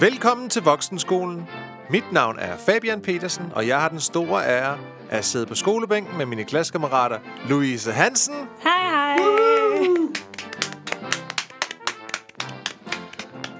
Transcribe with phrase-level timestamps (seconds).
[0.00, 1.48] Velkommen til Voksenskolen.
[1.90, 4.78] Mit navn er Fabian Petersen, og jeg har den store ære
[5.10, 7.18] at sidde på skolebænken med mine klassekammerater
[7.48, 9.16] Louise Hansen Hej, hej.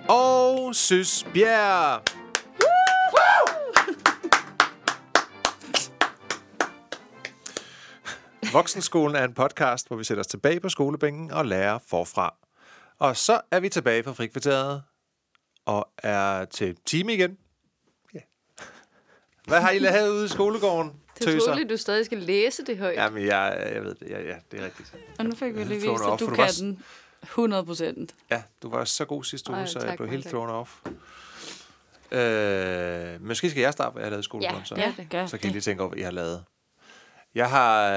[0.08, 2.02] og Søs Bjerg.
[8.52, 12.34] Voksenskolen er en podcast, hvor vi sætter os tilbage på skolebænken og lærer forfra.
[12.98, 14.82] Og så er vi tilbage på frikvarteret
[15.68, 17.38] og er til time igen.
[18.14, 18.20] Ja.
[19.46, 20.92] Hvad har I lavet ude i skolegården?
[21.18, 22.96] Det er utroligt, at du stadig skal læse det højt.
[22.96, 24.10] Jamen, jeg, jeg ved det.
[24.10, 24.94] Ja, ja, det er rigtigt.
[25.18, 26.82] Og nu fik vi lige vist, at du du kan var den
[27.22, 28.14] 100 procent.
[28.30, 30.70] Ja, du var så god sidste uge, Ej, så jeg blev helt thrown off.
[32.12, 34.74] Øh, måske skal jeg starte, hvad jeg har lavet i skolegården, Ja, så.
[34.98, 35.04] ja.
[35.10, 36.44] gør så kan I lige tænke over, hvad jeg har lavet.
[37.34, 37.92] Jeg har,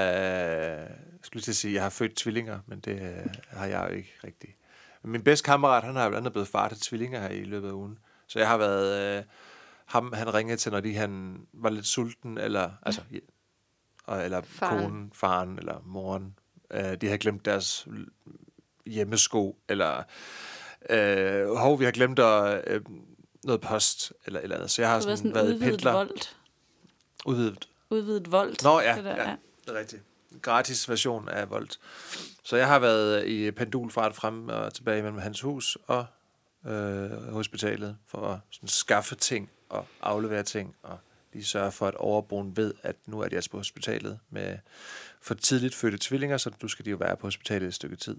[0.82, 0.90] øh,
[1.22, 4.12] skulle til at sige, jeg har født tvillinger, men det øh, har jeg jo ikke
[4.24, 4.52] rigtigt.
[5.04, 7.72] Min bedste kammerat, han har blandt andet blevet far til tvillinger her i løbet af
[7.72, 7.98] ugen.
[8.26, 9.24] Så jeg har været, øh,
[9.86, 13.18] ham han ringede til, når de, han var lidt sulten, eller, altså, ja,
[14.06, 14.82] og, eller Faren.
[14.82, 16.38] konen, faren eller moren.
[16.70, 17.88] Øh, de havde glemt deres
[18.86, 20.02] hjemmesko, eller
[20.90, 22.80] øh, hov, vi har glemt at, øh,
[23.44, 24.70] noget post, eller eller andet.
[24.70, 25.92] Så jeg har sådan, sådan været udvidet pendler.
[25.92, 26.36] voldt.
[27.26, 28.62] Udvidet Udvidet voldt.
[28.62, 30.02] Nå ja, det der, ja, det er rigtigt.
[30.42, 31.78] Gratis version af Volt.
[32.44, 36.06] Så jeg har været i pendulfart frem og tilbage mellem hans hus og
[36.66, 40.98] øh, hospitalet for at sådan, skaffe ting og aflevere ting og
[41.32, 44.58] lige sørge for, at overboen ved, at nu er de altså på hospitalet med
[45.20, 48.16] for tidligt fødte tvillinger, så nu skal de jo være på hospitalet et stykke tid.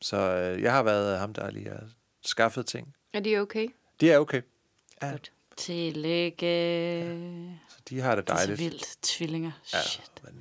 [0.00, 1.82] Så øh, jeg har været ham, der lige har
[2.24, 2.94] skaffet ting.
[3.12, 3.68] Er de okay?
[4.00, 4.42] De er okay.
[5.02, 5.32] Ja, Godt.
[5.56, 6.46] Tillægge.
[7.68, 8.58] så de har det Det er så dejligt.
[8.70, 8.96] vildt.
[9.02, 9.50] Tvillinger.
[9.72, 10.10] Ja, Shit.
[10.24, 10.34] mand.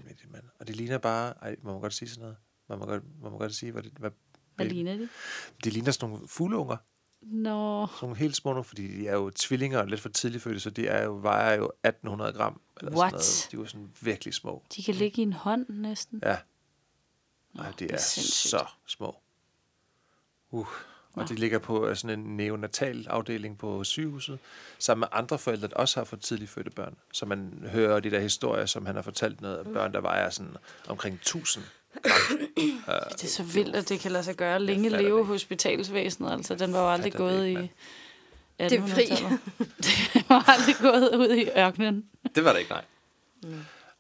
[0.62, 1.34] Og de ligner bare...
[1.42, 2.38] Ej, må man godt sige sådan noget?
[2.70, 4.12] Man må godt, man må godt sige, hvad, det, hvad,
[4.56, 5.10] Hvad ligner de?
[5.64, 6.78] De ligner sådan nogle fugleunger.
[7.22, 7.88] Nå.
[7.88, 10.60] Sådan nogle helt små nogle, fordi de er jo tvillinger og lidt for tidligt fødte,
[10.60, 12.62] så de er jo, vejer jo 1800 gram.
[12.78, 13.12] Eller What?
[13.12, 13.48] Sådan noget.
[13.52, 14.64] De er jo sådan virkelig små.
[14.76, 16.20] De kan ligge i en hånd næsten.
[16.24, 16.38] Ja.
[17.54, 19.16] Nej, de det er, er så små.
[20.52, 20.68] Uh.
[21.14, 24.40] Og de ligger på øh, sådan en neonatal afdeling på sygehuset,
[24.80, 26.96] sammen med andre forældre, der også har fået tidligt fødte børn.
[27.14, 30.30] Så man hører de der historier, som han har fortalt noget af børn, der vejer
[30.30, 30.56] sådan
[30.88, 31.64] omkring 1000.
[33.12, 34.60] Det er så vildt, at det kan lade sig gøre.
[34.60, 35.26] Længe leve det.
[35.26, 36.32] hospitalsvæsenet.
[36.32, 37.72] Altså, den var jo aldrig gået ikke, i
[38.60, 38.70] mand.
[38.70, 39.04] Det er fri.
[39.04, 39.40] 1800-tallet.
[40.14, 42.06] det var aldrig gået ud i ørkenen.
[42.36, 42.84] Det var det ikke, nej.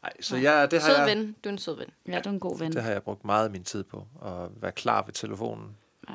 [0.02, 1.36] Nej, så jeg, det har Sød jeg, ven.
[1.44, 1.88] Du er en sød ven.
[2.08, 2.72] Ja, du er en god ven.
[2.74, 5.76] Det har jeg brugt meget af min tid på, at være klar ved telefonen,
[6.10, 6.14] Ja.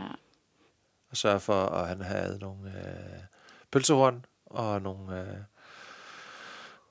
[1.17, 3.21] Og sørge for, at han havde nogle øh,
[3.73, 5.27] pølsehorn, og nogle øh,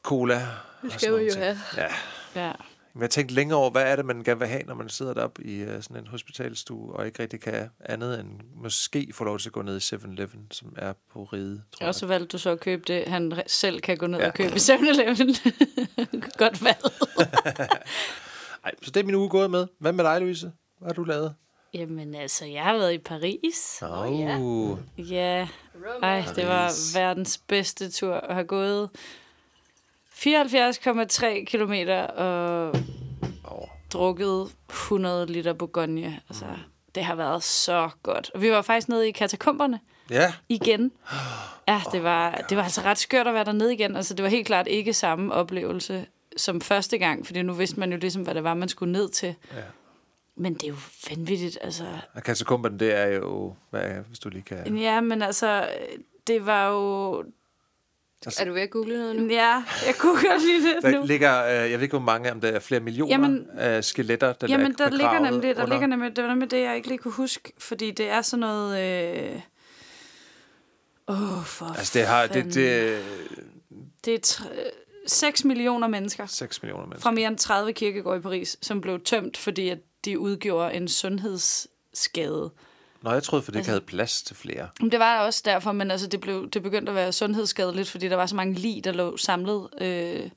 [0.04, 0.48] cola.
[0.82, 1.44] Det skal vi jo ting.
[1.44, 1.58] have.
[1.78, 1.88] Ja,
[2.46, 2.52] ja.
[2.94, 5.14] men jeg tænkte længere over, hvad er det, man gerne vil have, når man sidder
[5.14, 9.40] deroppe i øh, sådan en hospitalstue, og ikke rigtig kan andet end måske få lov
[9.40, 12.38] til at gå ned i 7-Eleven, som er på ride, tror Og så valgte du
[12.38, 14.28] så at købe det, han selv kan gå ned Ja.
[14.28, 15.36] og købe i 7-Eleven.
[16.38, 16.84] Godt valg.
[18.66, 19.68] Ej, så det er min uge gået med.
[19.80, 20.52] Hvad med dig, Louise?
[20.80, 21.36] Hvad har du lavet?
[21.76, 23.84] Jamen altså, jeg har været i Paris.
[23.84, 24.38] Åh, ja.
[24.40, 25.48] oh, Ja,
[26.02, 28.90] ej, det var verdens bedste tur at have gået
[30.14, 32.76] 74,3 kilometer og
[33.44, 33.68] oh.
[33.94, 36.22] drukket 100 liter Bourgogne.
[36.30, 36.46] Altså,
[36.96, 38.32] det har været så godt.
[38.34, 40.92] Og vi var faktisk nede i katakomberne Ja, igen.
[41.68, 43.96] Ja, det var, det var altså ret skørt at være dernede igen.
[43.96, 46.06] Altså, det var helt klart ikke samme oplevelse
[46.38, 49.10] som første gang, fordi nu vidste man jo ligesom, hvad det var, man skulle ned
[49.10, 49.36] til.
[49.56, 49.62] Ja.
[50.38, 50.76] Men det er jo
[51.10, 51.84] vanvittigt, altså.
[52.14, 54.78] og katakomben, det er jo, hvad, er- hvis du lige kan...
[54.78, 55.70] Ja, men altså,
[56.28, 57.20] det var jo...
[58.40, 59.28] Er du ved at google noget nu?
[59.34, 61.06] Ja, jeg kunne godt lide det Der nu.
[61.06, 64.34] ligger, øh, jeg ved ikke, hvor mange, om der er flere millioner Jamen- af skeletter,
[64.34, 65.74] der Jamen, er der ligger nemlig, der under.
[65.76, 68.40] ligger nemlig, det var nemlig det, jeg ikke lige kunne huske, fordi det er sådan
[68.40, 68.80] noget...
[69.34, 69.40] Øh...
[71.08, 72.52] Åh, oh, for Altså, det, har, det, fanden.
[72.52, 73.00] det er
[74.06, 74.50] det er tre-
[75.08, 77.02] 6 millioner mennesker 6 millioner mennesker.
[77.04, 80.88] fra mere end 30 kirkegårde i Paris, som blev tømt, fordi at de udgjorde en
[80.88, 82.52] sundhedsskade.
[83.02, 84.70] Nå, jeg troede, for det ikke Altså- havde plads til flere.
[84.82, 88.16] Det var også derfor, men altså, det, blev, det begyndte at være sundhedsskadeligt, fordi der
[88.16, 90.30] var så mange lig, der lå samlet øh,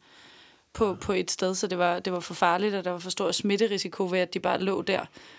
[0.72, 3.10] på, på et sted, så det var, det var for farligt, og der var for
[3.10, 4.92] stor smitterisiko ved, at de bare lå der.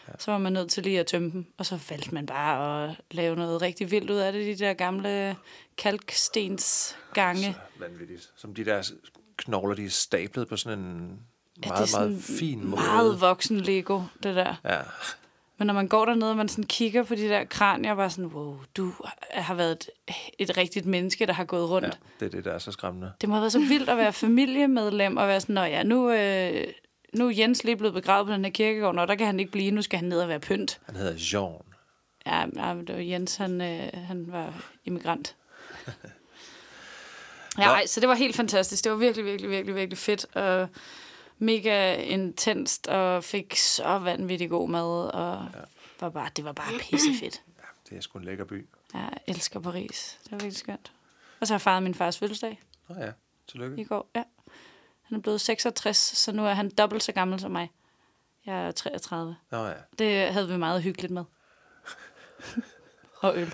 [0.07, 0.13] Ja.
[0.19, 2.95] Så var man nødt til lige at tømme dem, og så valgte man bare at
[3.11, 5.35] lave noget rigtig vildt ud af det, de der gamle
[5.77, 7.43] kalkstensgange.
[7.53, 8.29] Så vanvittigt.
[8.35, 8.91] Som de der
[9.37, 11.13] knogler, de er stablet på sådan en Ja,
[11.67, 12.81] meget, det er meget fin måde.
[12.81, 14.55] Meget voksen Lego, det der.
[14.65, 14.79] Ja,
[15.57, 18.25] Men når man går dernede, og man sådan kigger på de der kranier, bare sådan,
[18.25, 18.93] wow, du
[19.31, 19.89] har været et,
[20.39, 21.87] et rigtigt menneske, der har gået rundt.
[21.87, 23.11] ja, det er det, der er så skræmmende.
[23.21, 26.11] Det må have været så vildt at være familiemedlem og være sådan, nå ja, nu,
[26.11, 26.67] øh,
[27.13, 29.51] nu er Jens lige blevet begravet på den her kirkegård, og der kan han ikke
[29.51, 30.79] blive, nu skal han ned og være pynt.
[30.85, 31.53] Han hedder Jean.
[32.25, 34.53] Ja, Ja, det var, Jens, han, øh, han var
[34.85, 35.35] immigrant.
[37.57, 38.83] Ja, ej, så det var helt fantastisk.
[38.83, 40.25] Det var virkelig, virkelig, virkelig, virkelig fedt.
[40.35, 40.67] Og
[41.39, 45.09] mega intenst, og fik så vanvittig god mad.
[45.13, 45.59] Og ja.
[45.99, 47.43] var bare, det var bare pissefedt.
[47.57, 48.67] Ja, det er sgu en lækker by.
[48.93, 50.19] Jeg elsker Paris.
[50.23, 50.91] Det var virkelig skønt.
[51.39, 52.61] Og så har jeg fejret min fars fødselsdag.
[52.89, 53.11] Nå ja,
[53.47, 53.81] tillykke.
[53.81, 54.23] I går, ja.
[55.01, 57.71] Han er blevet 66, så nu er han dobbelt så gammel som mig.
[58.45, 59.35] Jeg er 33.
[59.51, 59.73] Nå ja.
[59.99, 61.23] Det havde vi meget hyggeligt med.
[63.21, 63.53] og øl.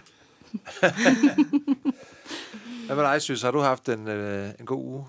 [2.85, 3.41] Hvad med dig, Sys?
[3.41, 5.05] Har du haft en, øh, en god uge?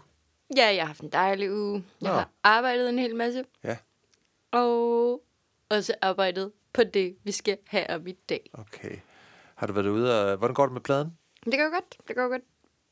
[0.57, 1.85] Ja, jeg har haft en dejlig uge.
[2.01, 2.15] Jeg Nå.
[2.17, 3.45] har arbejdet en hel masse.
[3.65, 3.77] Ja.
[4.51, 5.23] Og
[5.69, 8.51] også arbejdet på det, vi skal have om i dag.
[8.53, 8.97] Okay.
[9.55, 11.19] Har du været ude, og hvordan går det med pladen?
[11.45, 11.99] Det går godt.
[12.09, 12.43] Det går godt.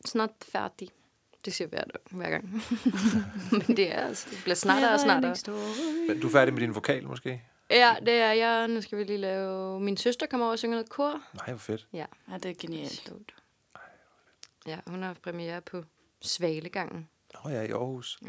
[0.07, 0.89] Snart færdig.
[1.45, 2.45] Det siger hver, hver gang.
[3.53, 5.35] Men det er altså, det bliver snartere og snartere.
[6.09, 7.43] Men Du er færdig med din vokal, måske?
[7.71, 8.69] Ja, det er jeg.
[8.69, 9.81] Nu skal vi lige lave...
[9.81, 11.11] Min søster kommer over og synger noget kor.
[11.35, 11.87] Nej, hvor fedt.
[11.93, 13.13] Ja, Ja, det er genialt.
[14.67, 15.85] Ja, hun har haft premiere på
[16.21, 17.09] Svalegangen.
[17.35, 18.19] Nå ja, i Aarhus.
[18.27, 18.29] Ja.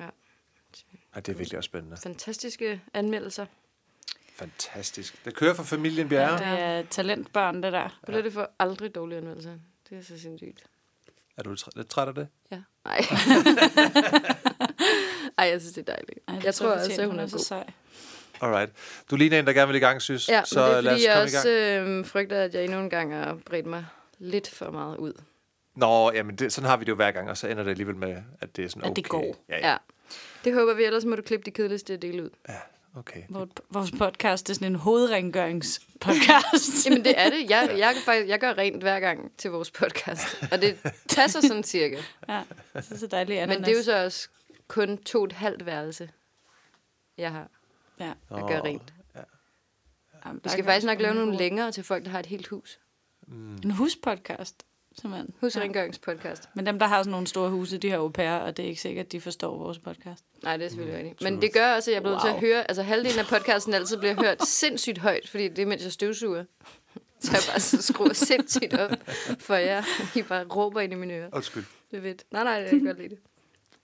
[1.14, 1.98] Ej, det er virkelig også spændende.
[1.98, 3.46] Fantastiske anmeldelser.
[4.36, 5.26] Fantastisk.
[5.26, 6.38] Det kører for familien Bjerre.
[6.38, 7.80] Det er talentbørn, det der.
[7.80, 7.90] Ja.
[8.06, 9.54] Bliver det for aldrig dårlige anmeldelser.
[9.90, 10.64] Det er så sindssygt.
[11.38, 12.28] Er du lidt træt af det?
[12.52, 12.62] Ja.
[12.86, 12.98] Nej.
[15.38, 16.20] Ej, jeg synes, det er dejligt.
[16.28, 17.74] Ej, det jeg tror også, at hun er så sej.
[18.42, 18.72] Alright.
[19.12, 20.30] Du ligner en, der gerne vil i gang, synes.
[20.30, 21.38] Ja, så det er lad os fordi, jeg komme i gang.
[21.38, 23.86] også øh, frygter, at jeg endnu en gang har bredt mig
[24.20, 25.14] lidt for meget ud.
[25.76, 27.96] Nå, jamen det, sådan har vi det jo hver gang, og så ender det alligevel
[27.96, 29.02] med, at det er sådan At okay.
[29.02, 29.36] det går.
[29.50, 29.70] Ja, ja.
[29.72, 29.78] Ja.
[30.44, 32.30] Det håber vi, ellers må du klippe de kedeligste dele ud.
[32.50, 32.54] ja
[32.96, 33.22] okay.
[33.30, 36.76] Vores, vores podcast det er sådan en hovedrengøringspodcast.
[36.86, 37.50] Jamen, det er det.
[37.50, 40.44] Jeg, jeg, kan faktisk, jeg gør rent hver gang til vores podcast.
[40.52, 40.78] Og det
[41.16, 41.96] passer sådan cirka.
[42.30, 42.42] ja,
[42.74, 43.48] det er så dejligt.
[43.48, 44.30] Men det er jo så også
[44.68, 46.10] kun to og et halvt værelse,
[47.18, 47.48] jeg har
[48.00, 48.10] Ja.
[48.32, 48.94] at gøre rent.
[50.26, 52.48] Jamen, Vi der skal faktisk nok lave nogle længere til folk, der har et helt
[52.48, 52.80] hus.
[53.64, 54.64] En huspodcast,
[55.02, 55.34] simpelthen.
[55.42, 56.50] Husrengøringspodcast.
[56.56, 58.70] Men dem, der har sådan nogle store huse, de har au pair, og det er
[58.70, 60.24] ikke sikkert, at de forstår vores podcast.
[60.44, 61.32] Nej, det er selvfølgelig Mm, rigtigt.
[61.32, 62.22] Men det gør også, at jeg bliver wow.
[62.22, 65.66] til at høre, altså halvdelen af podcasten altid bliver hørt sindssygt højt, fordi det er,
[65.66, 66.44] mens jeg støvsuger.
[67.20, 68.92] Så jeg bare så skruer sindssygt op,
[69.40, 69.84] for jer.
[70.16, 71.30] I bare råber ind i mine ører.
[71.34, 71.64] Undskyld.
[71.92, 72.24] Det er fedt.
[72.32, 73.18] Nej, nej, jeg kan godt lide det.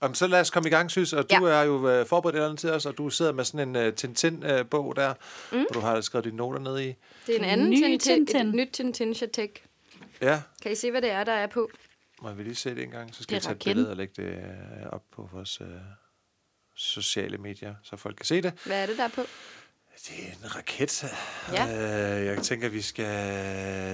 [0.00, 1.12] Om, så lad os komme i gang, synes.
[1.12, 1.52] Og du Ja.
[1.54, 3.86] er jo øh, forberedt et eller andet til os, og du sidder med sådan en
[3.86, 5.14] uh, Tintin-bog der,
[5.52, 5.58] mm.
[5.58, 6.94] hvor du har skrevet dine noter ned i.
[7.26, 8.46] Det er en anden Ny Tintin, Tintin.
[8.48, 9.64] et nyt Tintin Chatek.
[10.22, 11.70] Ja, Kan I se, hvad det er, der er på?
[12.22, 13.70] må vi lige se det en gang, så skal er tage et raketten.
[13.74, 15.66] billede og lægge det øh, op på vores øh,
[16.74, 18.52] sociale medier, så folk kan se det.
[18.66, 19.22] Hvad er det, der er på?
[20.08, 21.04] Det er en raket.
[21.52, 22.20] Ja.
[22.20, 23.04] Øh, jeg tænker, vi skal...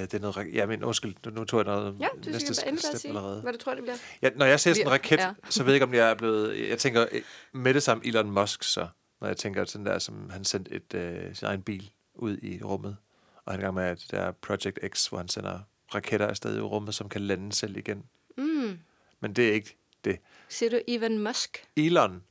[0.02, 0.36] Det er noget...
[0.36, 2.96] rak- Ja, men undskyld, nu, nu tog jeg noget Ja, du næste skal bare step
[3.00, 3.40] sige, allerede.
[3.42, 3.96] hvad du tror, det bliver.
[4.22, 5.32] Ja, når jeg ser sådan en raket, ja.
[5.50, 6.68] så ved jeg ikke, om jeg er blevet...
[6.68, 7.22] Jeg tænker øh,
[7.52, 8.88] med det samme Elon Musk, så.
[9.20, 12.62] Når jeg tænker sådan der, som han sendte et, øh, sin egen bil ud i
[12.62, 12.96] rummet.
[13.44, 15.60] Og han er i gang med det der Project X, hvor han sender
[15.94, 18.04] raketter afsted i rummet, som kan lande selv igen.
[18.36, 18.78] Mm.
[19.20, 20.18] Men det er ikke det.
[20.48, 21.64] Siger du Elon Musk?
[21.76, 22.22] Elon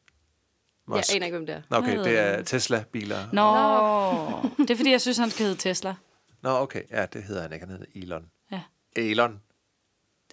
[0.87, 1.09] Musk.
[1.09, 1.61] Jeg aner ikke, hvem det er.
[1.69, 3.17] Nå, okay, det er Tesla-biler.
[3.33, 5.95] Nå, det er fordi, jeg synes, han skal hedde Tesla.
[6.41, 6.81] Nå, okay.
[6.91, 7.65] Ja, det hedder han ikke.
[7.65, 8.25] Han hedder Elon.
[8.51, 8.61] Ja.
[8.95, 9.41] Elon.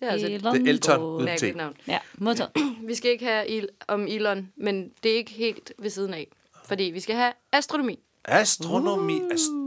[0.00, 1.56] Det er altså et Elon Det er Elton uden T.
[1.56, 1.74] navn.
[1.86, 2.50] Ja, modtaget.
[2.88, 6.28] Vi skal ikke have il- om Elon, men det er ikke helt ved siden af.
[6.64, 7.98] Fordi vi skal have astronomi.
[8.24, 9.20] Astronomi.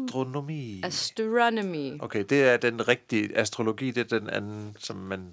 [0.07, 0.81] Astronomi.
[0.83, 1.97] Astronomy.
[2.01, 3.91] Okay, det er den rigtige astrologi.
[3.91, 5.31] Det er den anden, som man...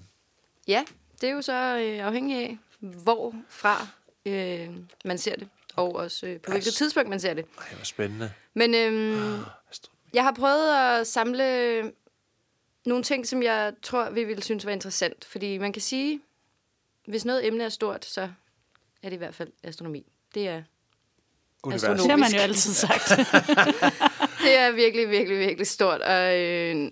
[0.67, 0.83] Ja,
[1.21, 3.87] det er jo så øh, afhængig af, hvorfra
[4.25, 4.69] øh,
[5.05, 5.47] man ser det.
[5.75, 7.45] Og også øh, på hvilket Ast- tidspunkt man ser det.
[7.57, 8.31] Ej, hvor spændende.
[8.53, 9.99] Men øhm, Astronomi.
[10.13, 11.91] jeg har prøvet at samle
[12.85, 15.25] nogle ting, som jeg tror, vi ville synes var interessant.
[15.25, 16.21] Fordi man kan sige,
[17.07, 18.21] hvis noget emne er stort, så
[19.03, 20.05] er det i hvert fald astronomi.
[20.35, 20.63] Det er,
[21.63, 21.97] Universet.
[21.97, 23.11] Det har man jo altid sagt.
[24.45, 26.01] det er virkelig, virkelig, virkelig stort.
[26.01, 26.91] Og øh,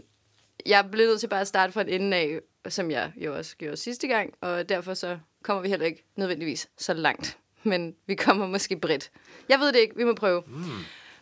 [0.66, 3.58] jeg blev nødt til bare at starte fra en ende af, som jeg jo også
[3.58, 4.34] gjorde sidste gang.
[4.42, 7.38] Og derfor så kommer vi heller ikke nødvendigvis så langt.
[7.64, 9.12] Men vi kommer måske bredt.
[9.50, 9.96] Jeg ved det ikke.
[9.96, 10.44] Vi må prøve.
[10.48, 10.64] Mm.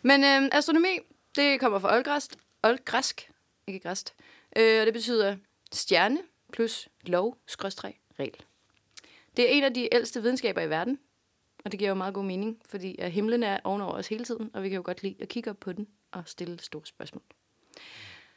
[0.02, 0.98] Men øh, astronomi,
[1.36, 2.30] det kommer fra oldgræsk.
[2.62, 3.30] Oldgræsk,
[3.66, 4.14] ikke græst.
[4.56, 5.36] Øh, og det betyder
[5.72, 6.18] stjerne
[6.52, 8.36] plus lov, skråstreg, regel.
[9.36, 10.98] Det er en af de ældste videnskaber i verden.
[11.64, 14.62] Og det giver jo meget god mening, fordi himlen er ovenover os hele tiden, og
[14.62, 17.22] vi kan jo godt lide at kigge op på den og stille store spørgsmål.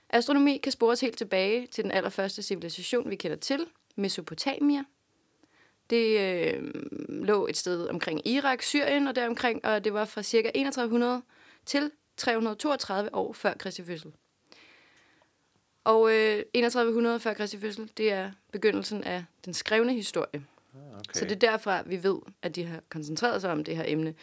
[0.10, 3.66] Astronomi kan spores helt tilbage til den allerførste civilisation, vi kender til,
[3.96, 4.84] Mesopotamia.
[5.90, 6.72] Det øh,
[7.10, 10.52] lå et sted omkring Irak, Syrien og deromkring, og det var fra ca.
[10.56, 11.22] 3100
[11.66, 14.14] til 332 år før Kristi fødsel.
[15.84, 20.46] Og øh, 3100 før Kristi fødsel, det er begyndelsen af den skrevne historie.
[20.74, 21.14] Okay.
[21.14, 24.16] Så det er derfra, vi ved, at de har koncentreret sig om det her emne.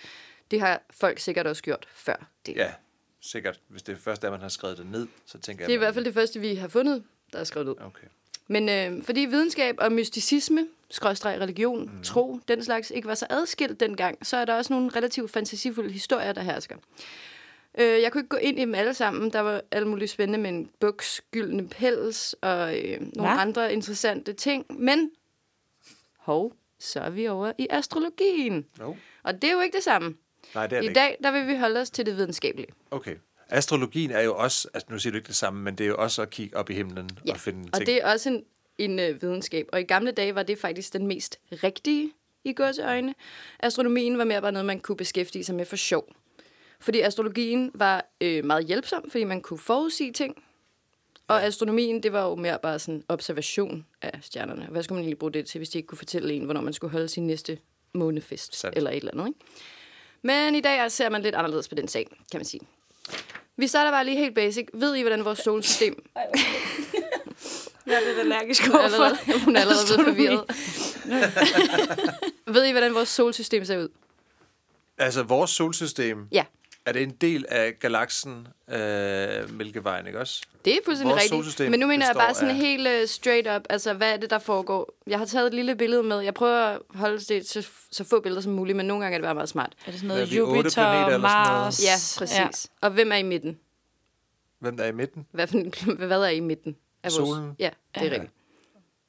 [0.50, 2.56] Det har folk sikkert også gjort før det.
[2.56, 2.72] Ja,
[3.22, 3.60] sikkert.
[3.68, 5.68] Hvis det er først, at man har skrevet det ned, så tænker jeg...
[5.68, 7.74] Det er i man- hvert fald det første, vi har fundet, der er skrevet ud.
[7.80, 8.06] Okay.
[8.48, 12.02] Men øh, fordi videnskab og mysticisme, skråstreg religion, mm.
[12.02, 15.90] tro, den slags, ikke var så adskilt dengang, så er der også nogle relativt fantasifulde
[15.90, 16.76] historier, der hersker.
[17.78, 19.32] Øh, jeg kunne ikke gå ind i dem alle sammen.
[19.32, 23.40] Der var alt muligt spændende med en buks, gyldne pels og øh, nogle Hva?
[23.40, 24.66] andre interessante ting.
[24.82, 25.10] Men,
[26.18, 28.66] hov, så er vi over i astrologien.
[28.78, 28.94] No.
[29.22, 30.14] Og det er jo ikke det samme.
[30.54, 31.00] Nej, det er det I ikke.
[31.00, 32.68] dag, der vil vi holde os til det videnskabelige.
[32.90, 33.16] Okay.
[33.48, 35.96] Astrologien er jo også, altså nu siger du ikke det samme, men det er jo
[35.98, 37.86] også at kigge op i himlen Ja, og finde og ting.
[37.86, 38.44] det er også en,
[38.78, 39.66] en øh, videnskab.
[39.72, 42.12] Og i gamle dage var det faktisk den mest rigtige
[42.44, 43.14] i gåseøjne.
[43.60, 46.08] Astronomien var mere bare noget, man kunne beskæftige sig med for sjov.
[46.80, 50.42] Fordi astrologien var øh, meget hjælpsom, fordi man kunne forudsige ting.
[51.28, 51.46] Og Ja.
[51.46, 54.66] astronomien, det var jo mere bare sådan observation af stjernerne.
[54.70, 56.72] Hvad skulle man egentlig bruge det til, hvis de ikke kunne fortælle en, hvornår man
[56.72, 57.58] skulle holde sin næste
[57.94, 58.56] månefest?
[58.56, 58.76] Sandt.
[58.76, 59.38] Eller et eller andet, ikke?
[60.22, 62.60] Men i dag ser man lidt anderledes på den sag, kan man sige.
[63.56, 64.66] Vi starter bare lige helt basic.
[64.74, 66.04] Ved I, hvordan vores solsystem
[67.86, 69.44] Jeg er lidt allergisk Hun er allerede, overfor.
[69.44, 70.44] hun er allerede blevet forvirret.
[72.54, 73.88] Ved I, hvordan vores solsystem ser ud?
[74.98, 76.44] Altså, vores solsystem, Ja,
[76.86, 80.42] er det en del af galaksen øh, Mælkevejen, ikke også?
[80.64, 81.70] det er fuldstændig Vores rigtigt.
[81.70, 84.30] Men nu mener jeg bare sådan af- helt uh, straight up, altså hvad er det,
[84.30, 84.94] der foregår?
[85.06, 86.20] Jeg har taget et lille billede med.
[86.20, 89.18] Jeg prøver at holde det til så få billeder som muligt, men nogle gange er
[89.18, 89.72] det bare meget smart.
[89.86, 91.62] Er det sådan noget er Jupiter, planeter eller sådan noget?
[91.64, 91.84] Mars?
[91.84, 92.38] Ja, præcis.
[92.38, 92.48] Ja.
[92.86, 93.58] Og hvem er i midten?
[94.58, 95.26] Hvem der er i midten?
[95.32, 96.76] Hvad, for, hvad er i midten?
[97.02, 97.28] Af vores?
[97.28, 97.52] Solen.
[97.58, 98.10] Ja, det er Ja.
[98.12, 98.32] rigtigt.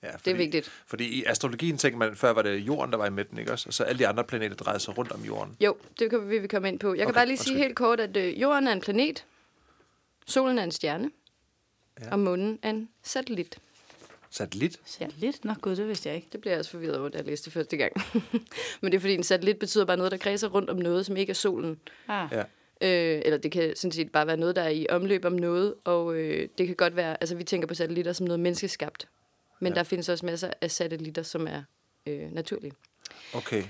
[0.03, 0.71] Ja, fordi, Det er vigtigt.
[0.87, 3.69] Fordi i astrologien tænker man, før var det jorden, der var i midten, ikke også?
[3.69, 5.57] Og så alle de andre planeter drejede sig rundt om jorden.
[5.59, 6.87] Jo, det kan vi, vi komme ind på.
[6.93, 9.25] Jeg kan Okay, bare lige sige helt kort, at øh, jorden er en planet,
[10.27, 11.11] solen er en stjerne,
[12.01, 12.11] Ja.
[12.11, 13.57] og månen er en satellit.
[14.29, 14.79] Satellit?
[14.85, 15.45] Satellit?
[15.45, 16.27] Nå gud, det vidste jeg ikke.
[16.31, 17.93] Det blev jeg også forvirret over, da jeg læste det første gang.
[18.81, 21.17] Men det er fordi, en satellit betyder bare noget, der kredser rundt om noget, som
[21.17, 21.79] ikke er solen.
[22.07, 22.29] Ah.
[22.31, 22.39] Ja.
[22.81, 25.73] Øh, eller det kan sådan set bare være noget, der er i omløb om noget,
[25.83, 29.07] og øh, det kan godt være, altså vi tænker på satellitter som noget menneskeskabt.
[29.59, 29.77] Men Ja.
[29.77, 31.63] der findes også masser af satellitter, som er
[32.07, 32.73] øh, naturlige.
[33.33, 33.63] Okay.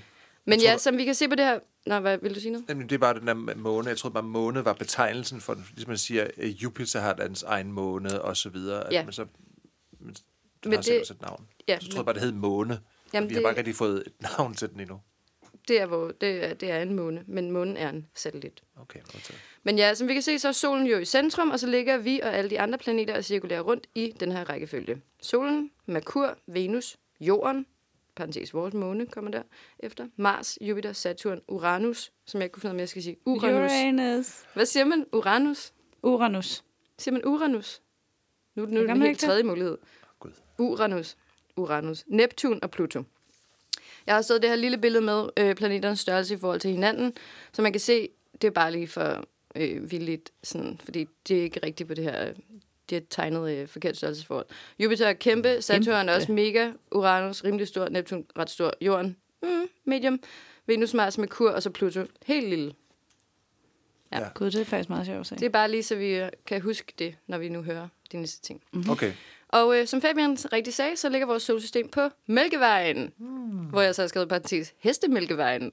[0.44, 1.58] Men tror, ja, som vi kan se på det her...
[1.86, 2.66] Nå, hvad vil du sige noget?
[2.68, 3.88] Jamen, det er bare den der måne.
[3.88, 5.66] Jeg troede bare, måne var betegnelsen for den.
[5.70, 8.86] Ligesom man siger, øh, Jupiter har dens egen måne, og så videre.
[8.90, 9.04] Ja.
[9.04, 9.26] Man så,
[10.00, 10.16] men, den
[10.64, 11.48] Men har det- et navn.
[11.68, 12.80] Ja, Så troede jeg bare, det hed måne.
[13.12, 15.00] Jamen, vi har bare det- ikke rigtig fået et navn til den endnu.
[15.68, 18.62] det er, hvor, det, er, det er en måne, men månen er en satellit.
[18.80, 19.40] Okay, modtaget.
[19.64, 21.98] Men ja, som vi kan se, så er solen jo i centrum, og så ligger
[21.98, 25.02] vi og alle de andre planeter og cirkulerer rundt i den her rækkefølge.
[25.22, 27.66] Solen, Merkur, Venus, Jorden,
[28.16, 29.42] parentes vores måne kommer der
[29.78, 33.02] efter, Mars, Jupiter, Saturn, Uranus, som jeg ikke kunne finde ud af, om jeg skal
[33.02, 33.72] sige Uranus.
[33.72, 34.44] Uranus.
[34.54, 35.06] Hvad siger man?
[35.12, 35.72] Uranus?
[36.02, 36.64] Uranus.
[36.98, 37.82] Siger man Uranus?
[38.54, 39.78] Nu, nu er det helt tredje mulighed.
[40.20, 40.30] Gud.
[40.58, 41.16] Uranus.
[41.56, 42.04] Uranus.
[42.06, 43.02] Neptun og Pluto.
[44.06, 47.12] Jeg har stået det her lille billede med øh, planeternes størrelse i forhold til hinanden,
[47.52, 49.24] så man kan se, det er bare lige for
[49.54, 52.32] øh, vildt, sådan, fordi det er ikke rigtigt på det her,
[52.90, 54.46] det er tegnet øh, forkert størrelsesforhold.
[54.78, 59.68] Jupiter er kæmpe, Saturn er også mega, Uranus rimelig stor, Neptun ret stor, Jorden mm,
[59.84, 60.20] medium,
[60.66, 62.72] Venus, Mars, Merkur og så Pluto helt lille.
[64.12, 64.20] Ja.
[64.20, 64.28] Ja.
[64.34, 65.34] Gud, det er faktisk meget sjovt at se.
[65.34, 68.16] Det er bare lige, så vi øh, kan huske det, når vi nu hører de
[68.16, 68.62] næste ting.
[68.90, 69.12] Okay.
[69.48, 73.12] Og øh, som Fabian rigtig sagde, så ligger vores solsystem på Mælkevejen.
[73.16, 73.64] Hmm.
[73.64, 75.72] Hvor jeg så har skrevet parentes, Hestemælkevejen.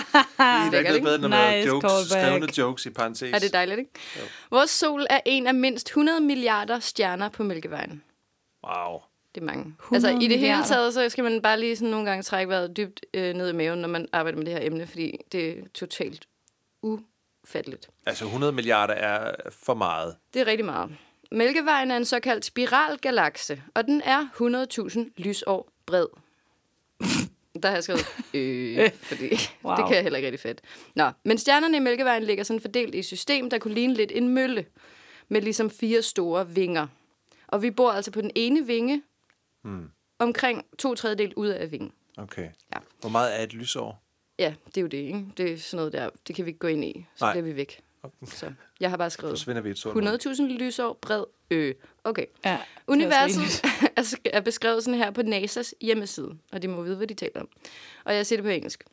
[0.00, 2.10] Det er lækkert, ikke noget bedre, når man Nice har jokes, callback.
[2.10, 3.32] skrevne jokes i parentes.
[3.34, 3.90] Er det dejligt, ikke?
[4.16, 4.22] Jo.
[4.50, 8.02] Vores sol er en af mindst 100 milliarder stjerner på Mælkevejen.
[8.66, 9.00] Wow.
[9.34, 9.74] Det er mange.
[9.80, 12.48] 100 Altså i det hele taget, så skal man bare lige sådan nogle gange trække
[12.48, 15.48] vejret dybt øh, ned i maven, når man arbejder med det her emne, fordi det
[15.58, 16.26] er totalt
[16.82, 17.88] ufatteligt.
[18.06, 20.16] Altså 100 milliarder er for meget.
[20.34, 20.96] Det er rigtig meget.
[21.32, 24.26] Mælkevejen er en såkaldt spiralgalakse, og den er
[24.88, 26.06] 100.000 lysår bred.
[27.62, 29.28] Der har jeg skrevet, øh, fordi
[29.64, 29.76] wow.
[29.76, 30.60] Det kan jeg heller ikke rigtig fedt.
[30.94, 34.12] Nå, men stjernerne i Mælkevejen ligger sådan fordelt i et system, der kunne ligne lidt
[34.14, 34.66] en mølle,
[35.28, 36.86] med ligesom fire store vinger.
[37.46, 39.02] Og vi bor altså på den ene vinge,
[39.64, 39.90] Hmm.
[40.18, 41.92] omkring to tredjedel ud af vingen.
[42.16, 42.48] Okay.
[42.74, 42.78] Ja.
[43.00, 44.02] Hvor meget er et lysår?
[44.38, 45.24] Ja, det er jo det, ikke?
[45.36, 47.32] Det er sådan noget der, det kan vi ikke gå ind i, så Nej.
[47.32, 47.80] bliver vi væk.
[48.24, 50.08] Så jeg har bare skrevet Forsvinder vi i et sort hul?
[50.08, 51.72] 100.000 lysår bred ø.
[52.04, 52.26] Okay.
[52.44, 53.64] Ja, er Universet
[53.96, 57.40] er er beskrevet sådan her på NASA's hjemmeside, og de må vide, hvad de taler
[57.40, 57.48] om.
[58.04, 58.84] Og jeg siger det på engelsk.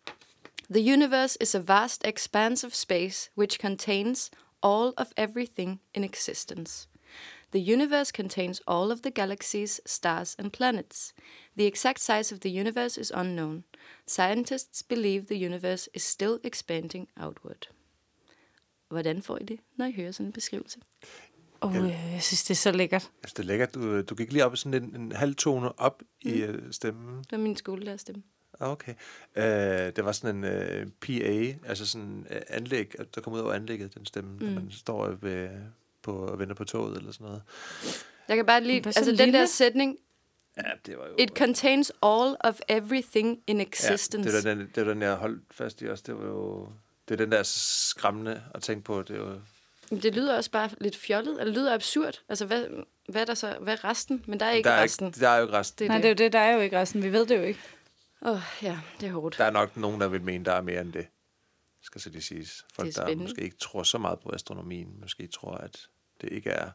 [0.71, 4.31] The universe is a vast expanse of space which contains
[4.63, 6.87] all of everything in existence.
[7.51, 11.13] The universe contains all of the galaxies, stars, and planets.
[11.57, 13.63] The exact size of the universe is unknown.
[14.07, 17.67] Scientists believe the universe is still expanding outward.
[18.93, 20.79] Hvordan får I det, når I hører sådan en beskrivelse?
[21.61, 23.11] Oh, jeg synes, det er så lækkert.
[23.23, 23.73] Altså, det er lækkert.
[23.73, 26.31] Du, du gik lige op sådan en, en halv tone op mm.
[26.31, 27.17] i uh, stemmen.
[27.17, 28.23] Det var min skolelærerstemme.
[28.59, 28.93] Ah, Okay.
[29.35, 29.43] Uh,
[29.95, 33.95] det var sådan en uh, PA, altså sådan uh, anlæg, der kommer ud over anlægget,
[33.95, 34.45] den stemme, mm.
[34.45, 35.49] når man står ved,
[36.01, 37.41] på og venter på toget eller sådan noget.
[38.27, 39.47] Jeg kan bare så altså den der lille?
[39.47, 39.97] sætning,
[40.57, 41.15] Ja, det var jo...
[41.17, 44.31] it contains all of everything in ja, existence.
[44.31, 46.03] det, er den, det er den, jeg holdt fast i også.
[46.07, 46.69] Det var jo...
[47.07, 49.01] Det er den der skræmmende at tænke på.
[49.01, 49.41] Det er jo...
[49.89, 52.21] Det lyder også bare lidt fjollet, eller det lyder absurd.
[52.29, 52.65] Altså, hvad,
[53.09, 53.57] hvad er der så?
[53.61, 54.23] Hvad er resten?
[54.27, 55.07] Men der er ikke der, er resten.
[55.07, 55.79] ikke, der er jo ikke resten.
[55.79, 57.03] Det er Nej, det er jo det, der er jo ikke resten.
[57.03, 57.59] Vi ved det jo ikke.
[58.21, 59.37] Åh, oh, ja, det er hårdt.
[59.37, 61.07] Der er nok nogen, der vil mene, der er mere end det.
[61.81, 62.65] Skal så det siges.
[62.73, 65.87] Folk, Det er der måske ikke tror så meget på astronomien, måske tror, at
[66.21, 66.71] det ikke er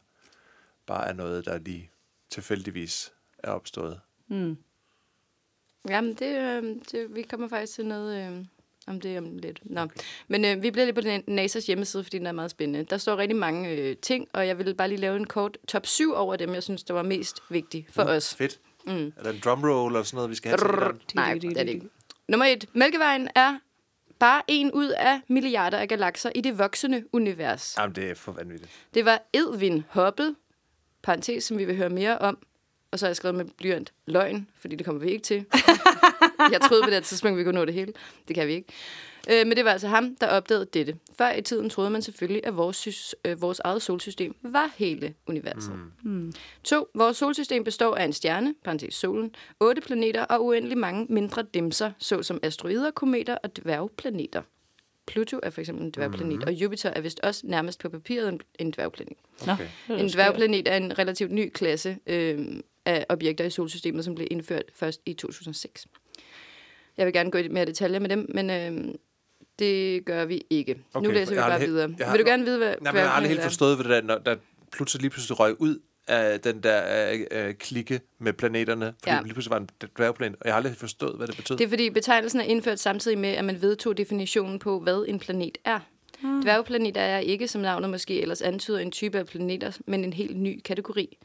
[0.85, 1.91] bare er noget, der lige
[2.29, 3.99] tilfældigvis er opstået.
[4.27, 4.57] Mm.
[5.89, 8.45] Jamen, det, øh, det, vi kommer faktisk til noget øh,
[8.89, 9.59] om det om lidt.
[9.63, 9.87] Nå.
[10.27, 12.83] Men øh, vi bliver lige på den- NASA's hjemmeside, fordi den er meget spændende.
[12.89, 15.85] Der står rigtig mange øh, ting, og jeg vil bare lige lave en kort top
[15.85, 18.35] 7 over dem, jeg synes, der var mest vigtige for Mm, os.
[18.35, 18.59] Fedt.
[18.85, 19.13] Mm.
[19.17, 20.65] Er der en drumroll eller sådan noget, vi skal have til?
[20.67, 20.91] Brrr.
[20.91, 20.99] den?
[21.15, 21.89] Nej, det er det ikke.
[22.27, 22.65] Nummer et.
[22.73, 23.57] Mælkevejen er
[24.19, 27.75] bare en ud af milliarder af galakser i det voksende univers.
[27.79, 28.71] Jamen, det er for vanvittigt.
[28.93, 30.35] Det var Edwin Hubble,
[31.03, 32.37] parentes, som vi vil høre mere om.
[32.91, 35.45] Og så har jeg skrevet med blyant løgn, fordi det kommer vi ikke til.
[36.53, 37.93] jeg troede på det tidspunkt, vi kunne nå det hele.
[38.27, 38.73] Det kan vi ikke.
[39.31, 40.95] Øh, men det var altså ham, der opdagede dette.
[41.17, 45.13] Før i tiden troede man selvfølgelig, at vores, sys- øh, vores eget solsystem var hele
[45.27, 45.79] universet.
[46.03, 46.33] Mm.
[46.63, 46.87] To.
[46.95, 51.91] Vores solsystem består af en stjerne, parentes solen, otte planeter og uendelig mange mindre dimser,
[51.97, 54.41] såsom asteroider, kometer og dværgplaneter.
[55.07, 56.47] Pluto er for eksempel en dværgplanet, mm-hmm.
[56.47, 59.17] og Jupiter er vist også nærmest på papiret en, en dværgplanet.
[59.45, 59.67] Nå, Okay.
[59.89, 62.39] En dværgplanet er en relativt ny klasse øh,
[62.89, 65.87] af objekter i solsystemet, som blev indført først i 2006.
[66.97, 68.93] Jeg vil gerne gå i mere detaljer med dem, men øh,
[69.59, 70.77] det gør vi ikke.
[70.93, 71.93] Okay, nu læser vi bare videre.
[72.01, 73.91] har- Vil du gerne vide, hvad Nej, men jeg har aldrig helt forstået, hvad det
[73.91, 74.35] der, når der
[74.71, 79.21] pludselig lige pludselig røg ud af den der øh, øh, klikke med planeterne, fordi Ja.
[79.23, 81.57] lige pludselig var en dværgplanet, og jeg har aldrig helt forstået, hvad det betød.
[81.57, 85.19] Det er fordi betegnelsen er indført samtidig med, at man vedtog definitionen på, hvad en
[85.19, 85.79] planet er.
[86.23, 86.41] Mm.
[86.41, 90.37] Dværgplaneter er ikke, som navnet måske ellers antyder, en type af planeter, men en helt
[90.37, 91.17] ny kategori.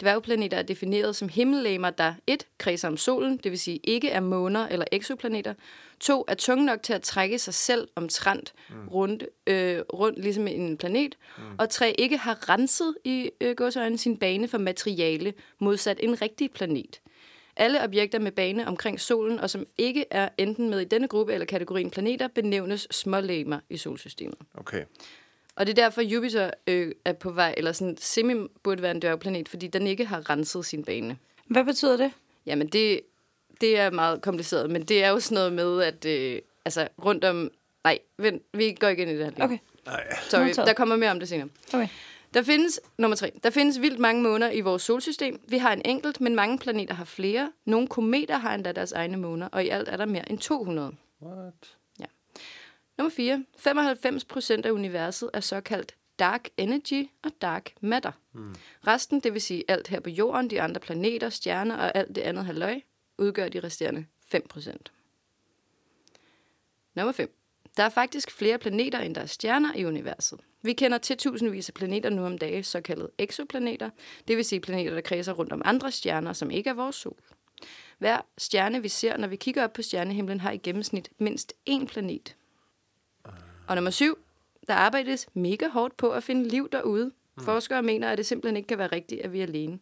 [0.00, 2.46] Dværgplaneter er defineret som himmellegemer, der 1.
[2.58, 5.54] kredser om solen, det vil sige ikke er måner eller eksoplaneter.
[6.00, 6.24] 2.
[6.28, 8.88] er tunge nok til at trække sig selv omtrent mm.
[8.88, 11.18] rundt, øh, rundt ligesom en planet.
[11.38, 11.42] Mm.
[11.58, 11.94] Og 3.
[11.98, 17.00] ikke har renset i øh, gåsøjne sin bane for materiale, modsat en rigtig planet.
[17.56, 21.32] Alle objekter med bane omkring solen, og som ikke er enten med i denne gruppe
[21.32, 24.38] eller kategorien planeter, benævnes smålegemer i solsystemet.
[24.54, 24.84] Okay.
[25.58, 29.02] Og det er derfor, Jupiter øh, er på vej, eller sådan semi burde være en
[29.02, 31.16] dværgplanet, fordi den ikke har renset sin bane.
[31.46, 32.12] Hvad betyder det?
[32.46, 33.00] Jamen, det,
[33.60, 37.24] det er meget kompliceret, men det er jo sådan noget med, at øh, altså, rundt
[37.24, 37.50] om...
[37.84, 39.30] Nej, vent, vi går ikke ind i det her.
[39.30, 39.44] lige.
[39.44, 40.04] Okay, Nej.
[40.28, 41.48] Sorry, der kommer mere om det senere.
[41.74, 41.88] okay.
[42.34, 45.40] Der findes, nummer tre, der findes vildt mange måner i vores solsystem.
[45.48, 47.52] Vi har en enkelt, men mange planeter har flere.
[47.64, 50.92] Nogle kometer har endda deres egne måner, og i alt er der mere end 200.
[51.22, 51.77] What?
[52.98, 53.44] Nummer 4.
[53.58, 58.12] 95 procent af universet er såkaldt dark energy og dark matter.
[58.32, 58.54] Mm.
[58.86, 62.20] Resten, det vil sige alt her på jorden, de andre planeter, stjerner og alt det
[62.20, 62.80] andet halvøj,
[63.18, 64.92] udgør de resterende 5 procent.
[66.94, 67.34] Nummer 5.
[67.76, 70.40] Der er faktisk flere planeter, end der er stjerner i universet.
[70.62, 73.90] Vi kender til tusindvis af planeter nu om dagen, såkaldte exoplaneter,
[74.28, 77.18] det vil sige planeter, der kredser rundt om andre stjerner, som ikke er vores sol.
[77.98, 81.86] Hver stjerne, vi ser, når vi kigger op på stjernehimlen, har i gennemsnit mindst én
[81.86, 82.36] planet.
[83.68, 84.18] Og nummer syv,
[84.66, 87.12] der arbejdes mega hårdt på at finde liv derude.
[87.40, 89.78] Forskere mener, at det simpelthen ikke kan være rigtigt, at vi er alene.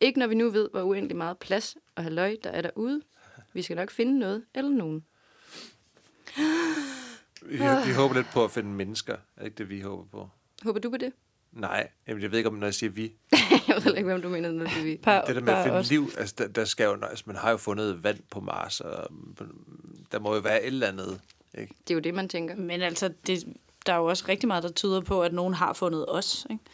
[0.00, 3.02] Ikke når vi nu ved, hvor uendelig meget plads og halløj, der er derude.
[3.52, 5.04] Vi skal nok finde noget eller nogen.
[7.42, 9.12] Vi, vi håber lidt på at finde mennesker.
[9.12, 10.28] Er det ikke det, vi håber på?
[10.62, 11.12] Håber du på det?
[11.52, 13.12] Nej, jamen, jeg ved ikke, om når jeg siger vi.
[13.68, 14.96] Jeg ved ikke, hvem du mener, når du vi.
[15.02, 15.92] Par, Det der med at finde også.
[15.92, 19.06] liv, altså der, der skal jo, altså, man har jo fundet vand på Mars, og
[19.10, 19.36] mm,
[20.12, 21.20] der må jo være et eller andet.
[21.56, 21.74] Ikke?
[21.88, 22.56] Det er jo det, man tænker.
[22.56, 23.44] Men altså, det,
[23.86, 26.46] der er jo også rigtig meget, der tyder på, at nogen har fundet os.
[26.50, 26.64] Ikke?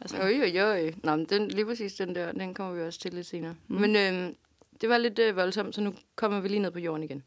[0.00, 0.92] Altså, Øj, øj, øj.
[1.02, 3.54] Nå, men den, lige præcis den der, den kommer vi også til lidt senere.
[3.68, 3.80] Mm.
[3.80, 4.32] Men øh,
[4.80, 7.22] det var lidt øh, voldsomt, så nu kommer vi lige ned på jorden igen.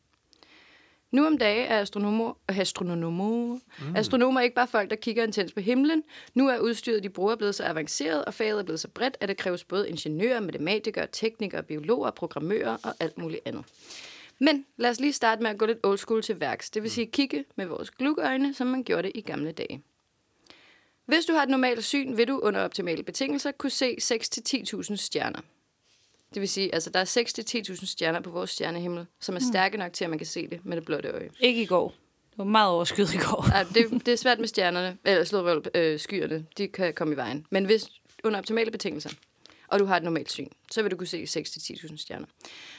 [1.12, 3.96] Nu om dage er astronomer, astronomer, mm.
[3.96, 6.04] astronomer ikke bare folk, der kigger intens på himlen.
[6.34, 9.30] Nu er udstyret, de bruger, blevet så avanceret, og faget er blevet så bredt, at
[9.30, 13.66] det kræves både ingeniører, matematikere, teknikere, biologer, programmører og alt muligt andet.
[14.44, 16.70] Men lad os lige starte med at gå lidt old school til værks.
[16.70, 19.84] Det vil sige kigge med vores glukøjne, som man gjorde det i gamle dage.
[21.06, 25.40] Hvis du har et normalt syn, vil du under optimale betingelser kunne se 6-10.000 stjerner.
[26.34, 29.94] Det vil sige, altså der er 6-10.000 stjerner på vores stjernehimmel, som er stærke nok
[29.94, 31.30] til, at man kan se det med det blotte øje.
[31.40, 31.90] ikke i går.
[32.30, 33.46] Det var meget overskyet i går.
[33.54, 37.18] Ej, det, det er svært med stjernerne, eller vold, øh, skyerne, de kan komme i
[37.18, 37.46] vejen.
[37.50, 37.90] Men hvis
[38.24, 39.10] under optimale betingelser,
[39.74, 42.28] og du har et normalt syn, så vil du kunne se 6-10.000 stjerner.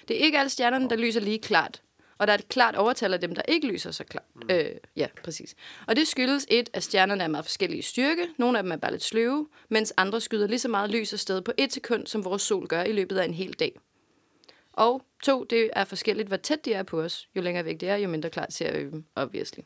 [0.09, 1.83] Det er ikke alle stjernerne, der lyser lige klart.
[2.19, 4.25] Og der er et klart overtal af dem, der ikke lyser så klart.
[4.35, 4.43] Mm.
[4.51, 5.55] Øh, ja, præcis.
[5.87, 8.29] Og det skyldes et, at stjernerne er meget forskellige i styrke.
[8.39, 11.43] Nogle af dem er bare lidt sløve, mens andre skyder lige så meget lys afsted
[11.43, 13.79] på et sekund, som vores sol gør i løbet af en hel dag.
[14.73, 17.29] Og to, det er forskelligt, hvor tæt de er på os.
[17.37, 19.63] Jo længere væk de er, jo mindre klart ser vi dem, obviously.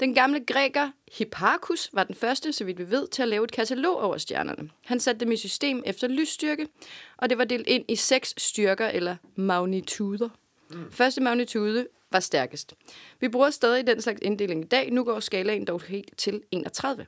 [0.00, 3.52] Den gamle græker Hipparchus var den første, så vidt vi ved, til at lave et
[3.52, 4.70] katalog over stjernerne.
[4.84, 6.68] Han satte dem i system efter lysstyrke,
[7.16, 10.28] og det var delt ind i seks styrker eller magnituder.
[10.70, 10.92] Mm.
[10.92, 12.74] Første magnitude var stærkest.
[13.20, 14.92] Vi bruger stadig den slags inddeling i dag.
[14.92, 17.06] Nu går skalaen dog helt til 31.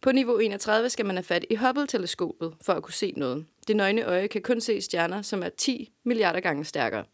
[0.00, 3.46] På niveau 31 skal man have fat i Hubble-teleskopet for at kunne se noget.
[3.68, 7.04] Det nøgne øje kan kun se stjerner, som er 10 milliarder gange stærkere.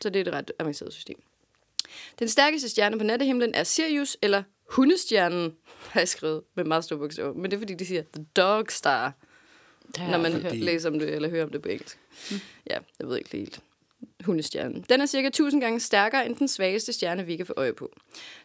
[0.00, 1.22] Så det er et ret avanceret system.
[2.18, 5.54] Den stærkeste stjerne på nattehimlen er Sirius, eller hundestjernen,
[5.92, 7.32] har jeg skrevet med meget store bogstaver.
[7.34, 9.12] Men det er fordi, de siger The Dog Star,
[9.98, 11.98] når man fordi- læser om det, eller hører om det på engelsk.
[12.70, 13.60] Ja, jeg ved ikke helt.
[14.24, 14.84] Hundestjernen.
[14.88, 17.92] Den er cirka 1000 gange stærkere end den svageste stjerne, vi kan få øje på.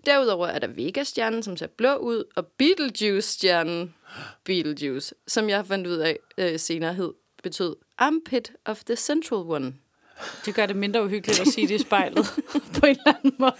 [0.06, 3.96] Derudover er der Vega-stjernen, som ser blå ud, og Betelgeuse-stjernen,
[4.46, 9.74] Betelgeuse, som jeg fandt ud af øh, senere hed, betød Armpit of the Central One.
[10.46, 12.26] Det gør det mindre uhyggeligt at sige det i spejlet,
[12.80, 13.54] på en eller anden måde.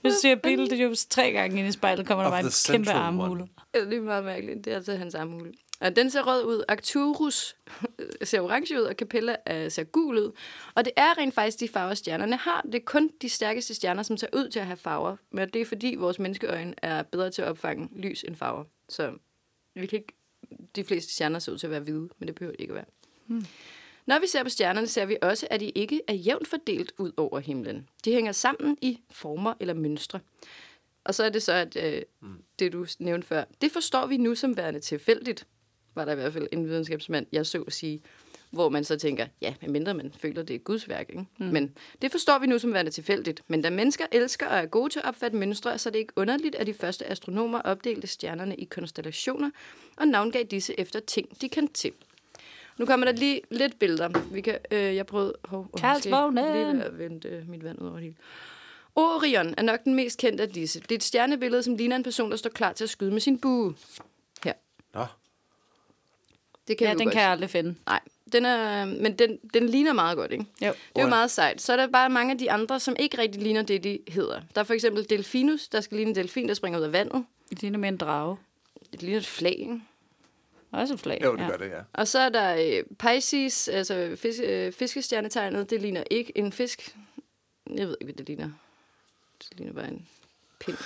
[0.00, 3.42] Hvis du siger Beetlejuice tre gange ind i spejlet, kommer der bare en kæmpe armhule.
[3.42, 3.48] one.
[3.74, 4.64] Ja, Det er meget mærkeligt.
[4.64, 5.52] Det er altså hans armhule.
[5.80, 6.64] Og den ser rød ud.
[6.68, 7.56] Arcturus
[8.22, 10.32] ser orange ud, og Capella øh, ser gul ud.
[10.74, 12.62] Og det er rent faktisk de farver, stjernerne har.
[12.66, 15.16] Det er kun de stærkeste stjerner, som ser ud til at have farver.
[15.30, 18.64] Men det er fordi, vores menneskeøjne er bedre til at opfange lys end farver.
[18.88, 19.12] Så
[19.74, 20.12] vi kan ikke...
[20.76, 22.74] De fleste stjerner ser ud til at være hvide, men det behøver de ikke at
[22.74, 22.84] være.
[23.26, 23.46] Hmm.
[24.06, 27.12] Når vi ser på stjernerne, ser vi også, at de ikke er jævnt fordelt ud
[27.16, 27.88] over himlen.
[28.04, 30.20] De hænger sammen i former eller mønstre.
[31.04, 32.02] Og så er det så, at øh,
[32.58, 35.46] det du nævnte før, det forstår vi nu som værende tilfældigt,
[35.94, 38.02] var der i hvert fald en videnskabsmand, jeg så sige,
[38.50, 41.08] hvor man så tænker, ja, medmindre man føler, det er Guds værk.
[41.08, 41.24] Ikke?
[41.38, 41.46] Mm.
[41.46, 43.42] Men det forstår vi nu som værende tilfældigt.
[43.48, 46.12] Men da mennesker elsker og er gode til at opfatte mønstre, så er det ikke
[46.16, 49.50] underligt, at de første astronomer opdelte stjernerne i konstellationer
[49.96, 51.92] og navngav disse efter ting, de kan til.
[52.78, 54.08] Nu kommer der lige lidt billeder.
[54.32, 55.34] Vi kan, øh, jeg prøvede...
[55.44, 56.44] Hov, oh, Karlsvognen.
[56.44, 58.16] lige ved at vente øh, mit vand ud over det hele.
[58.94, 60.80] Orion er nok den mest kendte af disse.
[60.80, 63.20] Det er et stjernebillede, som ligner en person, der står klar til at skyde med
[63.20, 63.74] sin bue.
[64.44, 64.52] Her.
[64.94, 65.06] Nå,
[66.68, 67.74] Det kan Ja, vi den godt kan jeg aldrig finde.
[67.86, 68.00] Nej,
[68.32, 70.44] den er, men den, den ligner meget godt, ikke?
[70.62, 70.66] Jo.
[70.66, 71.60] Det er jo meget sejt.
[71.62, 74.40] Så er der bare mange af de andre, som ikke rigtig ligner det, de hedder.
[74.54, 77.24] Der er for eksempel Delfinus, der skal ligne en delfin, der springer ud af vandet.
[77.50, 78.36] Det ligner mere en drage.
[78.92, 79.80] Det ligner et flag, ikke?
[80.72, 81.20] Også et flag.
[81.24, 81.48] jo, det ja.
[81.48, 81.80] gør det, ja.
[81.92, 85.70] Og så er der øh, Pisces, altså fisk, øh, fiskestjernetegnet.
[85.70, 86.96] Det ligner ikke en fisk.
[87.76, 88.50] Jeg ved ikke, hvad det ligner.
[89.38, 90.08] Det ligner bare en
[90.60, 90.76] pind.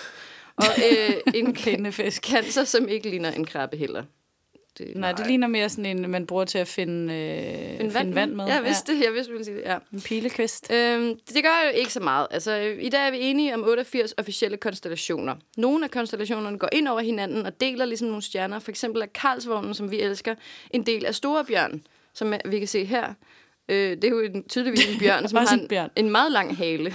[0.56, 2.24] Og øh, en Pindefisk.
[2.24, 4.04] cancer, som ikke ligner en krabbe heller.
[4.78, 8.14] Det, Nej, det ligner mere sådan en, man bruger til at finde, øh, finde vand,
[8.14, 8.46] vand med.
[8.46, 9.76] Jeg vidste det, jeg vidste, du ville sige det, ja.
[9.92, 10.72] En pilekvist.
[10.72, 12.26] Øhm, det gør jo ikke så meget.
[12.30, 15.34] Altså, I dag er vi enige om 88 officielle konstellationer.
[15.56, 18.58] Nogle af konstellationerne går ind over hinanden og deler ligesom nogle stjerner.
[18.58, 20.34] For eksempel er Karlsvognen, som vi elsker,
[20.70, 21.82] en del af Storebjørn,
[22.14, 23.14] som vi kan se her.
[23.68, 25.90] Øh, det er jo en, tydeligvis en bjørn, som har en bjørn.
[25.96, 26.94] en meget lang hale.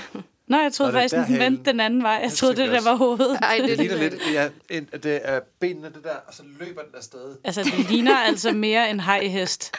[0.51, 2.11] Nå, jeg troede er faktisk, den vendte den anden vej.
[2.11, 3.37] Jeg Jeg troede, det der var hovedet.
[3.41, 4.15] Ej, det, Det er ligner lidt...
[4.33, 7.35] ja, en, at det er benene det der, og så løber den afsted.
[7.43, 9.71] Altså, det ligner altså mere en hejhest.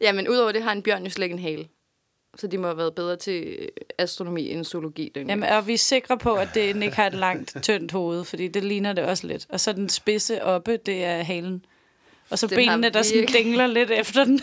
[0.00, 1.68] Ja, men udover det har en bjørn jo slet ikke en hale.
[2.36, 5.12] Så de må have været bedre til astronomi end zoologi.
[5.14, 8.24] Den Jamen, og vi er sikre på, at det ikke har et langt, tyndt hoved,
[8.24, 9.46] fordi det ligner det også lidt.
[9.48, 11.64] Og så den spidse oppe, det er halen.
[12.30, 14.40] Og så Den benene, der sådan dingler lidt efter den.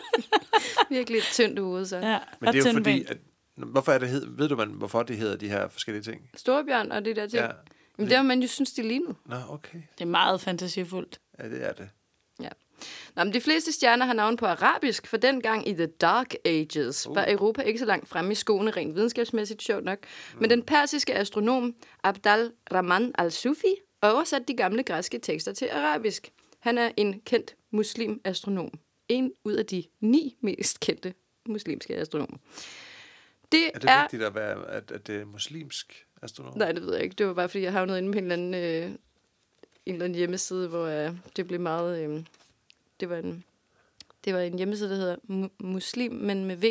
[0.90, 1.96] virkelig et tyndt hoved, så.
[1.96, 2.18] Ja.
[2.40, 3.16] Men det er jo fordi, at,
[3.56, 6.30] hvorfor er det hed, ved du, man, hvorfor det hedder de her forskellige ting?
[6.34, 7.42] Storebjørn og det der ting.
[7.42, 7.50] Ja.
[7.98, 9.14] Men det har man jo synes, de lignede.
[9.26, 9.78] Nå, okay.
[9.98, 11.20] Det er meget fantasifuldt.
[11.38, 11.88] Ja, det er det.
[12.40, 12.48] Ja.
[13.16, 17.06] Nå, men de fleste stjerner har navn på arabisk, for dengang i The Dark Ages
[17.06, 17.16] uh.
[17.16, 19.98] var Europa ikke så langt fremme i skoene, rent videnskabsmæssigt, sjovt nok.
[20.40, 26.32] Men den persiske astronom Abdal Rahman al-Sufi oversatte de gamle græske tekster til arabisk.
[26.60, 28.70] Han er en kendt muslim-astronom.
[29.08, 31.14] En ud af de ni mest kendte
[31.46, 32.36] muslimske astronomer.
[33.52, 34.02] Det Er det er...
[34.02, 36.58] vigtigt at, være, at, at det er muslimsk astronom?
[36.58, 37.14] Nej, det ved jeg ikke.
[37.14, 38.90] Det var bare, fordi jeg havnede inde på en eller anden, øh,
[39.86, 42.04] en eller anden hjemmeside, hvor øh, det blev meget...
[42.04, 42.24] Øh,
[43.00, 43.44] det var en,
[44.24, 46.64] det var en hjemmeside, der hedder mu- muslim, men med V.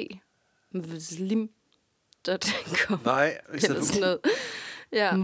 [0.71, 2.99] Muslim.com.
[3.05, 4.19] Nej, i stedet Eller for sådan noget.
[4.91, 5.15] Ja.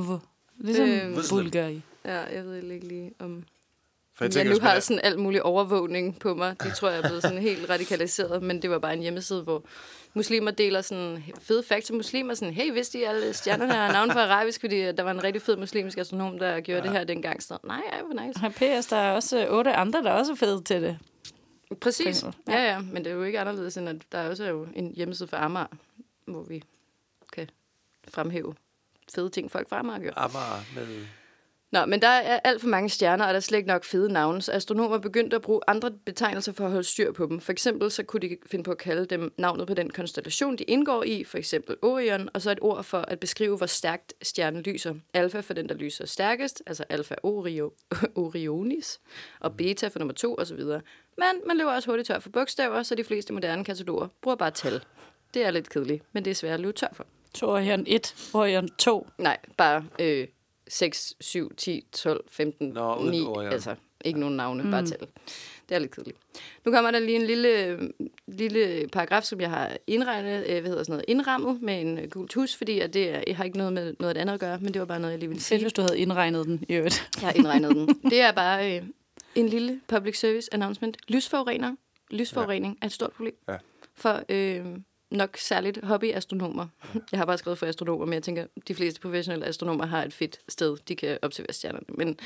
[0.58, 1.18] Ligesom Øhm.
[1.30, 1.82] Bulgari.
[2.06, 3.44] ja, jeg ved ikke lige om...
[4.18, 6.56] For Jeg, tænker, jeg nu har er- sådan alt mulig overvågning på mig.
[6.64, 9.64] Det tror jeg er blevet sådan helt radikaliseret, men det var bare en hjemmeside, hvor
[10.14, 12.34] muslimer deler sådan fede facts om muslimer.
[12.34, 15.42] Sådan, hey, vidste I alle stjernerne har navn på arabisk, fordi der var en rigtig
[15.42, 16.88] fed muslimsk astronom, der gjorde ja.
[16.88, 17.44] det her dengang.
[17.44, 18.40] Så, nej, ej, hvor nice.
[18.40, 20.98] Her PS, der er også øh, otte andre, der er også fede til det.
[21.82, 22.24] Præcis.
[22.48, 24.94] Ja, ja, men det er jo ikke anderledes, end at der også er jo en
[24.96, 25.68] hjemmeside for Amager,
[26.26, 26.64] hvor vi
[27.34, 27.50] kan
[28.14, 28.56] fremhæve
[29.16, 30.12] fede ting, folk fra Amager gør.
[30.16, 31.06] Amager med...
[31.72, 34.14] Nå, men der er alt for mange stjerner, og der er slet ikke nok fede
[34.14, 37.40] navne, så astronomer begyndte at bruge andre betegnelser for at holde styr på dem.
[37.40, 40.64] For eksempel så kunne de finde på at kalde dem navnet på den konstellation, de
[40.64, 44.62] indgår i, for eksempel Orion, og så et ord for at beskrive, hvor stærkt stjernen
[44.62, 44.96] lyser.
[45.14, 47.74] Alfa for den, der lyser stærkest, altså Alfa Orio,
[48.16, 49.00] Orionis,
[49.40, 50.60] og Beta for nummer to osv.
[51.18, 54.52] Men man løber også hurtigt tør for bogstaver, så de fleste moderne kataloger bruger bare
[54.52, 54.84] tal.
[55.34, 57.06] Det er lidt kedeligt, men det er svært at løbe tør for.
[57.44, 59.08] Orion 1, Orion 2.
[59.18, 60.28] Nej, bare øh,
[60.68, 63.22] 6, 7, 10, 12, 15, Nå, uden 9.
[63.22, 63.50] ord, ja.
[63.50, 63.76] Altså,
[64.06, 64.72] ikke nogen navne, mm.
[64.72, 65.08] bare tal.
[65.70, 66.18] Det er lidt kedeligt.
[66.66, 67.80] Nu kommer der lige en lille,
[68.28, 72.10] lille paragraf, som jeg har indregnet, øh, hvad hedder sådan noget, indrammet med en øh,
[72.10, 74.60] gul tus, fordi at det er, jeg har ikke noget med noget andet at gøre,
[74.60, 75.62] men det var bare noget, jeg lige ville sige.
[75.62, 77.10] hvis du havde indregnet den i øvrigt.
[77.22, 77.88] Jeg har indregnet den.
[78.12, 78.84] Det er bare øh,
[79.36, 80.98] en lille public service announcement.
[81.08, 81.76] Lysforurener.
[82.12, 82.86] Lysforurening ja.
[82.86, 83.36] er et stort problem.
[83.50, 83.56] Ja.
[83.96, 84.66] For øh,
[85.12, 86.68] nok særligt hobbyastronomer.
[87.12, 90.14] Jeg har bare skrevet for astronomer, men jeg tænker, de fleste professionelle astronomer har et
[90.14, 91.86] fedt sted, de kan observere stjernerne.
[91.88, 92.20] Men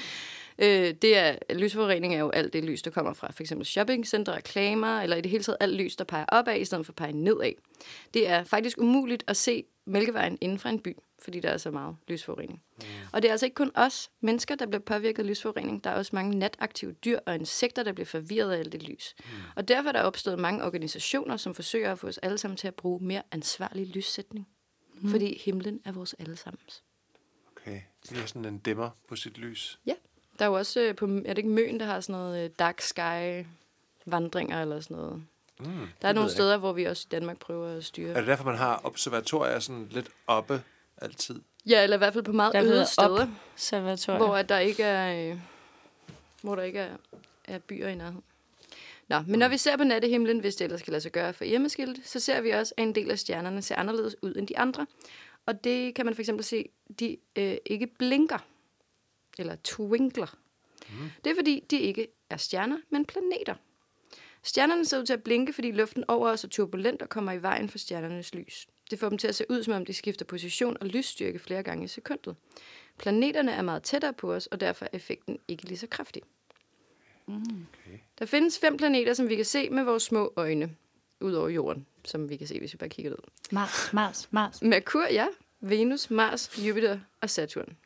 [0.61, 4.33] øh, det er, lysforurening er jo alt det lys, der kommer fra for eksempel shoppingcenter,
[4.33, 6.95] reklamer, eller i det hele taget alt lys, der peger opad, i stedet for at
[6.95, 7.53] pege nedad.
[8.13, 11.71] Det er faktisk umuligt at se Mælkevejen inden for en by, fordi der er så
[11.71, 12.61] meget lysforurening.
[12.77, 12.85] Mm.
[13.13, 15.83] Og det er altså ikke kun os mennesker, der bliver påvirket af lysforurening.
[15.83, 19.15] Der er også mange nataktive dyr og insekter, der bliver forvirret af alt det lys.
[19.19, 19.25] Mm.
[19.55, 22.67] Og derfor er der opstået mange organisationer, som forsøger at få os alle sammen til
[22.67, 24.47] at bruge mere ansvarlig lyssætning.
[24.93, 25.09] Mm.
[25.09, 26.83] Fordi himlen er vores allesammens.
[27.51, 27.81] Okay.
[28.09, 29.79] De har sådan en dæmmer på sit lys.
[29.85, 29.95] Ja,
[30.39, 32.49] der er jo også øh, på, er det ikke Møn, der har sådan noget øh,
[32.59, 33.45] dark sky
[34.05, 35.23] vandringer eller sådan noget.
[35.59, 38.09] Mm, Der er nogle steder, hvor vi også i Danmark prøver at styre.
[38.13, 40.61] Er det derfor, man har observatorier sådan lidt oppe
[40.97, 41.41] altid?
[41.65, 43.27] Ja, eller i hvert fald på meget Der øde steder.
[43.53, 44.25] Observatorium.
[44.25, 45.39] hvor at der ikke er, øh,
[46.41, 46.95] hvor der ikke er,
[47.45, 48.23] er byer i nærheden.
[49.07, 51.43] Nå, men når vi ser på nattehimlen, hvis det ellers kan lade sig gøre for
[51.45, 54.57] hjemmeskilt, så ser vi også, at en del af stjernerne ser anderledes ud end de
[54.57, 54.87] andre.
[55.45, 58.45] Og det kan man for eksempel se, de øh, ikke blinker,
[59.39, 60.37] eller twinkler.
[60.89, 61.09] Mm.
[61.23, 63.55] Det er fordi, de ikke er stjerner, men planeter.
[64.43, 67.41] Stjernerne ser ud til at blinke, fordi luften over os er turbulent og kommer i
[67.41, 68.67] vejen for stjernernes lys.
[68.91, 71.63] Det får dem til at se ud, som om de skifter position og lysstyrke flere
[71.63, 72.35] gange i sekundet.
[72.97, 76.21] Planeterne er meget tættere på os, og derfor er effekten ikke lige så kraftig.
[77.27, 77.99] Okay.
[78.19, 80.75] Der findes fem planeter, som vi kan se med vores små øjne,
[81.21, 83.19] ud over jorden, som vi kan se, hvis vi bare kigger ned.
[83.51, 84.61] Mars, Mars, Mars.
[84.61, 85.27] Merkur, ja.
[85.59, 87.77] Venus, Mars, Jupiter og Saturn.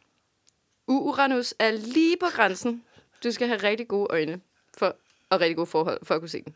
[0.88, 2.84] Uranus er lige på grænsen.
[3.24, 4.42] Du skal have rigtig gode øjne
[4.78, 4.96] for,
[5.30, 6.56] og rigtig gode forhold for at kunne se den.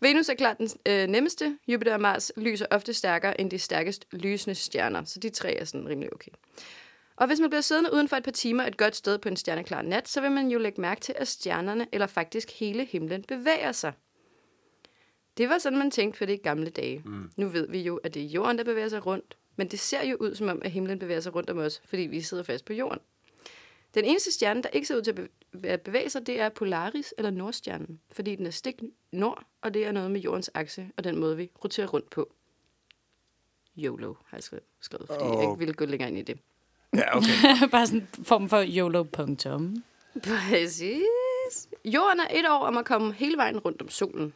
[0.00, 1.58] Venus er klart den øh, nemmeste.
[1.68, 5.64] Jupiter og Mars lyser ofte stærkere end de stærkest lysende stjerner, så de tre er
[5.64, 6.30] sådan rimelig okay.
[7.16, 9.36] Og hvis man bliver siddende uden for et par timer et godt sted på en
[9.36, 13.22] stjerneklar nat, så vil man jo lægge mærke til, at stjernerne, eller faktisk hele himlen,
[13.22, 13.92] bevæger sig.
[15.36, 17.02] Det var sådan, man tænkte for det i gamle dage.
[17.04, 17.30] Mm.
[17.36, 20.04] Nu ved vi jo, at det er jorden, der bevæger sig rundt, men det ser
[20.04, 22.64] jo ud som om, at himlen bevæger sig rundt om os, fordi vi sidder fast
[22.64, 22.98] på jorden.
[23.94, 25.28] Den eneste stjerne, der ikke ser ud til at bev-
[25.64, 29.86] at bevæge sig, det er Polaris eller Nordstjernen, fordi den er stik nord, og det
[29.86, 32.32] er noget med jordens akse og den måde, vi roterer rundt på.
[33.78, 35.34] YOLO har jeg skrevet, skrevet fordi oh.
[35.34, 36.38] jeg ikke ville gå længere ind i det.
[36.94, 37.28] Ja, okay.
[37.70, 39.84] Bare sådan en form for YOLO punktum.
[40.22, 41.68] Præcis.
[41.84, 44.34] Jorden er et år om at komme hele vejen rundt om solen.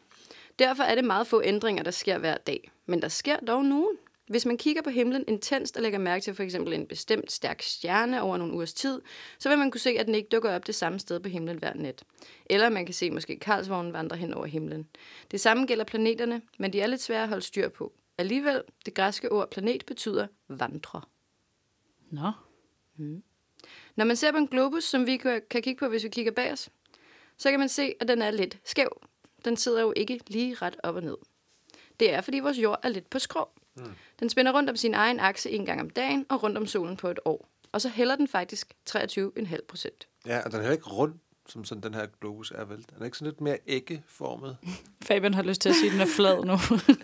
[0.59, 2.71] Derfor er det meget få ændringer, der sker hver dag.
[2.87, 3.97] Men der sker dog nogen.
[4.27, 7.63] Hvis man kigger på himlen intenst og lægger mærke til for eksempel en bestemt stærk
[7.63, 9.03] stjerne over nogle ugers tid,
[9.39, 11.59] så vil man kunne se, at den ikke dukker op det samme sted på himlen
[11.59, 12.05] hver nat.
[12.47, 14.89] Eller man kan se måske Karlsvognen vandre hen over himlen.
[15.31, 17.93] Det samme gælder planeterne, men de er lidt svære at holde styr på.
[18.19, 21.01] Alligevel, det græske ord planet betyder vandre.
[22.11, 22.33] Nå.
[23.97, 26.53] Når man ser på en globus, som vi kan kigge på, hvis vi kigger bag
[26.53, 26.71] os,
[27.37, 29.01] så kan man se, at den er lidt skæv.
[29.45, 31.17] Den sidder jo ikke lige ret op og ned.
[32.01, 33.49] Det er, fordi vores jord er lidt på skrå.
[33.77, 33.85] Mm.
[34.21, 36.97] Den spænder rundt om sin egen akse en gang om dagen og rundt om solen
[36.97, 37.49] på et år.
[37.73, 40.09] Og så hælder den faktisk 23,5 procent.
[40.27, 41.15] Ja, og den er heller ikke rund,
[41.49, 42.77] som sådan den her globus er vel.
[42.77, 44.57] Den er ikke sådan lidt mere æggeformet.
[45.09, 46.53] Fabian har lyst til at sige, at den er flad nu.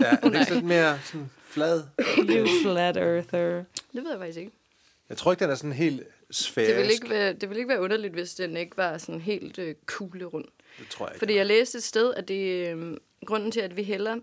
[0.00, 1.82] Ja, den er ikke sådan lidt mere sådan flad.
[2.18, 3.64] you flat earther.
[3.92, 4.52] Det ved jeg faktisk ikke.
[5.08, 6.70] Jeg tror ikke, den er sådan helt sfærisk.
[6.70, 9.58] Det vil ikke være, det vil ikke være underligt, hvis den ikke var sådan helt
[9.58, 10.50] øh, kugle rundt.
[10.78, 11.18] Det tror jeg ikke.
[11.18, 14.16] Fordi jeg læste et sted, at det, øh, grunden til, at vi hælder,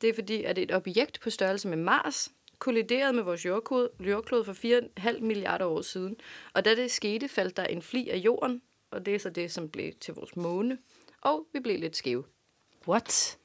[0.00, 4.44] det er fordi, at et objekt på størrelse med Mars kolliderede med vores jordklode, jordklode
[4.44, 4.52] for
[5.10, 6.16] 4,5 milliarder år siden.
[6.52, 9.52] Og da det skete, faldt der en fli af jorden, og det er så det,
[9.52, 10.78] som blev til vores måne.
[11.20, 12.24] Og vi blev lidt skæve.
[12.88, 13.38] What?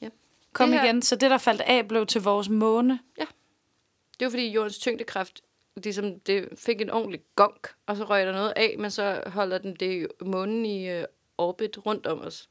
[0.00, 0.08] Ja.
[0.52, 1.02] Kom Det her- igen.
[1.02, 2.98] Så det, der faldt af, blev til vores måne.
[4.18, 5.40] Det var fordi jordens tyngdekraft
[5.76, 9.58] ligesom det fik en ordentlig gonk, og så røg der noget af, men så holder
[9.58, 11.04] den det månen i øh,
[11.38, 12.48] orbit rundt om os.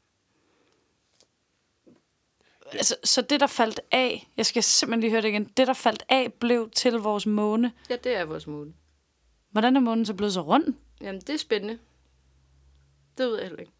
[2.71, 5.73] Altså, så det, der faldt af, jeg skal simpelthen lige høre det igen, det, der
[5.73, 7.71] faldt af, blev til vores måne.
[7.89, 8.73] Ja, det er vores måne.
[9.51, 10.73] Hvordan er månen så blevet så rund?
[11.01, 11.77] Jamen, det er spændende.
[13.17, 13.71] Det ved jeg heller ikke.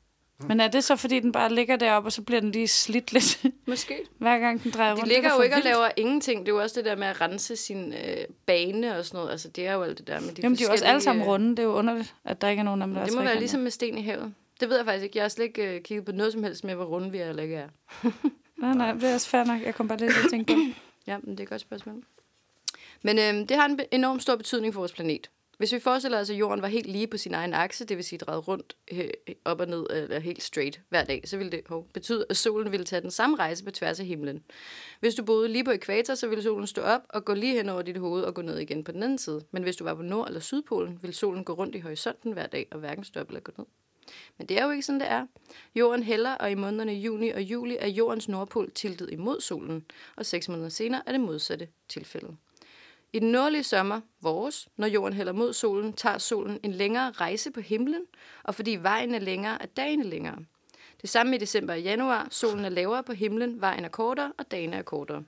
[0.48, 3.13] Men er det så, fordi den bare ligger deroppe, og så bliver den lige slidt
[3.13, 4.00] lidt, Måske.
[4.17, 5.04] hver gang den drejer rundt?
[5.06, 5.65] De Det er ligger jo ikke og vildt.
[5.69, 6.39] laver ingenting.
[6.45, 9.32] Det er jo også det der med at rense sin øh, bane og sådan noget.
[9.32, 11.02] Altså, det er jo alt det der med de Jamen, de er jo også alle
[11.02, 11.50] sammen øh, runde.
[11.50, 13.21] Det er jo underligt, at der ikke er nogen af dem, der er Det må
[13.21, 14.34] være ligesom med sten i havet.
[14.60, 15.17] Det ved jeg faktisk ikke.
[15.17, 17.30] Jeg har slet ikke øh, kigget på noget som helst med, hvor runde vi er
[17.30, 17.67] eller ikke er.
[18.58, 19.62] Nej, nej, det er også fair nok.
[19.62, 20.60] Jeg kom bare lidt til at tænke på.
[21.08, 22.04] Ja, men det er et godt spørgsmål.
[23.04, 25.30] Men øh, det har en enorm stor betydning for vores planet.
[25.58, 28.04] Hvis vi forestiller os, at jorden var helt lige på sin egen akse, det vil
[28.04, 31.38] sige drejet rundt øh, øh, op og ned, øh, eller helt straight hver dag, så
[31.38, 34.44] ville det hov, betyde, at solen ville tage den samme rejse på tværs af himlen.
[35.00, 37.70] Hvis du boede lige på ekvator, så ville solen stå op og gå lige hen
[37.70, 39.41] over dit hoved og gå ned igen på den anden side.
[39.52, 42.48] Men hvis du var på nord- eller sydpolen, ville solen gå rundt i horisonten hver
[42.48, 43.65] dag og hverken stå op eller gå ned.
[44.38, 45.26] Men det er jo ikke sådan, det er.
[45.76, 50.26] Jorden hælder, og i månederne juni og juli er jordens nordpol tiltet imod solen, og
[50.26, 52.38] seks måneder senere er det modsatte tilfældet.
[53.13, 57.52] I den nordlige sommer, vores, når jorden hælder mod solen, tager solen en længere rejse
[57.52, 58.02] på himlen,
[58.44, 60.38] og fordi vejen er længere, er dagen længere.
[61.02, 62.28] Det samme i december og januar.
[62.32, 65.24] Solen er lavere på himlen, vejen er kortere, og dagen er kortere.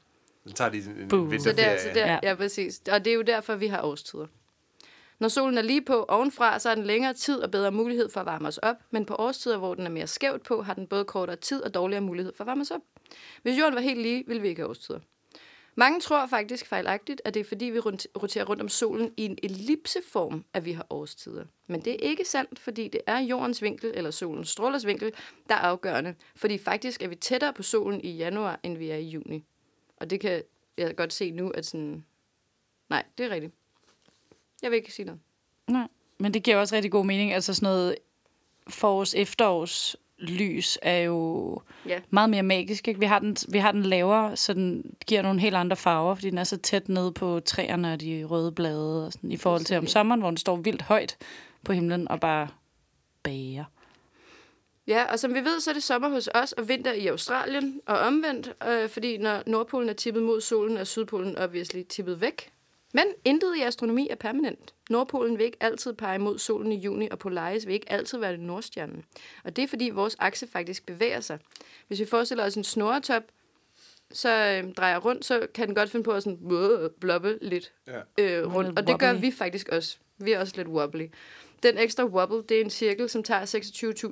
[0.48, 1.26] Så tager de en, en Boo.
[1.26, 1.70] Så vinterferie.
[1.70, 2.20] der, så der, ja.
[2.24, 2.82] ja, præcis.
[2.92, 4.28] Og det er jo derfor, vi har årstider.
[5.20, 8.20] Når solen er lige på ovenfra, så har den længere tid og bedre mulighed for
[8.20, 10.88] at varme os op, men på årstider, hvor den er mere skævt på, har den
[10.88, 12.82] både kortere tid og dårligere mulighed for at varme os op.
[13.42, 15.00] Hvis jorden var helt lige, ville vi ikke have årstider.
[15.80, 19.38] Mange tror faktisk fejlagtigt, at det er fordi, vi roterer rundt om solen i en
[19.44, 21.46] ellipseform, at vi har årstider.
[21.68, 25.14] Men det er ikke sandt, fordi det er jordens vinkel, eller solens strålers vinkel,
[25.50, 26.16] der er afgørende.
[26.36, 29.44] Fordi faktisk er vi tættere på solen i januar, end vi er i juni.
[29.98, 30.44] Og det kan
[30.78, 32.06] jeg godt se nu, at sådan...
[32.90, 33.54] Nej, det er rigtigt.
[34.62, 35.22] Jeg vil ikke sige noget.
[35.68, 35.88] Nej,
[36.20, 37.34] men det giver også rigtig god mening.
[37.34, 37.96] Altså sådan noget
[38.70, 42.00] forårs efterårs lys er jo Ja.
[42.10, 42.88] meget mere magisk.
[42.88, 43.00] Ikke?
[43.00, 46.30] Vi, har den, vi har den lavere, så den giver nogle helt andre farver, fordi
[46.30, 49.66] den er så tæt nede på træerne og de røde blade, og sådan, i forhold
[49.66, 51.18] til om sommeren, hvor den står vildt højt
[51.64, 52.48] på himlen og bare
[53.24, 53.66] bager.
[54.88, 57.82] Ja, og som vi ved, så er det sommer hos os og vinter i Australien,
[57.86, 62.52] og omvendt, øh, fordi når Nordpolen er tippet mod solen, er Sydpolen obviously tippet væk.
[62.94, 64.74] Men intet i astronomi er permanent.
[64.90, 68.38] Nordpolen vil ikke altid pege mod solen i juni, og Polaris vil ikke altid være
[68.38, 69.06] Nordstjernen.
[69.44, 71.40] Og det er fordi vores akse faktisk bevæger sig.
[71.88, 73.24] Hvis vi forestiller os en snoretop,
[74.12, 74.30] så
[74.64, 78.00] øh, drejer rundt, så kan den godt finde på at sådan, øh, blobbe lidt Ja.
[78.18, 78.80] øh, rundt.
[78.80, 79.98] Og det gør vi faktisk også.
[80.18, 81.08] Vi er også lidt wobbly.
[81.64, 83.46] Den ekstra wobble, det er en cirkel, som tager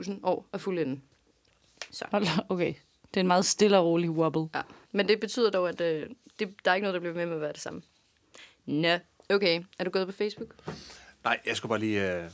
[0.03, 0.99] 26.000 år at fuldende.
[2.11, 2.73] Da, okay.
[3.13, 4.47] Det er en meget stille og rolig wobble.
[4.55, 4.61] Ja.
[4.91, 6.09] Men det betyder dog, at øh,
[6.39, 7.81] det, der er ikke noget, der bliver med med at være det samme.
[8.65, 8.97] Nå,
[9.29, 9.63] okay.
[9.79, 10.55] Er du gået på Facebook?
[11.23, 12.15] Nej, jeg skulle bare lige...
[12.15, 12.31] Øh...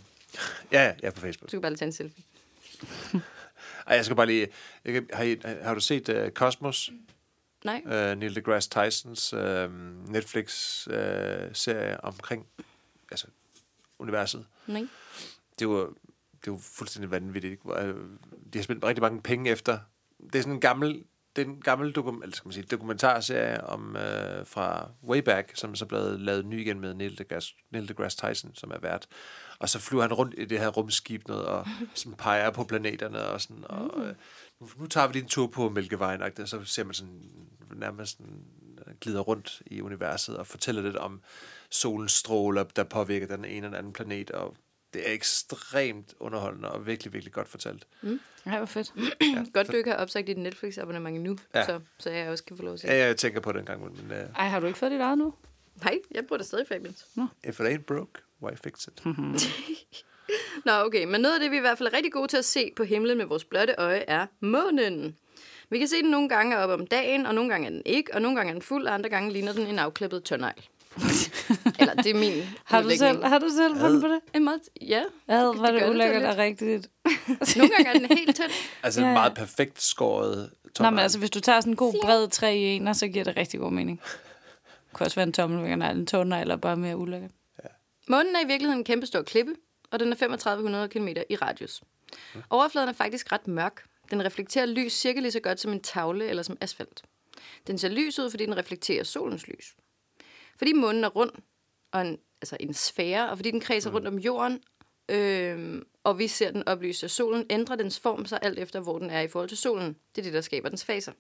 [0.71, 1.51] Ja, ja, jeg er på Facebook.
[1.51, 2.23] Du kan bare lige tage en selfie.
[3.87, 4.47] Ej, jeg skal bare lige...
[4.85, 6.91] Jeg kan, har, I, har du set uh, Cosmos?
[7.65, 7.81] Nej?
[7.85, 9.39] Uh, Neil deGrasse Tysons uh,
[10.09, 12.47] Netflix-serie uh, omkring
[13.11, 13.27] altså,
[13.99, 14.45] universet.
[14.67, 14.87] Nej.
[15.59, 15.93] det var,
[16.45, 17.61] det var fuldstændig vanvittigt.
[17.77, 17.95] øh,
[18.53, 19.79] De har spændt rigtig mange penge efter.
[20.23, 21.03] Det er sådan en gammel,
[21.35, 25.51] det er en gammel dokum, eller skal man sige, dokumentarserie om, øh, fra way back,
[25.55, 29.07] som så blevet lavet ny igen med Neil deGrasse, Neil deGrasse Tyson, som er vært.
[29.59, 33.25] Og så flyver han rundt i det her rumskib noget, og sådan peger på planeterne,
[33.25, 34.15] og sådan, og øh,
[34.59, 37.21] nu, nu tager vi lige en tur på Mælkevejen, og så ser man sådan
[37.75, 38.43] nærmest sådan,
[38.87, 41.21] øh, glider rundt i universet, og fortæller lidt om
[41.69, 44.55] solens stråler, der påvirker den ene eller anden planet, og
[44.93, 47.87] det er ekstremt underholdende og virkelig, virkelig godt fortalt.
[48.45, 48.93] Nej, hvor fedt.
[49.53, 51.59] Godt, du ikke har opsagt dit Netflix-abonnement endnu, Ja.
[51.59, 51.65] ja.
[51.65, 52.87] så, så jeg også kan få lov at se.
[52.87, 54.99] Ja, jeg tænker på det en gang, men uh, Ej, har du ikke fået dit
[55.01, 55.33] eget nu?
[55.83, 57.05] Nej, jeg bruger det stadig Fabians.
[57.43, 58.11] if it ain't broke,
[58.43, 59.05] why fix it?
[60.65, 61.05] Nå, okay.
[61.05, 62.83] Men noget af det, vi i hvert fald er rigtig gode til at se på
[62.83, 65.15] himlen med vores blotte øje, er månen.
[65.69, 68.13] Vi kan se den nogle gange op om dagen, og nogle gange er den ikke,
[68.13, 70.67] og nogle gange er den fuld, og andre gange ligner den en afklippet tørnegl.
[71.79, 74.19] Eller det er min Har du selv, har du selv fundet på det?
[74.35, 75.03] En måde, ja.
[75.29, 76.89] Ja, det var det det ulækkert og rigtigt.
[77.57, 78.51] Nogle gange er den helt tynd.
[78.83, 79.19] Altså Ja, en ja.
[79.19, 80.89] meget perfekt skåret Nå, tommer.
[80.89, 83.37] men altså, hvis du tager sådan en god bred træ i en, så giver det
[83.37, 84.01] rigtig god mening.
[84.03, 87.31] Det kunne også være en tommelfinger, en tårner, eller bare mere ulækkert.
[88.07, 89.55] Månen er i virkeligheden en kæmpe stor klippe,
[89.91, 91.81] og den er 3500 km i radius.
[92.49, 93.83] Overfladen er faktisk ret mørk.
[94.11, 97.03] Den reflekterer lys cirka lige så godt som en tavle eller som asfalt.
[97.67, 99.75] Den ser lys ud, fordi den reflekterer solens lys.
[100.57, 101.31] Fordi månen er rund,
[101.91, 104.63] og en, altså en sfære, og fordi den kredser rundt om jorden,
[105.09, 108.99] øh, og vi ser den oplyse af solen, ændrer dens form sig alt efter, hvor
[108.99, 109.97] den er i forhold til solen.
[110.15, 111.11] Det er det, der skaber dens faser.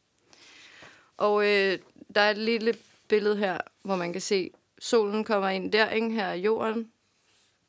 [1.17, 1.79] Og øh,
[2.15, 2.73] der er et lille
[3.07, 6.09] billede her, hvor man kan se, solen kommer ind der, ikke?
[6.09, 6.91] her er jorden,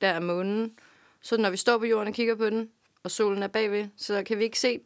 [0.00, 0.78] der er månen.
[1.20, 2.70] Så når vi står på jorden og kigger på den,
[3.02, 4.80] og solen er bagved, så kan vi ikke se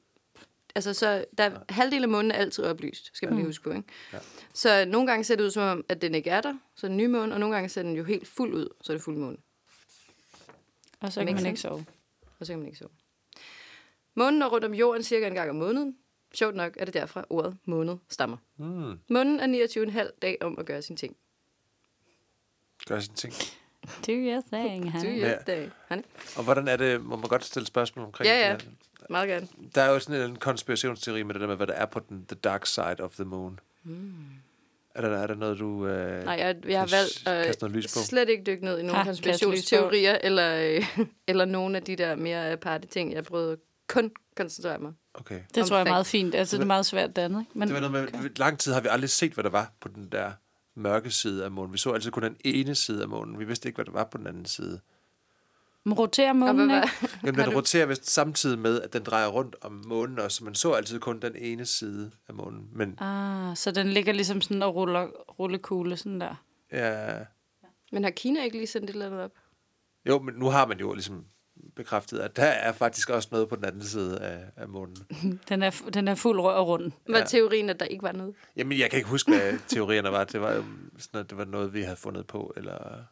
[0.76, 3.70] Altså, så der er, halvdelen af månen er altid oplyst, skal man lige huske på,
[3.70, 3.82] ikke?
[4.12, 4.18] Ja.
[4.52, 6.88] Så nogle gange ser det ud som om, at den ikke er der, så er
[6.88, 9.04] den ny måne, og nogle gange ser den jo helt fuld ud, så er det
[9.04, 9.36] fuld måne.
[11.00, 11.86] Og så kan man ikke sove.
[12.38, 12.90] Og så kan man ikke sove.
[14.14, 15.96] Månen når rundt om jorden cirka en gang om måneden.
[16.34, 18.36] Sjovt nok er det derfra ordet måned stammer.
[18.56, 18.98] Mm.
[19.08, 19.66] Månen er
[20.06, 21.16] 29,5 dag om at gøre sin ting.
[22.88, 23.32] Gør sin ting.
[24.06, 25.20] Do your thing, honey.
[25.20, 25.28] ja.
[25.28, 25.36] Ja.
[25.46, 25.70] dag.
[25.88, 26.02] Hanne?
[26.36, 28.54] Og hvordan er det, må man godt stille spørgsmål omkring Ja, ja.
[28.56, 28.68] det?
[29.10, 29.48] Meget gerne.
[29.74, 32.26] Der er jo sådan en konspirationsteori med det der med, hvad der er på den
[32.28, 33.60] the dark side of the moon.
[33.82, 34.12] Mm.
[34.94, 35.86] Er, der, er der noget, du...
[35.86, 36.90] Øh, Nej, jeg, jeg har
[37.26, 38.00] valgt noget lys på?
[38.04, 42.52] slet ikke dykke ned i nogle konspirationsteorier, eller, øh, eller nogle af de der mere
[42.52, 43.12] aparte ting.
[43.12, 43.56] Jeg prøvede
[43.88, 44.92] kun koncentrere mig.
[45.14, 45.40] Okay.
[45.54, 46.34] Det Om tror jeg er meget fint.
[46.34, 47.46] Altså, det er meget svært dannet.
[47.54, 48.30] Men Det var noget med, okay.
[48.36, 50.32] lang tid har vi aldrig set, hvad der var på den der
[50.74, 51.72] mørke side af månen.
[51.72, 53.38] Vi så altid kun den ene side af månen.
[53.38, 54.80] Vi vidste ikke, hvad der var på den anden side.
[55.86, 56.88] Man roterer månen, ikke?
[57.24, 60.54] Jamen, den roterer vist samtidig med, at den drejer rundt om månen også, så man
[60.54, 62.68] så altid kun den ene side af månen.
[62.72, 65.06] Men Ah, så den ligger ligesom sådan og ruller
[65.38, 66.44] rullekugle sådan der.
[66.72, 67.18] ja,
[67.92, 69.30] men har Kina ikke lige sendt et eller andet op?
[70.08, 71.24] jo, men nu har man jo ligesom
[71.76, 74.96] bekræftet, at der er faktisk også noget på den anden side af, af månen.
[75.48, 76.92] Den er, den er fuld rør og rund.
[77.08, 77.24] Var Ja.
[77.24, 78.34] teorien, at der ikke var noget?
[78.56, 80.24] Jamen, jeg kan ikke huske, hvad teorierne var.
[80.24, 80.64] Det var jo
[80.98, 83.02] sådan, at det var noget, vi havde fundet på, eller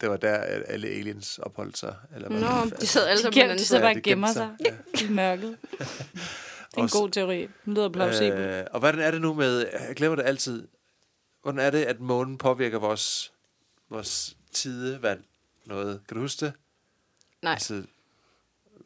[0.00, 1.96] det var der, at alle aliens opholdt sig.
[2.14, 2.80] Eller hvad Nå, fanden.
[2.80, 3.80] de sad alle De, sammen de side.
[3.80, 5.56] bare og gemmer gemte sig i mørket.
[6.70, 7.48] Det er en god teori.
[7.64, 8.38] Den lyder plausibel.
[8.38, 10.68] Øh, og hvordan er det nu med, jeg glemmer det altid,
[11.42, 13.32] hvordan er det, at månen påvirker vores,
[13.90, 15.20] vores tidevand
[15.66, 16.00] noget?
[16.08, 16.52] Kan du huske det?
[17.42, 17.82] Nej, Altså,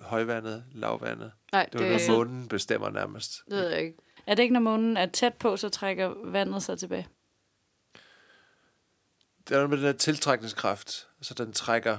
[0.00, 1.32] højvandet, lavvandet.
[1.52, 3.42] nej, Det var det, noget, månen bestemmer nærmest.
[3.50, 3.98] det ved jeg ikke.
[4.26, 7.06] Er det ikke, når månen er tæt på, så trækker vandet sig tilbage?
[9.48, 11.98] Det er noget med den der tiltrækningskraft, så den trækker...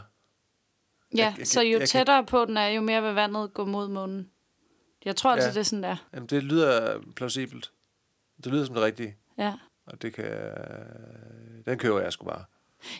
[1.15, 3.13] Ja, Jeg- jeg så kan- jo jeg kan- tættere på den er, jo mere vil
[3.13, 4.29] vandet gå mod månen.
[5.05, 5.53] Jeg tror altså, Ja.
[5.53, 5.95] det er sådan der.
[6.13, 7.71] Jamen, det lyder plausibelt.
[8.43, 9.15] Det lyder som det rigtige.
[9.37, 9.53] Ja.
[9.85, 10.25] Og det kan...
[11.65, 12.43] Den køber jeg sgu bare.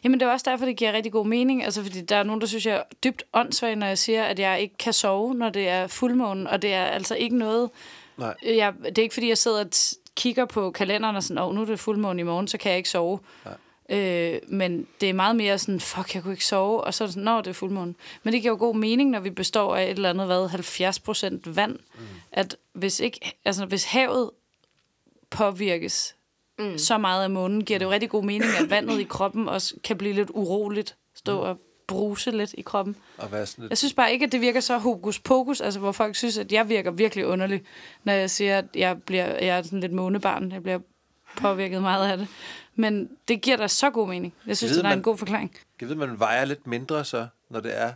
[0.03, 1.63] Jamen, det er også derfor, det giver rigtig god mening.
[1.63, 4.39] Altså, fordi der er nogen, der synes, jeg er dybt åndssvag, når jeg siger, at
[4.39, 6.49] jeg ikke kan sove, når det er fuldmåne.
[6.49, 7.69] Og det er altså ikke noget...
[8.17, 8.35] Nej.
[8.43, 9.69] Jeg, det er ikke, fordi jeg sidder og
[10.15, 12.77] kigger på kalenderen og sådan, åh, nu er det fuldmåne i morgen, så kan jeg
[12.77, 13.19] ikke sove.
[13.89, 17.05] Øh, men det er meget mere sådan, fuck, jeg kunne ikke sove, og så er
[17.05, 17.95] det sådan, nå, det er fuldmåne.
[18.23, 20.99] Men det giver jo god mening, når vi består af et eller andet, hvad, 70
[20.99, 22.05] procent vand, mm.
[22.31, 24.29] at hvis, ikke, altså, hvis havet
[25.29, 26.15] påvirkes
[26.59, 26.77] mm.
[26.77, 29.75] så meget af månen, giver det jo rigtig god mening, at vandet i kroppen også
[29.83, 32.95] kan blive lidt uroligt, stå og bruse lidt i kroppen.
[33.17, 33.77] Og være sådan Jeg lidt...
[33.77, 36.69] synes bare ikke, at det virker så hokus pokus, altså hvor folk synes, at jeg
[36.69, 37.63] virker virkelig underlig,
[38.03, 40.51] når jeg siger, at jeg, bliver, jeg er sådan lidt månebarn.
[40.51, 40.79] Jeg bliver
[41.37, 42.27] påvirket meget af det.
[42.75, 44.33] Men det giver da så god mening.
[44.47, 45.55] Jeg synes, det er en god forklaring.
[45.81, 47.93] Jeg ved, man vejer lidt mindre så, når det er...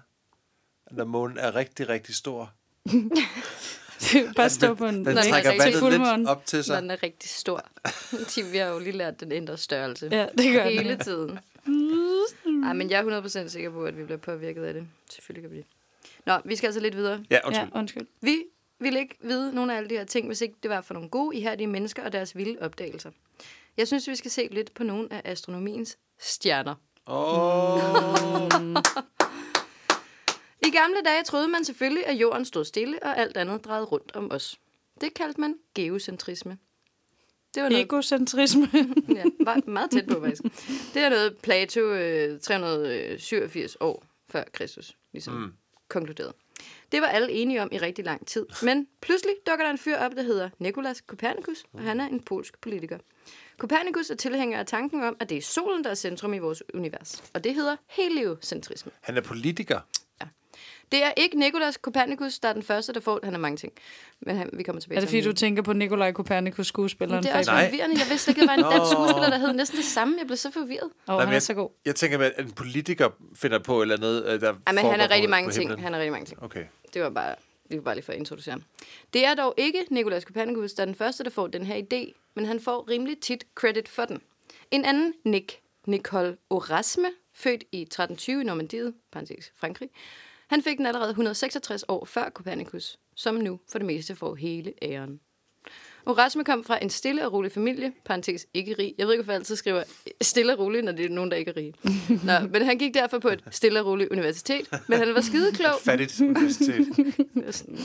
[0.92, 2.52] Når månen er rigtig, rigtig stor.
[4.36, 6.18] bare stå på en Den Når den er trækker rigtig vandet fuldmåne.
[6.18, 6.82] lidt op til Når sig.
[6.82, 7.64] den er rigtig stor.
[8.52, 10.10] Vi har jo lige lært, at den ændrer størrelse.
[10.12, 11.00] Ja, det gør Hele den.
[11.00, 11.40] tiden.
[12.66, 14.88] Ej, men jeg er 100% sikker på, at vi bliver påvirket af det.
[15.10, 15.66] Selvfølgelig gør vi det.
[16.26, 17.24] Nå, vi skal altså lidt videre.
[17.30, 17.70] Ja, Ja, undskyld.
[17.76, 18.08] undskyld.
[18.22, 18.44] Vi
[18.80, 21.10] ville ikke vide nogle af alle de her ting, hvis ikke det var for nogle
[21.10, 23.12] gode, ihærdige mennesker og deres vilde opdagelser.
[23.80, 26.76] Jeg synes, vi skal se lidt på nogle af astronomiens stjerner.
[27.08, 28.50] Åh,
[30.68, 34.12] I gamle dage troede man selvfølgelig, at jorden stod stille, og alt andet drejede rundt
[34.16, 34.60] om os.
[35.02, 36.58] Det kaldte man geocentrisme.
[37.56, 38.70] Det var noget, Egocentrisme.
[39.18, 40.44] ja, var meget tæt på, faktisk.
[40.94, 45.54] Det er noget Plato øh, 387 år før Kristus ligesom mm.
[45.88, 46.34] konkluderede.
[46.92, 48.46] Det var alle enige om i rigtig lang tid.
[48.64, 52.20] Men pludselig dukker der en fyr op, der hedder Nikolaus Kopernikus, og han er en
[52.20, 52.98] polsk politiker.
[53.60, 56.64] Kopernikus er tilhænger af tanken om, at det er solen, der er centrum i vores
[56.74, 57.24] univers.
[57.34, 58.92] Og det hedder heliocentrisme.
[59.02, 59.80] han er politiker.
[60.92, 63.20] Det er ikke Nikolaus Kopernikus, der er den første, der får...
[63.24, 63.74] Han er mange ting,
[64.22, 66.68] men han, vi kommer tilbage er det til fordi, ham du tænker på Nikolaj Kopernikus,
[66.68, 67.24] skuespilleren?
[67.24, 67.66] Det er også Nej.
[67.70, 68.00] forvirrende.
[68.00, 70.16] Jeg vidste ikke, at der var en dansk skuespiller, der hed næsten det samme.
[70.20, 70.84] Jeg blev så forvirret.
[70.84, 71.70] Åh, Nej, han men er jeg- så god.
[71.86, 74.78] Jeg tænker, at en politiker finder på et eller andet, øh, der Ja, men han
[74.82, 75.82] foregår er rigtig mange på ting.
[75.82, 76.44] Han er rigtig mange ting.
[76.44, 76.64] Okay.
[76.94, 77.36] Det var bare,
[77.70, 78.64] det var bare lige for at introducere ham.
[79.14, 82.32] Det er dog ikke Nikolaus Kopernikus, der er den første, der får den her idé,
[82.34, 84.22] men han får rimelig tit credit for den.
[84.72, 89.90] En anden, Nick, Nicole Orasme, født i 1320 i Normandiet, parentes Frankrig,
[90.48, 94.74] han fik den allerede 166 år før Kopernikus, som nu for det meste får hele
[94.82, 95.20] æren.
[96.10, 98.96] Orasme kom fra en stille og rolig familie, parentes ikke rig.
[98.98, 99.84] Jeg ved ikke, hvorfor jeg altid skriver
[100.22, 101.74] stille og rolig, når det er nogen, der ikke er rige.
[102.24, 105.74] Nå, men han gik derfor på et stille og roligt universitet, men han var skideklog.
[105.84, 106.88] Fattigt universitet.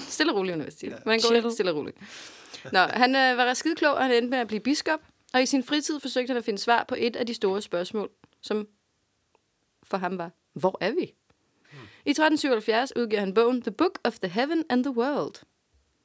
[0.08, 0.90] Stille og roligt universitet.
[0.90, 0.96] Ja.
[1.06, 1.96] Man går stille og roligt.
[2.72, 5.00] Nå, han øh, var skide klog, og han endte med at blive biskop.
[5.34, 8.10] Og i sin fritid forsøgte han at finde svar på et af de store spørgsmål,
[8.42, 8.66] som
[9.82, 11.14] for ham var, hvor er vi?
[12.06, 15.34] I 1377 udgiver han bogen The Book of the Heaven and the World.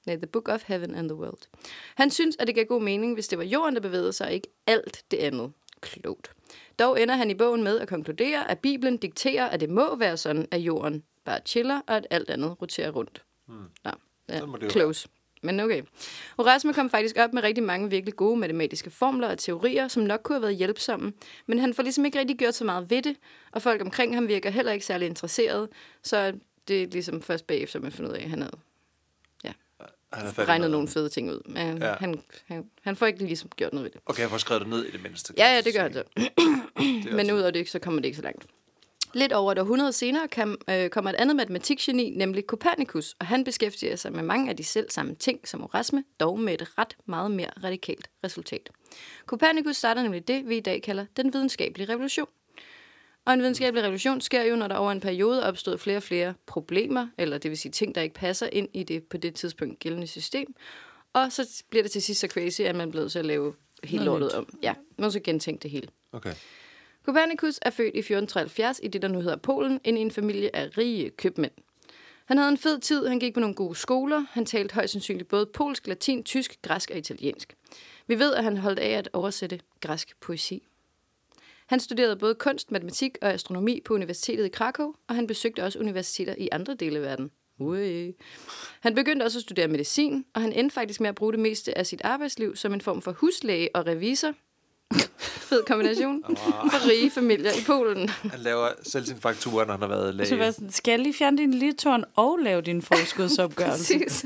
[0.09, 1.47] Nej, The Book of Heaven and the World.
[1.95, 4.33] Han synes, at det gav god mening, hvis det var jorden, der bevægede sig, og
[4.33, 5.51] ikke alt det andet.
[5.81, 6.31] Klogt.
[6.79, 10.17] Dog ender han i bogen med at konkludere, at Bibelen dikterer, at det må være
[10.17, 13.23] sådan, at jorden bare chiller, og at alt andet roterer rundt.
[13.45, 13.57] Hmm.
[13.83, 13.91] Nå,
[14.29, 15.07] ja, close.
[15.41, 15.83] Men okay.
[16.39, 20.19] Erasmus kom faktisk op med rigtig mange virkelig gode matematiske formler og teorier, som nok
[20.23, 21.13] kunne have været hjælpsomme,
[21.47, 23.15] men han får ligesom ikke rigtig gjort så meget ved det,
[23.51, 25.69] og folk omkring ham virker heller ikke særlig interesserede,
[26.03, 26.33] så
[26.67, 28.57] det er ligesom først bagefter, man finder ud af, at han havde
[30.13, 30.71] Han i regnet noget.
[30.71, 31.41] nogle fede ting ud.
[31.45, 31.93] Men Ja.
[31.99, 34.01] han, han, han får ikke ligesom gjort noget ved det.
[34.05, 35.33] Okay, jeg får skrevet det ned i det mindste.
[35.37, 36.03] Ja, ja, det gør han så.
[36.17, 38.45] Er Men ud af det, så kommer det ikke så langt.
[39.13, 43.43] Lidt over et århundrede senere kan, øh, kommer et andet matematikgeni, nemlig Copernicus, og han
[43.43, 46.97] beskæftiger sig med mange af de selv samme ting som Erasme, dog med et ret
[47.05, 48.69] meget mere radikalt resultat.
[49.25, 52.27] Copernicus starter nemlig det, vi i dag kalder den videnskabelige revolution.
[53.25, 56.03] Og en videnskabelig revolution sker jo, når der over en periode er opstået flere og
[56.03, 59.35] flere problemer, eller det vil sige ting, der ikke passer ind i det på det
[59.35, 60.55] tidspunkt gældende system.
[61.13, 63.53] Og så bliver det til sidst så crazy, at man bliver nødt til at lave
[63.83, 64.57] helt lortet om.
[64.63, 65.87] Ja, man må så gentænke det hele.
[66.11, 66.33] Okay.
[67.05, 70.55] Copernicus er født i 1473 i det, der nu hedder Polen, ind i en familie
[70.55, 71.51] af rige købmænd.
[72.25, 75.29] Han havde en fed tid, han gik på nogle gode skoler, han talte højst sandsynligt
[75.29, 77.55] både polsk, latin, tysk, græsk og italiensk.
[78.07, 80.63] Vi ved, at han holdt af at oversætte græsk poesi.
[81.69, 85.79] Han studerede både kunst, matematik og astronomi på universitetet i Krakow, og han besøgte også
[85.79, 87.31] universiteter i andre dele af verden.
[87.59, 88.13] Ui.
[88.79, 91.77] Han begyndte også at studere medicin, og han endte faktisk med at bruge det meste
[91.77, 94.33] af sit arbejdsliv som en form for huslæge og revisor.
[95.49, 96.23] Fed kombination.
[96.71, 98.09] For rige familier i Polen.
[98.09, 100.27] Han laver selv sin faktura, når han har været læge.
[100.27, 103.99] Så var sådan, skal jeg lige fjerne din litorn og lave din forskudsopgørelse?
[103.99, 104.25] Præcis.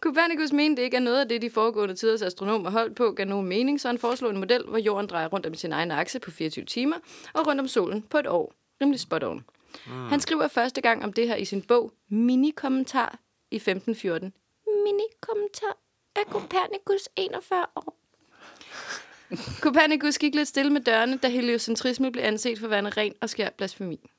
[0.00, 3.46] Copernicus mente ikke, at noget af det, de foregående tiders astronomer holdt på, gav nogen
[3.46, 6.30] mening, så han foreslog en model, hvor jorden drejer rundt om sin egen akse på
[6.30, 6.96] 24 timer,
[7.32, 8.54] og rundt om solen på et år.
[8.80, 9.44] Rimelig spot on.
[9.86, 9.92] Mm.
[9.92, 13.18] Han skriver første gang om det her i sin bog Mini-kommentar
[13.50, 14.32] i 1514.
[14.66, 15.78] Mini-kommentar
[16.16, 17.96] er Copernicus 41 år.
[19.60, 23.14] Copernicus gik lidt stille med dørene, da heliocentrisme blev anset for at være en ren
[23.20, 24.10] og skær blasfemi.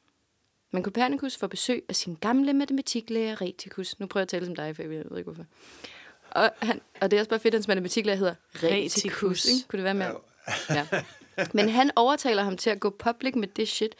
[0.72, 4.00] Men Copernicus får besøg af sin gamle matematiklærer Reticus.
[4.00, 5.46] Nu prøver jeg at tale som dig, for jeg ved ikke hvorfor.
[6.32, 9.06] Og, han, og det er også bare fedt, at hans matematiklærer hedder Reticus.
[9.06, 9.46] Reticus.
[9.46, 9.68] Ikke?
[9.68, 10.16] Kunne det være mere?
[10.70, 10.88] Ja.
[11.54, 13.96] Men han overtaler ham til at gå public med det shit.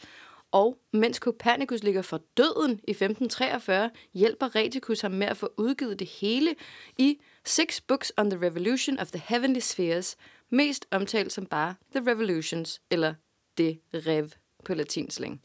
[0.52, 5.98] Og mens Copernicus ligger for døden i 1543, hjælper Reticus ham med at få udgivet
[5.98, 6.54] det hele
[6.98, 10.16] i Six Books on the Revolution of the Heavenly Spheres,
[10.50, 13.14] mest omtalt som bare The Revolutions, eller
[13.58, 14.28] Det Rev
[14.64, 15.40] på latinslæng.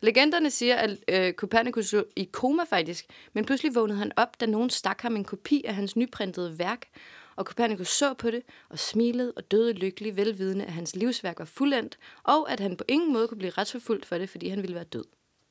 [0.00, 4.46] Legenderne siger, at øh, Copernicus lå i koma faktisk, men pludselig vågnede han op, da
[4.46, 6.88] nogen stak ham en kopi af hans nyprintede værk.
[7.36, 11.44] Og Copernicus så på det og smilede og døde lykkelig, velvidende, at hans livsværk var
[11.44, 14.74] fuldendt, og at han på ingen måde kunne blive retsforfulgt for det, fordi han ville
[14.74, 15.04] være død.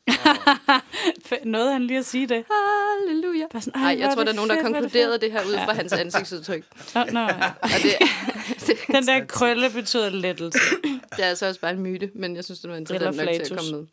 [1.46, 2.44] Noget han lige at sige det.
[2.52, 3.48] Halleluja.
[3.52, 5.54] Bare sådan, Nej, hvor jeg tror, der er nogen, der er konkluderede det her ud
[5.54, 6.64] fra hans ansigtsudtryk.
[7.14, 7.20] Nå.
[7.62, 7.92] Og det,
[8.68, 10.60] det, Den der krølle betyder lettelse.
[11.16, 13.54] det er altså også bare en myte, men jeg synes, det var interessant nok til
[13.54, 13.86] at komme med.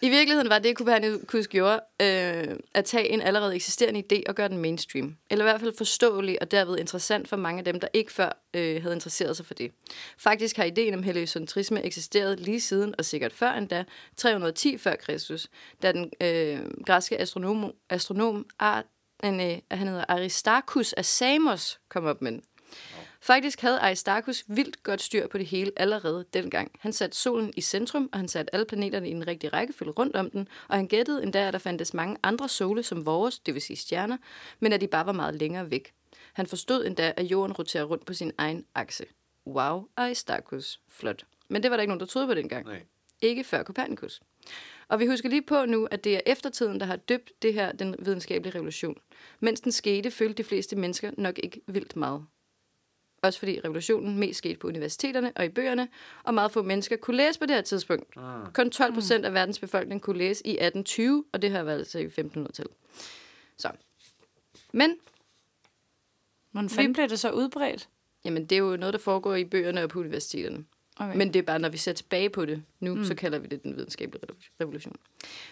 [0.00, 4.48] I virkeligheden var det, Copernicus gjorde, øh, at tage en allerede eksisterende idé og gøre
[4.48, 5.16] den mainstream.
[5.30, 8.42] Eller i hvert fald forståelig og derved interessant for mange af dem, der ikke før
[8.54, 9.72] øh, havde interesseret sig for det.
[10.18, 13.84] Faktisk har ideen om heliocentrisme eksisteret lige siden, og sikkert før endda,
[14.16, 15.48] 310 før Kristus,
[15.82, 18.84] da den øh, græske astronom, astronom Ar,
[19.24, 22.42] en, øh, han hedder Aristarchus af Samos kom op med den.
[23.20, 26.70] Faktisk havde Aristarchus vildt godt styr på det hele allerede dengang.
[26.78, 30.16] Han satte solen i centrum, og han satte alle planeterne i en rigtig rækkefølge rundt
[30.16, 33.54] om den, og han gættede endda, at der fandtes mange andre sole som vores, det
[33.54, 34.16] vil sige stjerner,
[34.60, 35.92] men at de bare var meget længere væk.
[36.32, 39.04] Han forstod endda, at jorden roterer rundt på sin egen akse.
[39.46, 40.80] Wow, Aristarchus.
[40.88, 41.24] Flot.
[41.48, 42.66] Men det var der ikke nogen, der troede på dengang.
[42.66, 42.82] Nej.
[43.22, 44.20] Ikke før Copernicus.
[44.88, 47.72] Og vi husker lige på nu, at det er eftertiden, der har døbt det her,
[47.72, 48.96] den videnskabelige revolution.
[49.40, 52.26] Mens den skete, følte de fleste mennesker nok ikke vildt meget.
[53.22, 55.88] Også fordi revolutionen mest skete på universiteterne og i bøgerne,
[56.22, 58.16] og meget få mennesker kunne læse på det her tidspunkt.
[58.16, 58.52] Mm.
[58.54, 61.98] Kun 12 procent af verdens befolkning kunne læse i 1820, og det har været altså
[61.98, 62.74] i 1500-tallet.
[63.56, 63.70] Så.
[64.72, 64.96] Men,
[66.50, 67.88] Hvordan fanden blev det så udbredt?
[68.24, 70.64] jamen, det er jo noget, der foregår i bøgerne og på universiteterne.
[70.98, 71.16] Okay.
[71.16, 73.04] Men det er bare, når vi ser tilbage på det nu, mm.
[73.04, 74.96] så kalder vi det den videnskabelige revo- revolution.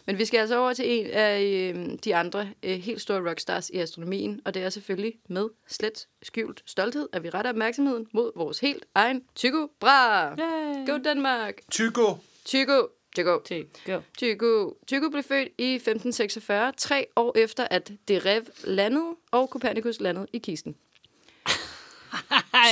[0.06, 3.70] Men vi skal altså over til en af øh, de andre øh, helt store rockstars
[3.70, 8.32] i astronomien, og det er selvfølgelig med slet skjult stolthed, at vi retter opmærksomheden mod
[8.36, 10.36] vores helt egen Tycho Brahe.
[10.38, 10.86] Yay.
[10.86, 11.54] Go Danmark!
[11.70, 12.18] Tycho.
[12.44, 12.88] Tycho!
[13.16, 13.40] Tycho!
[13.86, 14.00] Go.
[14.18, 14.76] Tycho.
[14.86, 20.38] Tycho blev født i 1546, tre år efter, at Derev landede, og Copernicus landede i
[20.38, 20.76] kisten.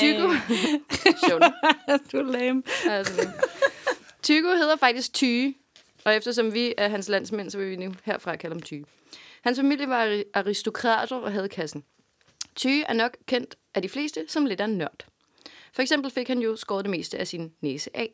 [0.01, 0.29] Tycho.
[2.13, 2.63] Du er lame.
[2.89, 3.29] Altså,
[4.23, 5.55] Tycho hedder faktisk Tyge.
[6.05, 8.85] Og eftersom vi er hans landsmænd, så vil vi nu herfra kalde ham Tyge.
[9.43, 11.85] Hans familie var ari- aristokrater og havde kassen.
[12.57, 15.07] Tyge er nok kendt af de fleste som lidt af en nørd.
[15.73, 18.11] For eksempel fik han jo skåret det meste af sin næse af.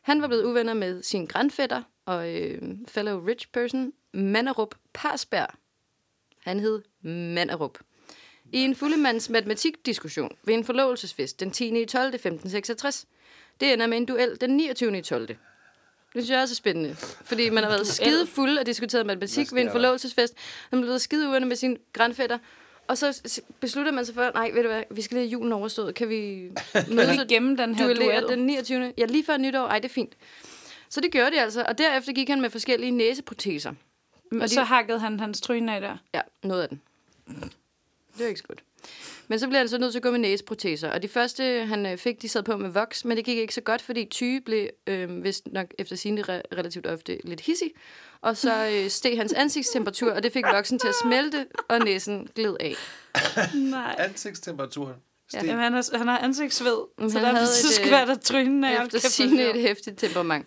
[0.00, 5.48] Han var blevet uvenner med sin grandfætter og øh, fellow rich person, Manderup Parsberg.
[6.38, 7.78] Han hed Manderup.
[8.52, 11.82] I en fuldemands matematikdiskussion ved en forlovelsesfest den 10.
[11.82, 12.06] i 12.
[12.06, 13.06] 1566.
[13.60, 14.98] Det ender med en duel den 29.
[14.98, 15.28] i 12.
[15.28, 15.36] Det
[16.12, 16.94] synes jeg også er spændende,
[17.24, 20.34] fordi man har været skide fuld og diskuteret matematik ved en forlovelsesfest.
[20.70, 22.38] Man er blevet skide uvenner med sin grandfætter.
[22.88, 25.52] Og så beslutter man sig for, nej, ved du hvad, vi skal lige have julen
[25.52, 25.94] overstået.
[25.94, 26.50] Kan vi
[26.94, 28.28] mødes vi gemme den her duel?
[28.28, 28.92] den 29.
[28.98, 29.66] Ja, lige før nytår.
[29.66, 30.16] Ej, det er fint.
[30.88, 33.72] Så det gjorde de altså, og derefter gik han med forskellige næseproteser.
[34.40, 35.96] Og så hakkede han hans tryne af der.
[36.14, 36.80] Ja, noget af den.
[38.20, 38.62] Det var ikke så godt.
[39.28, 40.90] Men så blev han så nødt til at gå med næseproteser.
[40.90, 43.54] Og de første, han øh, fik, de sad på med voks, men det gik ikke
[43.54, 47.70] så godt, fordi Tyge blev øh, vist nok efter sine re- relativt ofte lidt hissig.
[48.20, 52.28] Og så øh, steg hans ansigtstemperatur, og det fik voksen til at smelte, og næsen
[52.34, 52.74] gled af.
[53.54, 53.94] Nej.
[53.98, 54.94] Ansigtstemperaturen.
[55.34, 55.44] Ja.
[55.44, 57.92] Jamen, han, har, han har ansigtsved, Men så han derfor havde så et, skal øh,
[57.92, 58.84] være der trynen af.
[58.84, 60.46] Efter sine et hæftigt temperament.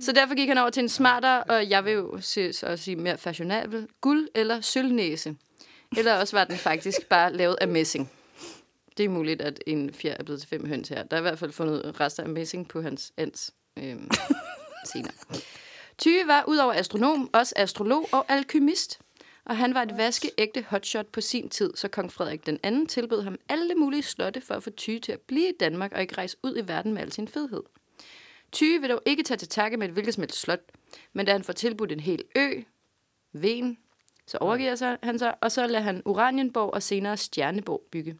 [0.00, 2.80] Så derfor gik han over til en smartere, og jeg vil jo se, så at
[2.80, 5.36] sige mere fashionabel, guld- eller sølvnæse.
[5.96, 8.12] Eller også var den faktisk bare lavet af messing.
[8.96, 11.02] Det er muligt, at en fjer er blevet til fem høns her.
[11.02, 14.10] Der er i hvert fald fundet rester af messing på hans ans øhm,
[14.92, 15.12] senere.
[15.98, 19.00] Tyge var udover astronom også astrolog og alkymist.
[19.44, 23.22] Og han var et vaskeægte hotshot på sin tid, så kong Frederik den anden tilbød
[23.22, 26.14] ham alle mulige slotte for at få Tyge til at blive i Danmark og ikke
[26.14, 27.62] rejse ud i verden med al sin fedhed.
[28.52, 30.60] Tyge vil dog ikke tage til takke med et hvilket som helst slot,
[31.12, 32.62] men da han får tilbudt en hel ø,
[33.32, 33.78] Ven,
[34.26, 38.18] så overgiver sig han sig, og så lader han Uranienborg og senere Stjerneborg bygge.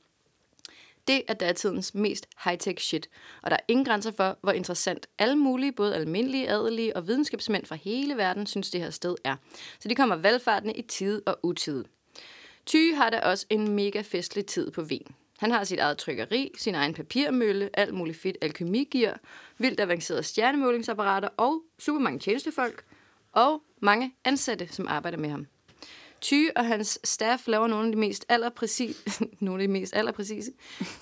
[1.07, 3.09] Det er datidens mest high-tech shit,
[3.43, 7.67] og der er ingen grænser for, hvor interessant alle mulige, både almindelige, adelige og videnskabsmænd
[7.67, 9.37] fra hele verden, synes det her sted er.
[9.81, 11.85] Så de kommer valgfartende i tide og utide.
[12.67, 15.07] Ty har da også en mega festlig tid på Ven.
[15.39, 19.21] Han har sit eget trykkeri, sin egen papirmølle, alt muligt fedt alkemigear,
[19.59, 22.85] vildt avancerede stjernemålingsapparater og super mange tjenestefolk,
[23.33, 25.47] og mange ansatte, som arbejder med ham.
[26.21, 29.03] Tyge og hans staff laver nogle af de mest allerpræcise,
[29.41, 30.53] nogle af de mest allerpræcise,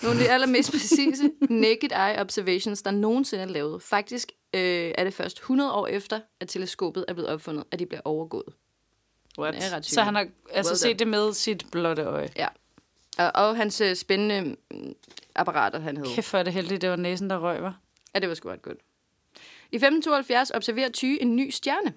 [0.03, 3.83] nogle af de allermest præcise naked eye observations, der nogensinde er lavet.
[3.83, 7.87] Faktisk øh, er det først 100 år efter, at teleskopet er blevet opfundet, at de
[7.87, 8.55] bliver overgået.
[9.39, 9.55] What?
[9.55, 9.87] Er ret.
[9.87, 12.29] Så han har altså Well set det med sit blotte øje.
[12.37, 12.49] Ja.
[13.19, 14.95] Og, og hans øh, spændende mm,
[15.35, 16.15] apparater, han havde.
[16.15, 17.81] Kæft for det heldigt, det var næsen, der røg, var.
[18.15, 18.79] Ja, det var sgu ret godt.
[19.73, 21.95] I 1572 observerer Tyge en ny stjerne.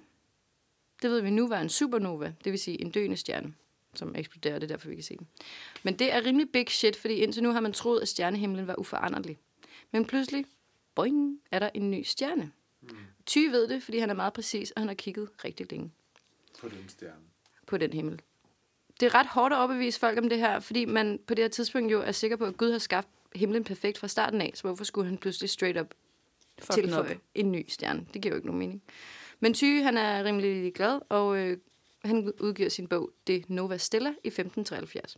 [1.01, 3.53] Det ved vi nu var en supernova, det vil sige en døende stjerne,
[3.93, 5.27] som eksploderer, det er derfor, vi kan se den.
[5.83, 8.79] Men det er rimelig big shit, fordi indtil nu har man troet, at stjernehimlen var
[8.79, 9.37] uforanderlig.
[9.91, 10.45] Men pludselig,
[10.95, 12.51] boing, er der en ny stjerne.
[13.25, 15.91] Tyge ved det, fordi han er meget præcis, og han har kigget rigtig længe
[16.59, 17.21] På den stjerne.
[17.65, 18.21] på den himmel.
[18.99, 21.49] Det er ret hårdt at overbevise folk om det her, fordi man på det her
[21.49, 24.61] tidspunkt jo er sikker på, at Gud har skabt himlen perfekt fra starten af, så
[24.61, 25.93] hvorfor skulle han pludselig straight up
[26.71, 28.05] tilføje en ny stjerne?
[28.13, 28.83] Det giver jo ikke nogen mening.
[29.39, 31.57] Men Tyge, han er rimelig glad, og øh,
[32.05, 35.17] han udgiver sin bog Det Nova Stella i 1573.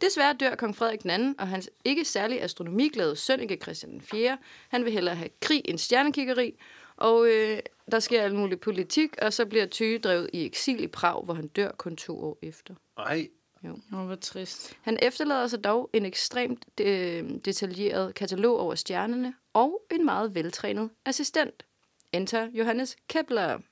[0.00, 4.38] Desværre dør kong Frederik II, og hans ikke særlig astronomiglade søn, ikke Christian 4.
[4.68, 6.54] Han vil hellere have krig end stjernekiggeri,
[6.96, 7.58] og øh,
[7.90, 11.34] der sker alt muligt politik, og så bliver Tyge drevet i eksil i Prag, hvor
[11.34, 12.74] han dør kun to år efter.
[12.98, 13.28] Ej,
[13.64, 14.76] Åh, hvor trist.
[14.82, 20.90] Han efterlader sig dog en ekstremt øh, detaljeret katalog over stjernerne og en meget veltrænet
[21.06, 21.64] assistent.
[22.12, 23.42] Enter Johannes Kepler.
[23.48, 23.62] Altså-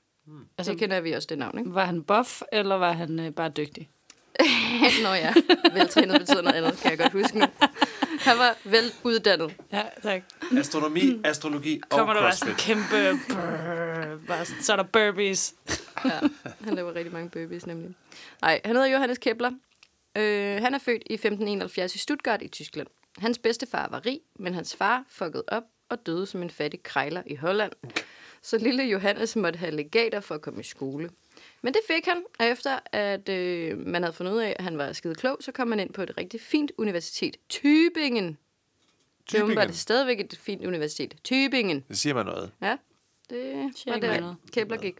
[0.57, 1.73] Altså, det kender vi også det navn, ikke?
[1.73, 3.89] Var han buff, eller var han øh, bare dygtig?
[5.03, 5.33] Nå ja,
[5.73, 7.45] veltrænet betyder noget andet, kan jeg godt huske nu.
[8.19, 9.55] Han var veluddannet.
[9.71, 10.21] Ja, tak.
[10.57, 12.75] astronomi, astrologi og Kommer der bare sådan crossfit.
[12.75, 13.19] en kæmpe...
[13.33, 15.53] Brrr, bare, sådan- så er der burpees.
[16.05, 16.19] Ja,
[16.63, 17.89] han laver rigtig mange burpees nemlig.
[18.41, 19.51] Nej, han hedder Johannes Kepler.
[20.17, 22.87] Øh, han er født i 1571 i Stuttgart i Tyskland.
[23.17, 27.23] Hans bedstefar var rig, men hans far fuckede op og døde som en fattig krejler
[27.25, 27.71] i Holland.
[28.47, 31.09] Så lille Johannes måtte have legater for at komme i skole.
[31.61, 34.77] Men det fik han, og efter at øh, man havde fundet ud af, at han
[34.77, 37.37] var skide klog, så kom man ind på et rigtig fint universitet.
[37.53, 38.35] Tübingen.
[39.31, 39.71] Det er Tübingen.
[39.71, 41.15] stadigvæk et fint universitet.
[41.27, 41.81] Tübingen.
[41.87, 42.51] Det siger mig noget.
[42.61, 42.77] Ja,
[43.29, 44.35] det var der, noget.
[44.51, 44.95] Kepler gik.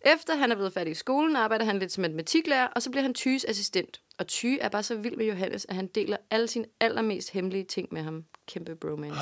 [0.00, 3.02] Efter han er blevet færdig i skolen, arbejder han lidt som matematiklærer, og så bliver
[3.02, 4.00] han Tyges assistent.
[4.18, 7.64] Og Tyge er bare så vild med Johannes, at han deler alle sine allermest hemmelige
[7.64, 8.24] ting med ham.
[8.46, 9.20] Kæmpe bromance.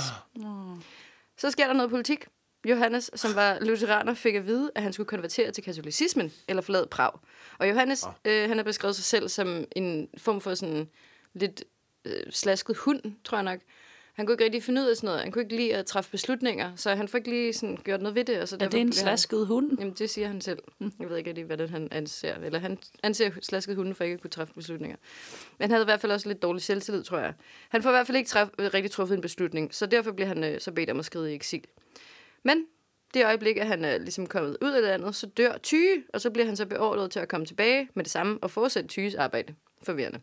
[1.37, 2.27] Så sker der noget politik.
[2.65, 6.87] Johannes, som var lutheraner, fik at vide, at han skulle konvertere til katolicismen, eller forlade
[6.91, 7.11] Prag.
[7.59, 10.89] Og Johannes, øh, han har beskrevet sig selv som en form for sådan
[11.35, 11.65] lidt
[12.05, 13.61] øh, slasket hund, tror jeg nok.
[14.15, 15.21] Han kunne ikke rigtig finde ud af sådan noget.
[15.21, 18.15] Han kunne ikke lide at træffe beslutninger, så han får ikke lige sådan gjort noget
[18.15, 18.41] ved det.
[18.41, 19.79] Og så Er derfor det en bliver han- slasket hund?
[19.79, 20.59] Jamen, det siger han selv.
[21.01, 22.35] Jeg ved ikke rigtig, hvad det han anser.
[22.35, 24.97] Eller han anser slasket hunden for ikke at kunne træffe beslutninger.
[25.59, 27.35] Men han havde i hvert fald også lidt dårlig selvtillid, tror jeg.
[27.69, 30.45] Han får i hvert fald ikke træf, rigtig truffet en beslutning, så derfor bliver han
[30.45, 31.65] øh, så bedt om at skride i eksil.
[32.45, 32.67] Men
[33.15, 36.31] det øjeblik, at han er ligesom kommet ud af landet, så dør Tyge, og så
[36.31, 39.55] bliver han så beordret til at komme tilbage med det samme og fortsætte Tyges arbejde.
[39.83, 40.21] Forvirrende.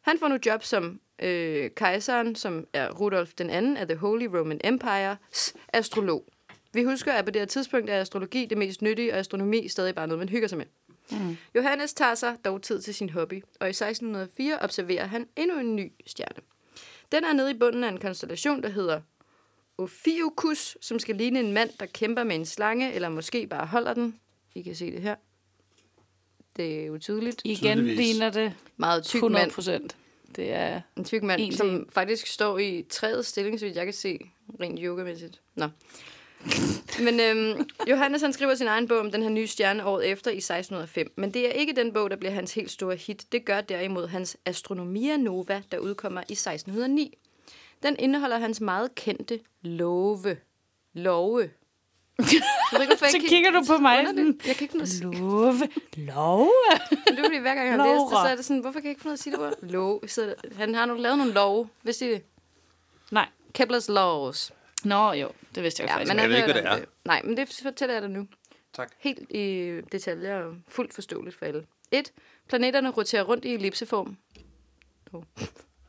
[0.00, 4.24] Han får nu job som øh, kejseren, som er Rudolf den anden af The Holy
[4.24, 6.24] Roman Empire's astrolog.
[6.72, 9.94] Vi husker, at på det her tidspunkt er astrologi det mest nyttige, og astronomi stadig
[9.94, 10.66] bare noget, man hygger sig med.
[11.10, 11.36] Mm.
[11.54, 15.76] Johannes tager sig dog tid til sin hobby, og i 1604 observerer han endnu en
[15.76, 16.42] ny stjerne.
[17.12, 19.00] Den er nede i bunden af en konstellation, der hedder
[19.78, 23.94] Ophiuchus, som skal ligne en mand, der kæmper med en slange, eller måske bare holder
[23.94, 24.18] den.
[24.54, 25.14] I kan se det her.
[26.56, 27.42] Det er jo tydeligt.
[27.44, 27.98] Igen Tydeligvis.
[27.98, 29.52] ligner det Meget tyk 100 mand.
[29.52, 29.96] procent.
[30.36, 30.80] Det er...
[30.96, 34.18] En tyk mand, En som faktisk står i træets stilling, så vidt jeg kan se,
[34.60, 35.40] rent yogamæssigt.
[35.54, 35.68] Nå.
[37.04, 40.30] Men øhm, Johannes han skriver sin egen bog om den her nye stjerne året efter
[40.30, 41.12] i 1605.
[41.16, 43.32] Men det er ikke den bog, der bliver hans helt store hit.
[43.32, 47.18] Det gør derimod hans Astronomia Nova, der udkommer i 1609.
[47.82, 50.36] Den indeholder hans meget kendte love.
[50.94, 51.50] Love.
[52.18, 52.26] Jeg
[52.72, 54.46] ved ikke, hvorfor jeg Så ikke- kigger du på mig sådan, det.
[54.46, 55.54] Jeg kan ikke sige Love.
[55.96, 56.50] Love?
[57.06, 57.18] det.
[57.18, 58.90] er fordi, hver gang jeg har læst det, så er det sådan, hvorfor kan jeg
[58.90, 59.54] ikke finde ud af at sige det ord?
[59.62, 60.00] Love.
[60.06, 61.68] Så han har nu lavet nogle love.
[61.82, 62.22] Hvis det
[63.10, 63.28] Nej.
[63.58, 64.52] Kepler's Laws.
[64.84, 65.30] Nå, jo.
[65.54, 66.12] Det vidste jeg Ja, faktisk.
[66.14, 68.26] men jeg ved ikke, hvad om det Nej, men det fortæller jeg dig nu.
[68.72, 68.92] Tak.
[68.98, 71.66] Helt i detaljer og fuldt forståeligt for alle.
[71.90, 72.12] 1.
[72.48, 74.16] Planeterne roterer rundt i ellipseform.
[75.10, 75.24] To.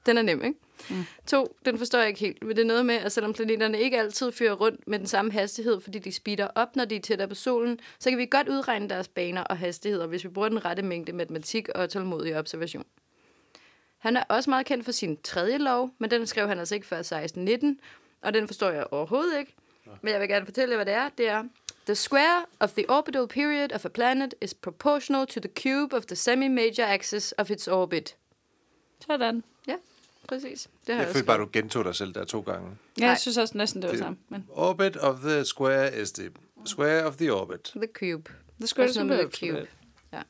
[0.05, 0.59] Den er nem, ikke?
[0.89, 1.05] Mm.
[1.27, 2.43] To, den forstår jeg ikke helt.
[2.43, 5.31] Men det er noget med, at selvom planeterne ikke altid fører rundt med den samme
[5.31, 8.49] hastighed, fordi de speeder op, når de er tættere på solen, så kan vi godt
[8.49, 12.85] udregne deres baner og hastigheder, hvis vi bruger den rette mængde matematik og tålmodig observation.
[13.97, 16.87] Han er også meget kendt for sin tredje lov, men den skrev han altså ikke
[16.87, 17.79] før 1619,
[18.21, 19.55] og den forstår jeg overhovedet ikke.
[20.01, 21.09] Men jeg vil gerne fortælle jer, hvad det er.
[21.17, 21.43] Det er,
[21.85, 26.05] The square of the orbital period of a planet is proportional to the cube of
[26.05, 28.15] the semi-major axis of its orbit.
[29.07, 29.43] Sådan.
[29.67, 29.75] Ja,
[30.27, 30.69] præcis.
[30.87, 32.69] Det har Jeg jeg, følte bare, du gentog dig selv der to gange.
[32.99, 34.17] Ja, jeg synes også næsten, det var samme.
[34.29, 36.29] Men Orbit of the square is the
[36.65, 37.71] square of the orbit.
[37.75, 38.31] The cube.
[38.61, 39.67] Også noget med the cube.
[40.13, 40.21] Ja.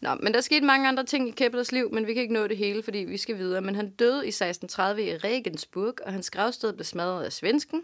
[0.00, 2.46] Nå, men der skete mange andre ting i Keplers liv, men vi kan ikke nå
[2.46, 3.60] det hele, fordi vi skal videre.
[3.60, 7.82] Men han døde i 1630 i Regensburg, og hans gravsted blev smadret af svensken.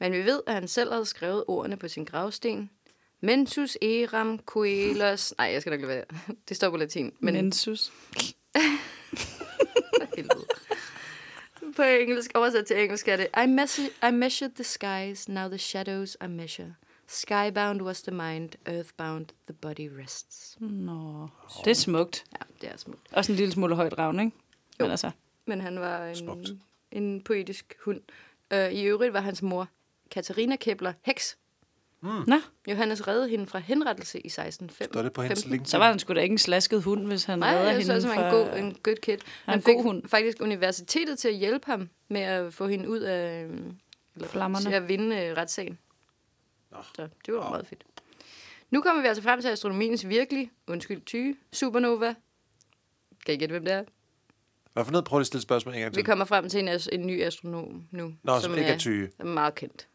[0.00, 2.70] Men vi ved, at han selv havde skrevet ordene på sin gravsten.
[3.20, 5.34] Mensus eram coelos...
[5.38, 6.04] Nej, jeg skal nok lade være.
[6.48, 7.12] Det står på latin.
[7.20, 7.92] Men Mensus.
[10.16, 10.44] Helvede.
[11.76, 15.58] På engelsk, oversat til engelsk er det I, measure, I measured the skies, now the
[15.58, 16.74] shadows I measure.
[17.08, 20.56] Skybound was the mind, earthbound the body rests.
[20.60, 21.28] Nå,
[21.64, 22.24] det er smukt.
[22.32, 23.12] Ja, det er smukt.
[23.12, 24.36] Også en lille smule højt ravn, ikke?
[24.80, 24.84] Jo.
[24.84, 25.10] Men altså,
[25.46, 26.48] Men han var Smukt.
[26.48, 26.62] en,
[26.92, 28.00] en poetisk hund.
[28.54, 29.68] Uh, I øvrigt var hans mor,
[30.10, 31.36] Katarina Kepler, heks.
[32.02, 32.36] Nå,
[32.68, 34.88] Johannes reddede hende fra henrettelse i 1605.
[34.92, 35.66] Står det på hendes LinkedIn?
[35.66, 37.84] så var han sgu da ikke en slasket hund, hvis han Nej, redder jeg hende
[37.84, 38.36] synes også, han fra...
[38.36, 39.18] var en god, en good kid.
[39.44, 40.08] Han, en fik god hund.
[40.08, 43.44] faktisk universitetet til at hjælpe ham med at få hende ud af...
[43.44, 43.76] øhm,
[44.14, 44.64] Eller Flammerne.
[44.64, 45.78] Til at vinde øh, retssagen.
[46.70, 46.78] Nå.
[46.96, 47.84] Så det var meget fedt.
[48.70, 52.14] Nu kommer vi altså frem til astronomiens virkelig, undskyld, tyge, supernova.
[53.26, 53.84] Kan I gætte, hvem det er?
[54.72, 55.04] Hvad for noget?
[55.04, 56.04] Prøv lige at stille spørgsmål en gang Vi til.
[56.04, 58.14] kommer frem til en, en ny astronom nu.
[58.22, 59.10] Nå, som ikke er tyge.
[59.18, 59.86] er meget kendt.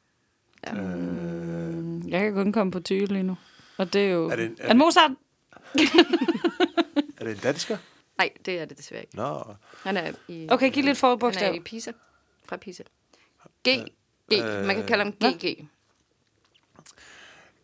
[2.11, 3.37] Jeg kan kun komme på tyge lige nu.
[3.77, 4.27] Og det er jo...
[4.27, 5.11] Er Er det- det, er er det- Mozart?
[7.17, 7.77] Er det en dansker?
[8.17, 9.15] Nej, det er det desværre ikke.
[9.15, 9.43] Nå.
[9.83, 11.91] Han er i, Okay, giv lidt han er i Pisa.
[12.45, 12.83] Fra Pisa.
[13.67, 13.69] G.
[14.33, 14.37] G.
[14.65, 15.13] Man kan kalde ham.
[15.13, 15.67] GG.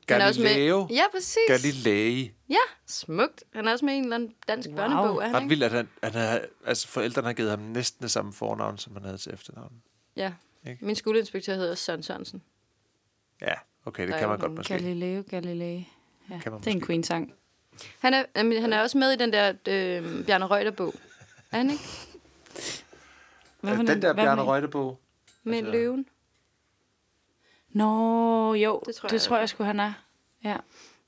[0.09, 1.37] Han er også med- Ja, præcis.
[1.47, 2.31] Galilei.
[2.49, 2.55] Ja,
[2.87, 3.43] smukt.
[3.53, 4.75] Han er også med i en eller anden dansk Wow.
[4.77, 8.03] børnebog, er han Ret vildt, at han, han har, altså forældrene har givet ham næsten
[8.03, 9.73] det samme fornavn, som han havde til efternavn.
[10.15, 10.33] Ja.
[10.67, 10.85] Ikke?
[10.85, 12.41] Min skoleinspektør hedder Søren Sørensen.
[13.41, 13.53] Ja,
[13.85, 14.73] okay, det Der kan man godt måske.
[14.73, 15.89] Galileo, Galilei.
[16.29, 16.85] Ja, Kan man det er en måske.
[16.87, 17.33] Queen-sang.
[17.99, 20.93] Han er, jamen, han er også med i den der øh, Bjarne Reuter-bog.
[21.51, 21.83] Er han ikke?
[23.61, 24.47] Hvad for den en- der Bjarne en?
[24.47, 24.99] Reuter-bog.
[25.43, 26.05] Med Altså- løven.
[27.69, 29.93] Nå, jo, Det det tror tror jeg, jeg, det tror jeg sgu, han er.
[30.43, 30.57] Ja.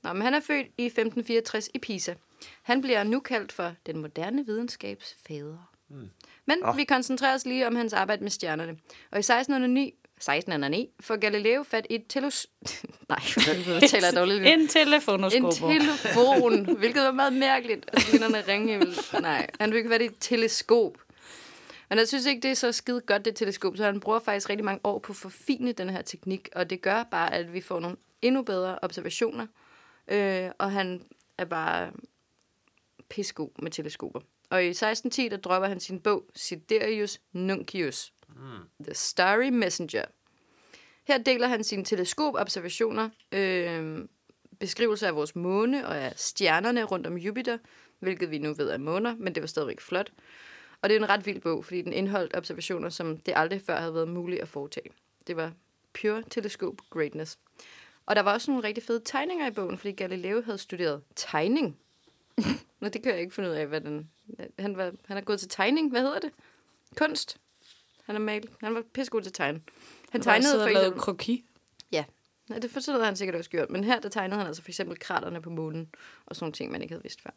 [0.02, 2.14] Nå, men han er født i 1564 i Pisa.
[2.62, 5.70] Han bliver nu kaldt for den moderne videnskabs fader.
[5.88, 6.10] Mm.
[6.46, 6.72] Men Nå.
[6.72, 8.78] vi koncentrerer os lige om hans arbejde med stjernerne.
[9.10, 12.46] Og i 1609, 1609 får Galileo fat i et telos...
[13.08, 13.18] Nej,
[13.80, 14.46] jeg taler dårligt.
[14.46, 15.42] En telefonoskop.
[15.42, 17.90] En telefon, hvilket var meget mærkeligt.
[17.92, 18.78] Og så begynder han ringe.
[19.20, 20.98] Nej, han fik fat i et teleskop.
[21.88, 23.76] Men jeg synes ikke, det er så skide godt, det teleskop.
[23.76, 26.48] Så han bruger faktisk rigtig mange år på at forfine den her teknik.
[26.54, 29.46] Og det gør bare, at vi får nogle endnu bedre observationer.
[30.08, 31.02] Øh, og han
[31.38, 31.90] er bare
[33.08, 34.20] pissegod med teleskoper.
[34.50, 38.12] Og i 1610, der dropper han sin bog Siderius Nuncius.
[38.36, 38.84] Mm.
[38.84, 40.04] The Starry Messenger.
[41.04, 44.04] Her deler han sine teleskopobservationer, øh,
[44.60, 47.58] beskrivelser af vores måne og af stjernerne rundt om Jupiter,
[47.98, 50.12] hvilket vi nu ved er måner, men det var stadigvæk flot.
[50.82, 53.76] Og det er en ret vild bog, fordi den indeholdt observationer, som det aldrig før
[53.76, 54.90] havde været muligt at foretage.
[55.26, 55.52] Det var
[56.00, 57.38] pure teleskop greatness.
[58.06, 61.78] Og der var også nogle rigtig fede tegninger i bogen, fordi Galileo havde studeret tegning.
[62.80, 64.10] Nå, det kan jeg ikke finde ud af, hvad den...
[64.58, 65.90] Han, var, han er gået til tegning.
[65.90, 66.30] Hvad hedder det?
[66.96, 67.38] Kunst.
[68.06, 68.48] Han er mal.
[68.60, 69.62] Han var pissegod til tegn.
[70.10, 70.82] Han tegnede for eksempel...
[70.82, 71.44] lavet kroki.
[71.92, 72.04] Ja,
[72.50, 73.70] ja det fortæller han sikkert også gjort.
[73.70, 75.88] Men her, der tegnede han altså for eksempel kraterne på månen,
[76.26, 77.30] og sådan nogle ting, man ikke havde vidst før.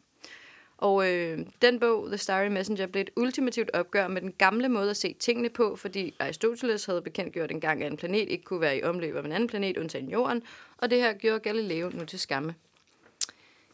[0.78, 4.90] Og øh, den bog, The Starry Messenger, blev et ultimativt opgør med den gamle måde
[4.90, 8.78] at se tingene på, fordi Aristoteles havde bekendtgjort engang, at en planet ikke kunne være
[8.78, 10.42] i omløb af en anden planet, undtagen jorden,
[10.78, 12.54] og det her gjorde Galileo nu til skamme.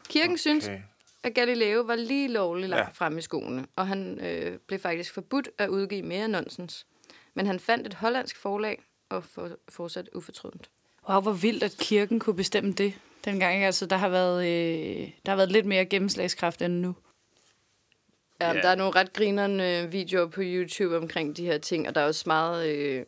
[0.09, 0.37] Kirken okay.
[0.37, 0.69] synes,
[1.27, 2.91] at Galileo var lige lovlig langt Ja.
[3.05, 6.85] frem i skoene, og han øh, blev faktisk forbudt at udgive mere nonsens.
[7.33, 10.69] Men han fandt et hollandsk forlag og for, fortsat ufortrødent.
[11.09, 12.93] Wow, hvor vildt, at kirken kunne bestemme det
[13.25, 13.63] dengang.
[13.63, 16.95] Altså, der har været, øh, der har været lidt mere gennemslagskraft end nu.
[18.41, 18.63] Ja, yeah.
[18.63, 22.01] Der er nogle ret grinerende øh, videoer på YouTube omkring de her ting, og der
[22.01, 23.05] er også meget, øh,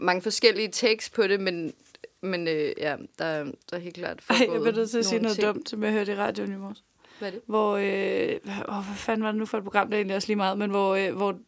[0.00, 1.74] mange forskellige takes på det, men,
[2.20, 5.22] men øh, ja, der, der er helt klart Ej, jeg bliver nødt til at sige
[5.22, 5.46] noget ting.
[5.48, 6.84] dumt, som jeg hørte i radioen i morges.
[7.18, 7.40] Hvad er det?
[7.46, 10.28] Hvor, øh, åh, hvad fanden var det nu for et program, det er egentlig også
[10.28, 11.38] lige meget, men hvor, øh, hvor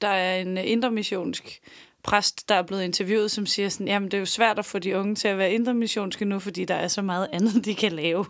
[0.00, 1.60] der er en indremissionsk
[2.02, 4.78] præst, der er blevet interviewet, som siger sådan, jamen det er jo svært at få
[4.78, 7.92] de unge til at være indremissionske nu, fordi der er så meget andet, de kan
[7.92, 8.24] lave.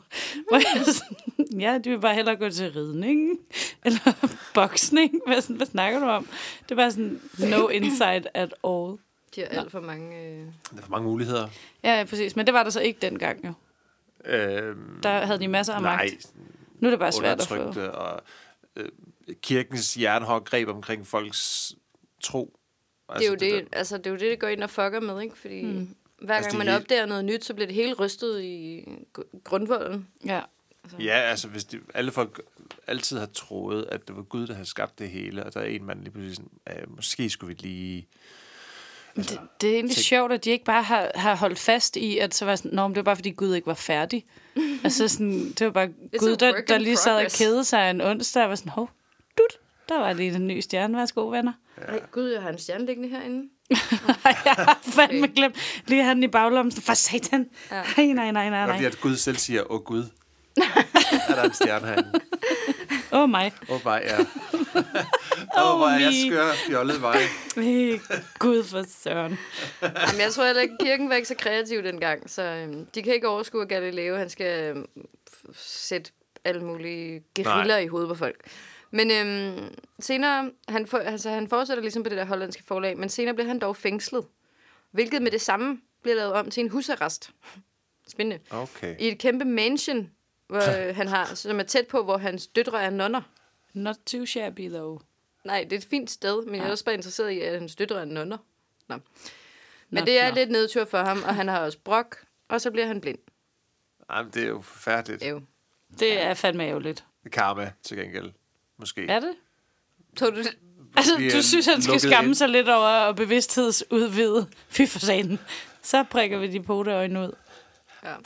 [0.49, 3.38] Hvor jeg sådan, ja, de vil bare hellere gå til ridning,
[3.84, 5.20] eller boksning.
[5.26, 6.28] Hvad, sådan, hvad snakker du om?
[6.62, 8.97] Det er bare sådan, no insight at all.
[9.36, 10.16] De har alt for mange...
[10.18, 10.38] Øh...
[10.70, 11.49] Der er for mange muligheder.
[11.84, 12.36] Ja, ja, præcis.
[12.36, 13.53] Men det var der så ikke dengang, jo.
[14.24, 16.32] Øhm, Der havde de masser af nej, magt.
[16.81, 17.81] Nu er det bare svært at få.
[17.81, 18.20] og
[18.76, 18.89] øh,
[19.43, 21.72] kirkens jernhård greb omkring folks
[22.22, 22.59] tro.
[23.16, 25.01] Det er jo det, der- altså, det er jo det, det går ind og fucker
[25.01, 25.39] med, ikke?
[25.39, 25.97] Fordi mm.
[26.22, 28.85] hver Altså, gang det man helt- opdager noget nyt, så bliver det hele rystet i
[29.18, 30.09] gr- grundvolden.
[30.24, 30.41] Ja.
[30.99, 32.43] Ja, altså hvis de, alle folk
[32.87, 35.64] altid har troet, at det var Gud, der havde skabt det hele, og der er
[35.64, 38.07] en mand lige pludselig sådan, måske skulle vi lige...
[39.16, 41.96] Altså, Det, det er egentlig tænk- sjovt, at de ikke bare har, har holdt fast
[41.96, 44.24] i, at så var sådan, Nå, men det var bare, fordi Gud ikke var færdig.
[44.84, 45.88] altså sådan, det var bare
[46.18, 48.90] Gud, a der, der lige sad og kede sig en onsdag, og var sådan, hov,
[49.38, 49.58] dut,
[49.88, 51.52] der var lige den nye stjerne, værsgo, venner.
[51.78, 51.82] Ja.
[51.92, 53.48] Ej, gud, jeg har en stjerne liggende herinde.
[54.44, 55.56] jeg har fandme glemt
[55.86, 56.72] lige have den i baglommen.
[56.72, 57.46] For satan.
[57.70, 57.82] Ja.
[57.96, 60.04] Nej, nej, nej, nej, Godt lige, at Gud selv siger, åh Gud,
[61.28, 62.12] er der en stjerne herinde?
[63.12, 63.52] Åh oh, mig.
[63.68, 64.18] Åh, oh, bare ja.
[65.58, 67.22] Åh, oh, hvor er jeg skør, fjollet vej.
[67.56, 68.00] Øh,
[68.38, 69.38] Gud for søren.
[69.82, 73.14] Jamen, jeg tror heller ikke, kirken var ikke så kreativ dengang, så øhm, de kan
[73.14, 74.86] ikke overskue, at Galileo han skal øhm,
[75.54, 76.11] sætte
[76.44, 78.44] alle mulige geriller i hovedet på folk.
[78.90, 83.08] Men øhm, senere, han, for, altså, han fortsætter ligesom på det der hollandske forlag, men
[83.08, 84.24] senere bliver han dog fængslet,
[84.90, 87.30] hvilket med det samme bliver lavet om til en husarrest.
[88.08, 88.44] Spændende.
[88.50, 88.96] Okay.
[88.98, 90.11] I et kæmpe mansion,
[90.51, 93.20] hvor øh, han har, som er tæt på, hvor hans døtre er nonner.
[93.72, 95.01] Not too shabby, though.
[95.44, 97.76] Nej, det er et fint sted, men jeg er også bare interesseret i, at hans
[97.76, 98.38] døtre er nonner.
[98.88, 98.94] Nå.
[99.90, 100.34] Men Nå, det er nå.
[100.34, 102.16] lidt nedtur for ham, og han har også brok,
[102.48, 103.18] og så bliver han blind.
[104.12, 105.22] Jamen, det er jo forfærdeligt.
[105.24, 105.40] Ew.
[105.98, 107.05] Det er fandme ærgerligt.
[107.32, 108.32] Karma, til gengæld.
[108.76, 109.07] Måske.
[109.07, 109.32] Er det?
[110.16, 110.42] Så du,
[110.96, 112.34] Altså, du synes, han skal skamme ind.
[112.34, 114.46] sig lidt over at bevidsthedsudvide.
[114.68, 115.38] Fy for satan.
[115.82, 117.32] Så prikker vi de poteøjne ud.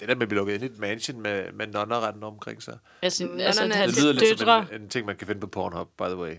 [0.00, 2.62] Det der med at blive lukket ind i et mansion med, med nonner rendende omkring
[2.62, 2.78] sig.
[3.02, 4.66] Jeg synes, Nonnerne altså, er Det hans lyder lidt døtre...
[4.66, 6.34] som en, en ting, man kan finde på Pornhub, by the way.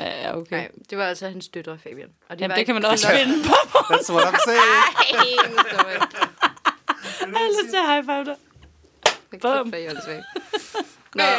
[0.00, 0.56] Ja, okay.
[0.56, 2.08] nej, det var altså hans døtre, Fabian.
[2.28, 3.54] Og de Jamen, var det kan man også finde på.
[3.78, 4.60] That's what I'm saying.
[5.14, 6.00] Ej, nu stopper jeg.
[7.20, 8.36] Jeg har lyst til at high five dig.
[9.40, 9.72] Bum.
[11.14, 11.22] Nå.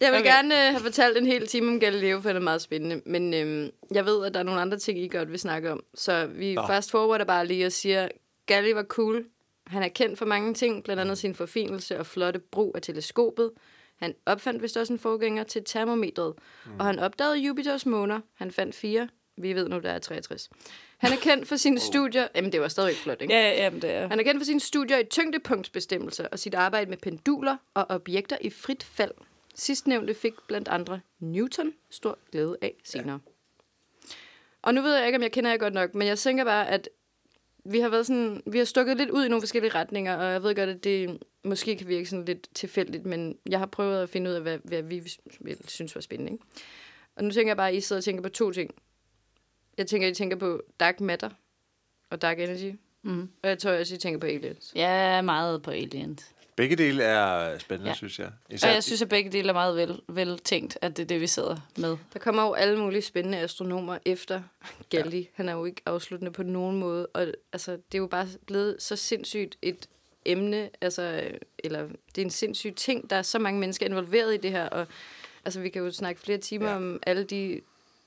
[0.00, 0.30] Jeg vil Okay.
[0.34, 3.02] gerne øh, have fortalt en hel time om Galileo, for det er meget spændende.
[3.06, 5.82] Men øhm, jeg ved, at der er nogle andre ting, I godt vil snakke om.
[5.94, 6.54] Så vi.
[6.54, 6.66] Nå.
[6.66, 8.08] fast forwarder bare lige og siger,
[8.48, 9.24] Galli var cool.
[9.66, 13.50] Han er kendt for mange ting, blandt andet sin forfinelse og flotte brug af teleskopet.
[13.96, 16.34] Han opfandt vist også en forgænger til termometret.
[16.66, 16.72] Mm.
[16.78, 18.20] Og han opdagede Jupiters måner.
[18.34, 19.08] Han fandt fire.
[19.36, 20.50] Vi ved nu, der er 63.
[20.98, 22.28] Han er kendt for sine studier...
[22.34, 23.34] Jamen, det var stadigvæk flot, ikke?
[23.34, 24.08] Ja, ja, jamen, det er.
[24.08, 28.36] Han er kendt for sine studier i tyngdepunktsbestemmelser og sit arbejde med penduler og objekter
[28.40, 29.12] i frit fald.
[29.54, 33.20] Sidstnævnte fik blandt andre Newton stor glæde af senere.
[33.24, 33.30] Ja.
[34.62, 36.68] Og nu ved jeg ikke, om jeg kender jer godt nok, men jeg tænker bare,
[36.68, 36.88] at
[37.70, 40.42] vi har, været sådan, vi har stukket lidt ud i nogle forskellige retninger, og jeg
[40.42, 44.08] ved godt, at det måske kan virke sådan lidt tilfældigt, men jeg har prøvet at
[44.08, 45.02] finde ud af, hvad, hvad vi
[45.40, 46.32] vil- synes var spændende.
[46.32, 46.44] Ikke?
[47.16, 48.70] Og nu tænker jeg bare, at I sidder og tænker på to ting.
[49.78, 51.30] Jeg tænker, at I tænker på dark matter
[52.10, 52.74] og dark energy.
[53.02, 53.28] Mm.
[53.42, 54.72] Og jeg tror også, I tænker på aliens.
[54.76, 56.34] Ja, meget på aliens.
[56.58, 57.94] Begge dele er spændende, Ja.
[57.96, 58.30] synes jeg.
[58.62, 61.20] Og jeg synes, at begge dele er meget vel, vel tænkt, at det er det,
[61.20, 61.96] vi sidder med.
[62.12, 64.42] Der kommer jo alle mulige spændende astronomer efter
[64.90, 65.18] Galli.
[65.18, 65.24] Ja.
[65.34, 67.06] Han er jo ikke afsluttende på nogen måde.
[67.06, 69.88] Og altså, det er jo bare blevet så sindssygt et
[70.24, 73.10] emne, altså, eller det er en sindssyg ting.
[73.10, 74.86] Der er så mange mennesker involveret i det her, og
[75.44, 76.70] altså, vi kan jo snakke flere timer ja.
[76.72, 76.76] Ja.
[76.76, 77.60] om alle de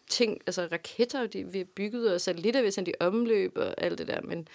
[0.09, 3.73] ting, altså raketter, de, vi har bygget, og satellitter, vi har sendt i omløb, og
[3.77, 4.21] alt det der.
[4.21, 4.47] Men,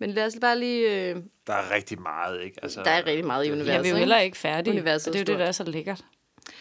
[0.00, 1.10] men lad os bare lige...
[1.10, 2.58] Øh, Der er rigtig meget, ikke?
[2.62, 3.72] Altså, der er rigtig meget i universet.
[3.72, 3.98] Ja, vi er jo ikke?
[3.98, 4.72] heller ikke færdige.
[4.72, 6.04] Universet og det er jo det, der er så lækkert.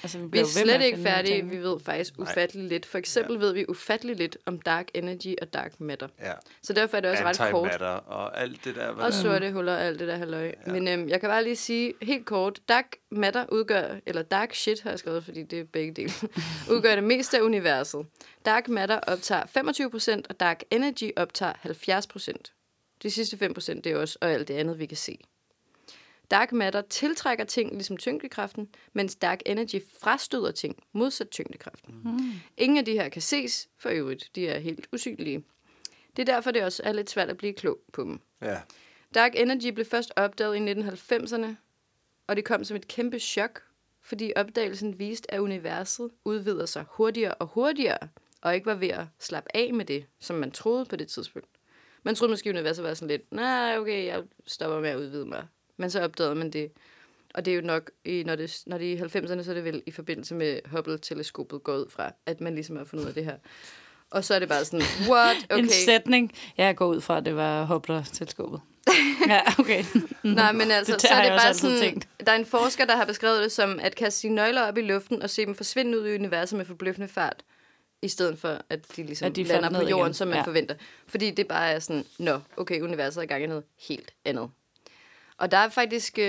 [0.03, 1.45] Altså, vi, Vi er slet ikke færdige.
[1.45, 2.27] Vi ved faktisk Nej.
[2.31, 2.85] ufattelig lidt.
[2.85, 3.39] For eksempel ja.
[3.39, 6.07] ved vi ufattelig lidt om dark energy og dark matter.
[6.19, 6.31] Ja.
[6.63, 7.81] Så derfor er det også ret kort.
[8.07, 8.87] Og alt det der.
[8.87, 10.45] Og sorte huller og alt det der halløj.
[10.67, 10.71] Ja.
[10.71, 12.59] Men øhm, jeg kan bare lige sige helt kort.
[12.69, 16.11] Dark matter udgør, eller dark shit har jeg skrevet, fordi det er begge dele,
[16.73, 18.05] udgør det meste af universet.
[18.45, 19.43] Dark matter optager
[20.17, 22.58] 25%, og dark energy optager 70%.
[23.03, 25.19] De sidste 5% det er også, og alt det andet, vi kan se.
[26.31, 32.01] Dark matter tiltrækker ting, ligesom tyngdekraften, mens dark energy frastøder ting, modsat tyngdekraften.
[32.03, 32.31] Mm.
[32.57, 34.29] Ingen af de her kan ses, for øvrigt.
[34.35, 35.43] De er helt usynlige.
[36.15, 38.19] Det er derfor, det også er lidt svært at blive klog på dem.
[38.41, 38.61] Ja.
[39.15, 41.47] Dark Energy blev først opdaget i 1990'erne,
[42.27, 43.61] og det kom som et kæmpe chok,
[44.01, 48.09] fordi opdagelsen viste, at universet udvider sig hurtigere og hurtigere,
[48.41, 51.58] og ikke var ved at slappe af med det, som man troede på det tidspunkt.
[52.03, 55.43] Man troede måske, universet var sådan lidt, nej, okay, jeg stopper med at udvide mig.
[55.77, 56.71] Men så opdagede man det.
[57.33, 59.53] Og det er jo nok, i, når, det, når det er i 90'erne, så er
[59.55, 63.07] det vel i forbindelse med Hubble-teleskopet går ud fra, at man ligesom har fundet ud
[63.09, 63.35] af det her.
[64.09, 65.37] Og så er det bare sådan, what?
[65.49, 65.63] Okay.
[65.63, 66.31] En sætning.
[66.57, 68.61] Jeg går ud fra, at det var Hubble-teleskopet.
[69.27, 69.83] ja, okay.
[70.23, 72.07] Nej, men altså, Det så er det bare sådan, tænkt.
[72.25, 74.81] der er en forsker, der har beskrevet det som at kaste sine nøgler op i
[74.81, 77.43] luften og se dem forsvinde ud i universet med forbløffende fart,
[78.01, 80.13] i stedet for, at de ligesom At de de lander på jorden, igen.
[80.13, 80.43] som man Ja.
[80.43, 80.75] forventer.
[81.07, 84.49] Fordi det bare er sådan, nå, okay, universet er i gang i noget helt andet.
[85.37, 86.23] Og der er faktisk, øh,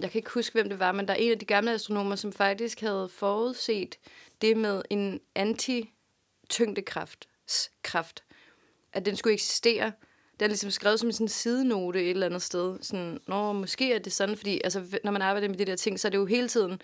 [0.00, 2.16] jeg kan ikke huske, hvem det var, men der er en af de gamle astronomer,
[2.16, 3.96] som faktisk havde forudset
[4.42, 7.26] det med en anti-tyngdekraft,
[8.92, 9.92] at den skulle eksistere.
[10.32, 12.78] Det er ligesom skrevet som en sådan sidenote et eller andet sted.
[12.82, 16.00] Sådan, Nå, måske er det sådan, fordi altså, når man arbejder med de der ting,
[16.00, 16.80] så er det jo hele tiden,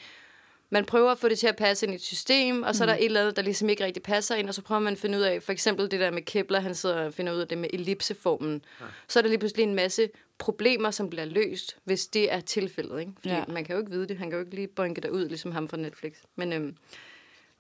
[0.71, 2.87] man prøver at få det til at passe ind i et system, og så er
[2.87, 4.99] der et eller andet, der ligesom ikke rigtig passer ind, og så prøver man at
[4.99, 7.49] finde ud af, for eksempel det der med Kepler, han sidder og finder ud af
[7.49, 8.65] det med ellipseformen.
[8.81, 8.85] Ja.
[9.09, 13.01] Så er der lige pludselig en masse problemer, som bliver løst, hvis det er tilfældet.
[13.01, 13.13] Ikke?
[13.21, 13.45] Fordi Ja.
[13.49, 15.53] man kan jo ikke vide det, han kan jo ikke lige bringe dig ud, ligesom
[15.53, 16.13] ham fra Netflix.
[16.37, 16.77] Men, øhm,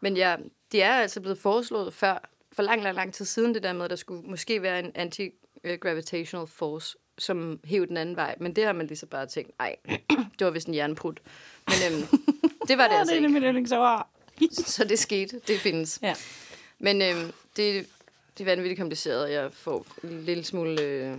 [0.00, 0.36] men ja,
[0.72, 3.84] det er altså blevet foreslået før, for lang, lang, lang tid siden, det der med,
[3.84, 8.34] at der skulle måske være en anti-gravitational force, som hæv den anden vej.
[8.40, 9.76] Men det har man lige så bare tænkt, nej,
[10.38, 11.20] det var vist en jernprut.
[11.66, 12.06] Men øhm,
[12.68, 13.28] det var det Ja, altså det er ikke.
[13.28, 14.10] min yndlingsår.
[14.52, 15.98] Så det skete, det findes.
[16.02, 16.14] Ja.
[16.78, 17.86] Men øhm, det,
[18.38, 20.82] det er vanvittigt kompliceret, jeg får en lille smule...
[20.82, 21.18] Øh,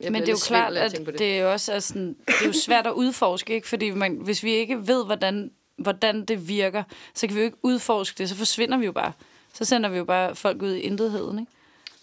[0.00, 1.18] jeg Men det er jo klart, at på det.
[1.18, 3.68] det er jo også er sådan, det er jo svært at udforske, ikke?
[3.68, 6.82] Fordi man, hvis vi ikke ved, hvordan, hvordan det virker,
[7.14, 9.12] så kan vi jo ikke udforske det, så forsvinder vi jo bare.
[9.52, 11.52] Så sender vi jo bare folk ud i intetheden, ikke?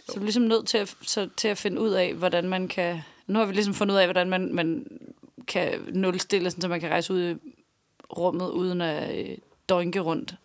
[0.10, 3.00] Så vi ligesom nødt til at, så, til at finde ud af, hvordan man kan...
[3.28, 4.88] Nu har vi ligesom fundet ud af, hvordan man, man
[5.48, 7.36] kan nulstille, sådan, så man kan rejse ud i
[8.18, 9.38] rummet, uden at øh,
[9.70, 10.36] dønke rundt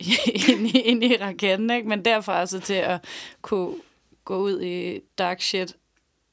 [0.48, 1.88] ind, i, ind i raketten, ikke?
[1.88, 3.04] Men derfra så til at
[3.42, 3.74] kunne
[4.24, 5.76] gå ud i dark shit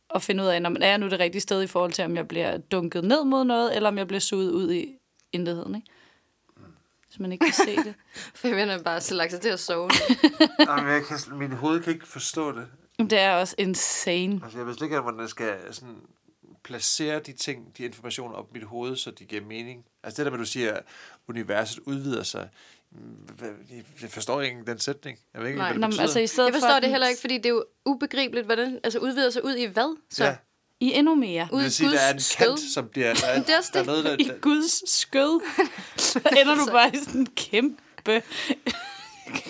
[0.10, 2.16] og finde ud af, når man er nu det rigtige sted i forhold til, om
[2.16, 4.95] jeg bliver dunket ned mod noget, eller om jeg bliver suget ud i
[5.32, 5.88] intetheden, ikke?
[7.20, 7.93] Så man ikke kan se det.
[8.36, 9.89] For jeg vender bare så lagt sig til at sove.
[10.67, 12.67] Jamen, jeg kan, min hoved kan ikke forstå det.
[12.99, 14.39] Det er også insane.
[14.43, 15.95] Altså, jeg ved slet ikke, hvordan jeg skal sådan,
[16.63, 19.86] placere de ting, de informationer op i mit hoved, så de giver mening.
[20.03, 20.84] Altså det der med, at du siger, at
[21.28, 22.49] universet udvider sig.
[24.01, 25.17] Jeg forstår ikke den sætning.
[25.34, 25.74] Jeg ved ikke, Nej.
[25.74, 26.01] hvad det betyder.
[26.01, 28.45] altså i stedet Jeg for, forstår at det heller ikke, fordi det er jo ubegribeligt,
[28.45, 28.80] hvordan...
[28.84, 29.97] Altså udvider sig ud i hvad?
[30.11, 30.36] Så Ja.
[30.80, 31.48] I endnu mere.
[31.52, 32.46] ud det i vil sige, der er en Guds skød.
[32.48, 33.14] kant, som bliver...
[33.22, 35.42] Der er, Det er også der er noget, der, I Guds skød.
[36.42, 37.78] Ender du bare i sådan en kæmpe...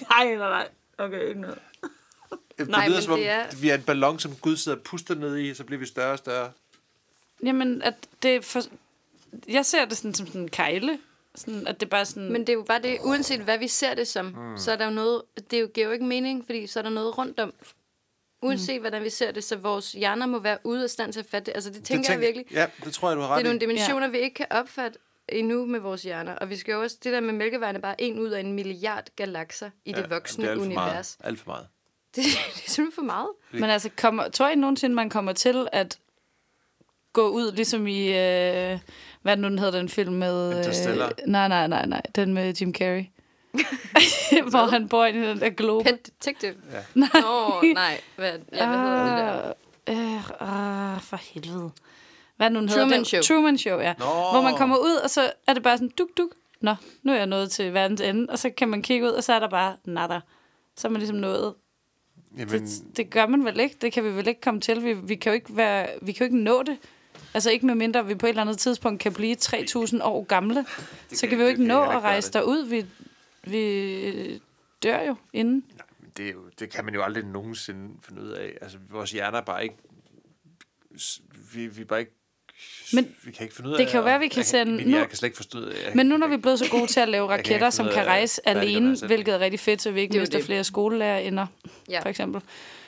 [0.09, 0.67] Nej, nej, nej.
[0.97, 1.57] Okay, ikke noget.
[2.57, 4.77] det Nej, lyder men som om, det er- vi er en ballon, som Gud sidder
[4.77, 6.51] og puster ned i, så bliver vi større og større.
[7.43, 8.61] Jamen, at det for...
[9.49, 10.99] Jeg ser det sådan som sådan en kejle.
[11.35, 12.31] Sådan, at det bare sådan...
[12.31, 14.57] Men det er jo bare det, uanset hvad vi ser det som, mm.
[14.57, 15.21] så er der jo noget,
[15.51, 17.53] det jo- giver jo ikke mening, fordi så er der noget rundt om.
[18.41, 18.81] Uanset mm.
[18.81, 21.45] hvordan vi ser det, så vores hjerner må være ude af stand til at fatte
[21.45, 21.55] det.
[21.55, 22.45] Altså det tænker det jeg virkelig.
[22.51, 24.11] Ja, det tror jeg, du har Det ret er nogle dimensioner, ja.
[24.11, 26.35] vi ikke kan opfatte endnu med vores hjerner.
[26.35, 28.53] Og vi skal jo også, det der med mælkevejen er bare en ud af en
[28.53, 31.17] milliard galakser i ja, det voksne det er alt for univers.
[31.19, 31.31] Meget.
[31.31, 31.67] Alt for meget.
[32.15, 32.23] Det,
[32.55, 33.29] det er simpelthen for meget.
[33.51, 35.99] Men altså, kommer, tror I nogensinde, man kommer til at
[37.13, 38.79] gå ud, ligesom i, øh,
[39.21, 40.67] hvad det nu den hedder, den film med...
[40.67, 43.05] Øh, nej, nej, nej, nej, den med Jim Carrey.
[44.49, 45.83] Hvor han bor i den der globe.
[45.89, 46.55] Pet detective.
[46.71, 46.77] Ja.
[46.93, 47.07] Nå,
[47.73, 48.01] nej.
[48.15, 49.53] Hvad, ja, hvad hedder det der?
[49.87, 51.71] Ah, øh, ah, for helvede.
[52.37, 52.95] hvad er det nu, den Truman hedder?
[52.97, 53.21] Den- Show.
[53.21, 53.93] Truman Show, ja.
[53.99, 54.05] Nå.
[54.05, 56.29] Hvor man kommer ud, og så er det bare sådan, duk, duk.
[56.61, 58.25] Nå, nu er jeg nået til verdens ende.
[58.31, 60.19] Og så kan man kigge ud, og så er der bare nada.
[60.77, 61.53] Så er man ligesom nået.
[62.37, 63.75] Jamen, Det, det gør man vel ikke.
[63.81, 64.83] Det kan vi vel ikke komme til.
[64.83, 66.77] Vi, vi, kan jo ikke være, vi kan jo ikke nå det.
[67.33, 70.65] Altså ikke med mindre, vi på et eller andet tidspunkt kan blive 3.000 år gamle.
[71.13, 72.33] Så kan- kan vi jo det ikke kan nå at rejse det.
[72.33, 72.65] derud.
[72.65, 72.85] Vi,
[73.43, 74.41] vi
[74.83, 75.63] dør jo inden.
[76.17, 78.57] det, er jo, det kan man jo aldrig nogensinde finde ud af.
[78.61, 79.75] Altså, vores hjerner er bare ikke...
[81.53, 82.11] Vi, vi er bare ikke...
[82.93, 84.45] Men vi kan ikke finde ud af det kan jo at- være, vi kan jeg
[84.45, 85.67] sende- nu- kan slet ikke forstå det.
[85.85, 87.51] Jeg, Men nu når jeg, vi er blevet så gode til at lave Jeg kan
[87.51, 90.17] raketter, som kan af rejse færdiggøre alene, hvilket er rigtig fedt, så vi ikke Det
[90.17, 90.45] er mister det.
[90.45, 91.47] flere skolelærerinder,
[91.89, 91.99] Ja.
[92.01, 92.41] for eksempel,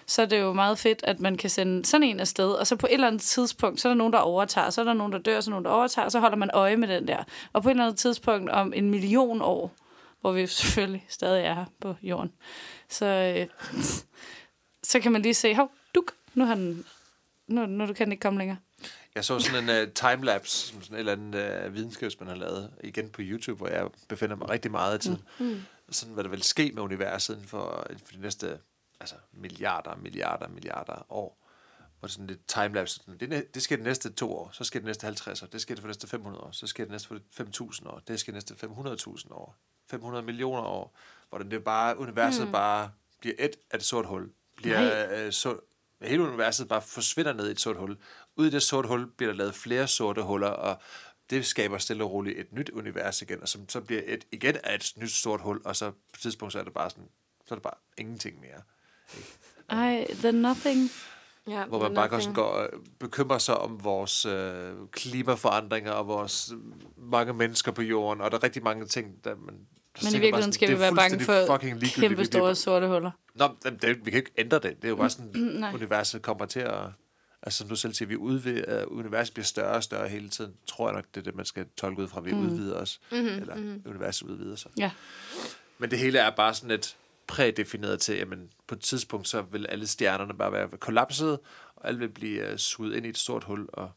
[0.06, 2.76] så er det jo meget fedt, at man kan sende sådan en afsted, og så
[2.76, 5.12] på et eller andet tidspunkt, så er der nogen, der overtager, så er der nogen,
[5.14, 7.24] der dør, så er der nogen, der overtager, så holder man øje med den der.
[7.54, 9.72] Og på et eller andet tidspunkt om en million år,
[10.22, 12.34] hvor vi selvfølgelig stadig er her på jorden,
[12.90, 13.48] så, øh,
[14.92, 16.86] så kan man lige se, hov, duk, nu, har den,
[17.48, 18.58] nu, nu kan den ikke komme længere.
[19.16, 22.72] jeg så sådan en uh, timelapse, som sådan et eller andet uh, videnskabsmand har lavet,
[22.84, 25.24] igen på YouTube, hvor jeg befinder mig rigtig meget af tiden.
[25.40, 25.62] Mm.
[25.90, 28.58] Sådan, hvad der vil ske med universet inden for, inden for de næste
[29.02, 31.42] altså, milliarder, milliarder, milliarder år.
[32.00, 32.96] Hvor det sådan lidt timelapse.
[32.96, 35.62] Sådan, det, det sker de næste to år, så sker det næste 50 år, det
[35.62, 38.20] sker det for de næste 500 år, så sker det næste for 5.000 år, det
[38.20, 39.56] sker det næste 500.000 år,
[39.92, 40.98] 500 millioner år,
[41.30, 42.52] hvor det bare, universet mm.
[42.52, 44.32] bare bliver et af det sort hul.
[44.58, 45.60] Bliver, øh, så,
[46.02, 47.98] hele universet bare forsvinder ned i et sort hul.
[48.36, 50.82] Ud i det sorte hul bliver der lavet flere sorte huller, og
[51.30, 54.56] det skaber stille og roligt et nyt univers igen, og som så bliver et, igen
[54.64, 57.10] af et nyt sort hul, og så på et tidspunkt så er det bare sådan,
[57.46, 58.62] så er det bare ingenting mere.
[59.70, 60.90] Ej, the nothing.
[61.48, 62.70] Ja, Hvor man bare også går og
[63.00, 66.58] bekymrer sig om vores øh, klimaforandringer og vores øh,
[66.98, 69.68] mange mennesker på jorden, og der er rigtig mange ting, der man
[70.04, 71.58] Men i virkeligheden skal det vi være bange for
[72.02, 73.12] kæmpe store sorte huller.
[73.36, 74.76] Nå, men det, vi kan ikke ændre det.
[74.76, 75.74] Det er jo bare sådan, Nej.
[75.74, 76.80] universet kommer til at...
[77.44, 80.54] Altså, som du selv siger, vi udvider, uh, universet bliver større og større hele tiden.
[80.68, 82.22] Tror jeg nok, det er det, man skal tolke ud fra.
[82.22, 82.46] Vi mm.
[82.46, 83.00] udvider os.
[83.12, 83.84] Mm-hmm, eller mm-hmm.
[83.86, 84.72] universet udvider sig.
[84.78, 84.92] Ja.
[85.78, 89.66] Men det hele er bare sådan et prædefineret til, jamen, på et tidspunkt, så vil
[89.70, 91.40] alle stjernerne bare være kollapset,
[91.76, 93.92] og alle vil blive uh, suget ind i et stort hul, og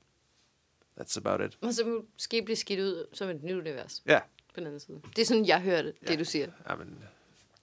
[1.00, 1.58] that's about it.
[1.62, 4.20] Og så måske blive skidt ud som et nyt univers Ja,
[4.54, 5.00] på den anden side.
[5.16, 6.16] Det er sådan, jeg hørte det, Ja.
[6.16, 6.46] du siger.
[6.70, 6.98] jamen,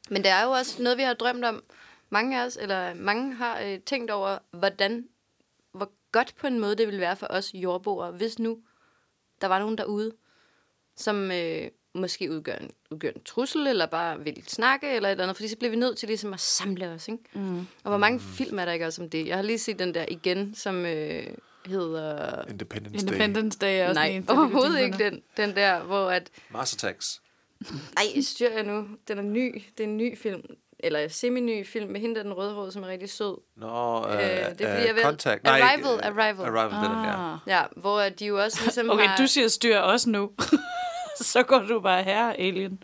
[0.10, 1.64] Men det er jo også noget, vi har drømt om.
[2.10, 5.08] Mange af os, eller mange har øh, tænkt over, hvordan,
[5.74, 8.60] hvor godt på en måde det ville være for os jordboere, hvis nu
[9.42, 10.12] der var nogen derude,
[10.96, 15.24] som øh, måske udgør en, udgør en trussel, eller bare vil snakke, eller et eller
[15.24, 17.24] andet, fordi så bliver vi nødt til ligesom at samle os, ikke?
[17.34, 17.60] Mm.
[17.60, 19.28] Og hvor mange film er der ikke også om det?
[19.28, 21.28] Jeg har lige set den der igen, som øh,
[21.68, 22.46] hedder...
[22.50, 23.14] Independence, Day.
[23.14, 26.30] Independence Day er også Nej, kan overhovedet ikke den, den der, hvor at...
[26.50, 27.22] Mars Attacks.
[27.98, 28.88] Ej, styr jeg nu.
[29.08, 29.64] Den er ny.
[29.78, 30.42] Det er en ny film.
[30.84, 33.38] Eller semi-ny film med hende, der er den rødhårede, som er rigtig sød.
[33.58, 34.26] Nå, øh, Øh, det
[34.62, 35.48] er fordi, jeg ved- Contact.
[35.48, 36.46] Arrival, øh, Arrival.
[36.46, 37.34] Arrival, det er den, ja.
[37.34, 37.38] Ah.
[37.48, 39.18] Ja, hvor de jo også ligesom Okay, har...
[39.18, 40.32] du siger styr også nu.
[41.32, 42.84] så går du bare her, alien.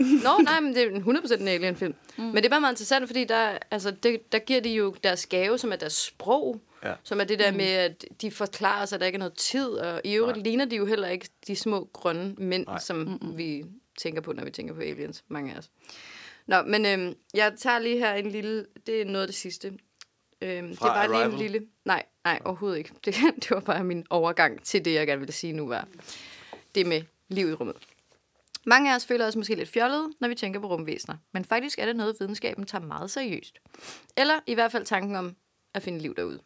[0.00, 1.94] Nå, nej, men det er en 100% en alien-film.
[2.16, 2.24] Mm.
[2.24, 5.26] Men det er bare meget interessant, fordi der, altså, det, der giver de jo deres
[5.26, 6.60] gave, som er deres sprog.
[6.84, 6.94] Ja.
[7.02, 7.56] Som er det der mm.
[7.56, 9.68] med, at de forklarer sig, at der ikke er noget tid.
[9.68, 10.44] Og i øvrigt Nej.
[10.44, 12.78] ligner de jo heller ikke de små grønne mænd, Nej.
[12.78, 13.38] som mm-hmm.
[13.38, 13.64] vi
[13.98, 15.24] tænker på, når vi tænker på aliens.
[15.28, 15.70] Mange af os.
[16.46, 18.66] Nå, men øhm, jeg tager lige her en lille...
[18.86, 19.72] Det er noget af det sidste.
[20.40, 21.66] Øhm, det Fra er bare lige en lille...
[21.84, 22.90] Nej, nej, overhovedet ikke.
[23.04, 25.88] Det, det var bare min overgang til det, jeg gerne ville sige nu var.
[26.74, 27.76] Det med liv i rummet.
[28.66, 31.16] Mange af os føler os måske lidt fjollede, når vi tænker på rumvæsener.
[31.32, 33.58] Men faktisk er det noget, videnskaben tager meget seriøst.
[34.16, 35.36] Eller i hvert fald tanken om
[35.74, 36.40] at finde liv derude.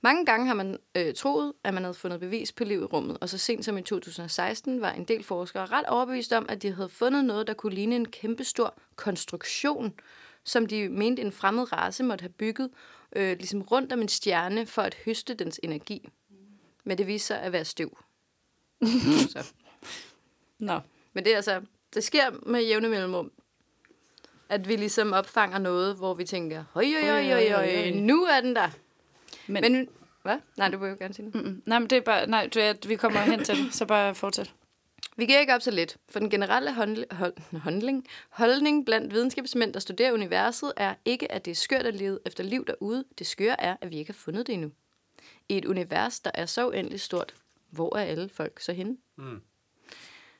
[0.00, 3.18] Mange gange har man øh, troet, at man havde fundet bevis på liv i rummet,
[3.20, 6.72] og så sent som i 2016 var en del forskere ret overbevist om, at de
[6.72, 9.94] havde fundet noget, der kunne ligne en kæmpestor konstruktion,
[10.44, 12.70] som de mente en fremmed race måtte have bygget
[13.16, 16.08] øh, ligesom rundt om en stjerne for at høste dens energi.
[16.84, 17.98] Men det viste sig at være støv.
[19.32, 19.52] så.
[20.58, 20.80] Nå.
[21.12, 21.60] Men det er altså,
[21.94, 23.32] det sker med jævne mellemrum.
[24.48, 28.56] At vi ligesom opfanger noget, hvor vi tænker, høj, høj, høj, høj, nu er den
[28.56, 28.70] der.
[29.48, 29.88] Men, Men,
[30.22, 30.38] hvad?
[30.56, 31.34] Nej, du vil jo gerne sige det.
[31.44, 32.26] mm, nej, men det er bare...
[32.26, 34.54] Nej, du, er, vi kommer hen til det, så bare fortsæt.
[35.16, 39.72] Vi giver ikke op så lidt, for den generelle håndl- hold- holdning, holdning blandt videnskabsmænd,
[39.74, 43.04] der studerer universet, er ikke, at det er skørt at leve efter liv derude.
[43.18, 44.70] Det skøre er, at vi ikke har fundet det endnu.
[45.48, 47.34] I et univers, der er så uendeligt stort,
[47.70, 48.96] hvor er alle folk så henne?
[49.16, 49.40] Mm.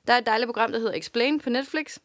[0.07, 1.99] Der er et dejligt program, der hedder Explain på Netflix,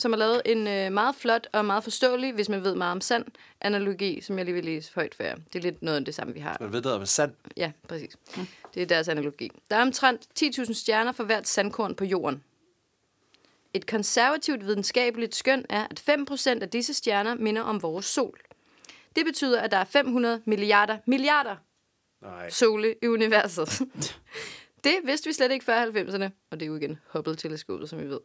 [0.00, 3.00] som har lavet en øh, meget flot og meget forståelig, hvis man ved meget om
[3.00, 3.24] sand,
[3.60, 5.34] analogi, som jeg lige vil læse højt for jer.
[5.34, 6.56] Det er lidt noget af det samme, vi har.
[6.60, 7.32] Man ved noget om sand.
[7.56, 8.16] Ja, præcis.
[8.36, 8.46] Mm.
[8.74, 9.50] Det er deres analogi.
[9.70, 12.42] Der er omtrent 10.000 stjerner for hvert sandkorn på jorden.
[13.74, 18.40] Et konservativt videnskabeligt skøn er, at 5% af disse stjerner minder om vores sol.
[19.16, 21.56] Det betyder, at der er 500 milliarder milliarder
[22.22, 22.50] Nej.
[22.50, 23.68] sole i universet.
[24.84, 28.08] Det vidste vi slet ikke før 90'erne, og det er jo igen Hubble-teleskopet, som vi
[28.08, 28.20] ved.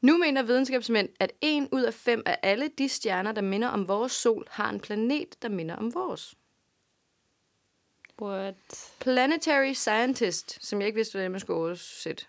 [0.00, 3.88] Nu mener videnskabsmænd, at en ud af fem af alle de stjerner, der minder om
[3.88, 6.34] vores sol, har en planet, der minder om vores.
[8.22, 8.54] What?
[9.00, 12.24] Planetary Scientist, som jeg ikke vidste, hvordan man skulle oversætte.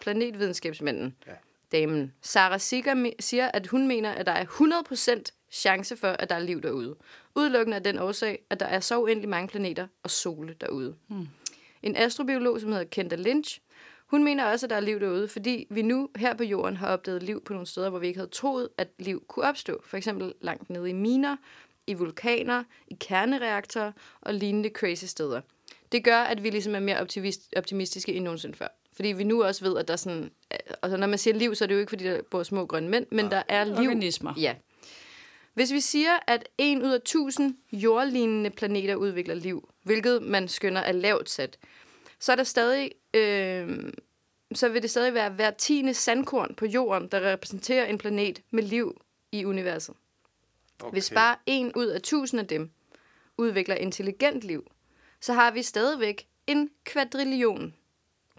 [0.00, 1.16] Planetvidenskabsmanden.
[1.26, 1.32] Ja.
[1.72, 2.14] Damen.
[2.22, 6.34] Sarah Sigger me- siger, at hun mener, at der er 100% chance for, at der
[6.36, 6.96] er liv derude.
[7.34, 10.96] Udelukkende af den årsag, at der er så uendelig mange planeter og sole derude.
[11.08, 11.28] Hmm.
[11.82, 13.60] En astrobiolog, som hedder Kenda Lynch,
[14.06, 16.88] hun mener også, at der er liv derude, fordi vi nu her på jorden har
[16.88, 19.82] opdaget liv på nogle steder, hvor vi ikke havde troet, at liv kunne opstå.
[19.84, 21.36] For eksempel langt nede i miner,
[21.86, 25.40] i vulkaner, i kernereaktorer og lignende crazy steder.
[25.92, 28.68] Det gør, at vi ligesom er mere optimist, optimistiske end nogensinde før.
[28.92, 30.30] Fordi vi nu også ved, at der er sådan...
[30.82, 32.88] Altså, når man siger liv, så er det jo ikke, fordi der bor små grønne
[32.88, 33.74] mænd, men der er liv.
[33.74, 34.34] Organismer.
[34.36, 34.54] Ja.
[35.54, 40.80] Hvis vi siger, at en ud af tusind jordlignende planeter udvikler liv, hvilket man skønner
[40.80, 41.58] er lavt sat,
[42.18, 42.92] så er der stadig...
[43.14, 43.92] Øh,
[44.54, 48.62] så vil det stadig være hver tiende sandkorn på jorden, der repræsenterer en planet med
[48.62, 49.00] liv
[49.32, 49.94] i universet.
[50.78, 50.92] Okay.
[50.92, 52.70] Hvis bare en ud af tusind af dem
[53.36, 54.70] udvikler intelligent liv,
[55.20, 57.74] så har vi stadigvæk en kvadrillion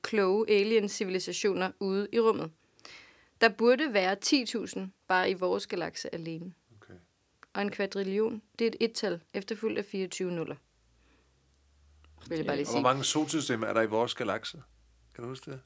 [0.02, 2.52] kloge alien-civilisationer ude i rummet.
[3.42, 6.54] Der burde være 10.000 bare i vores galakse alene.
[6.82, 6.94] Okay.
[7.54, 10.56] Og en kvadrillion, det er et et-tal, efterfulgt af 24 nuller.
[12.30, 12.84] Vil jeg bare lige Og hvor sige.
[12.84, 14.58] mange solsystemer er der i vores galakse?
[15.16, 15.60] Kan du huske det?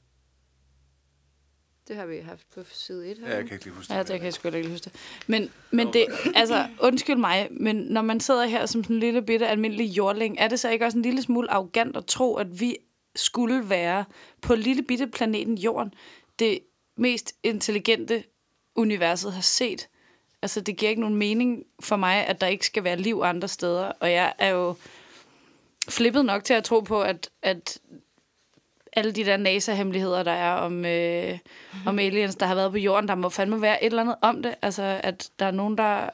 [1.88, 3.28] Det har vi haft på side 1 her.
[3.28, 4.08] Ja, jeg kan ikke lige huske Ja, det.
[4.08, 4.92] det kan jeg sgu ikke huske det.
[5.26, 9.22] Men, men det, altså, undskyld mig, men når man sidder her som sådan en lille
[9.22, 12.60] bitte almindelig jordling, er det så ikke også en lille smule arrogant at tro, at
[12.60, 12.76] vi
[13.16, 14.04] skulle være
[14.42, 15.94] på lille bitte planeten Jorden
[16.38, 16.58] det
[16.96, 18.24] mest intelligente
[18.74, 19.88] universet har set?
[20.42, 23.48] Altså, det giver ikke nogen mening for mig, at der ikke skal være liv andre
[23.48, 23.84] steder.
[24.00, 24.74] Og jeg er jo
[25.88, 27.78] flippet nok til at tro på, at, at
[28.92, 31.38] alle de der NASA-hemmeligheder, der er om, øh,
[31.86, 34.42] om aliens, der har været på jorden, der må fandme være et eller andet om
[34.42, 34.54] det.
[34.62, 36.10] Altså, at der er nogen, der,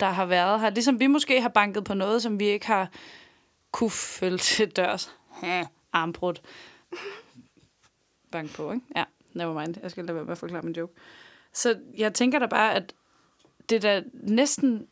[0.00, 0.70] der har været her.
[0.70, 2.90] Ligesom vi måske har banket på noget, som vi ikke har
[3.72, 5.14] kunne følge til dørs.
[5.92, 6.34] Armbrud.
[8.32, 8.86] Bank på, ikke?
[8.96, 9.74] Ja, never mind.
[9.82, 10.92] Jeg skal lade være med at forklare min joke.
[11.52, 12.94] Så jeg tænker da bare, at
[13.68, 14.86] det der næsten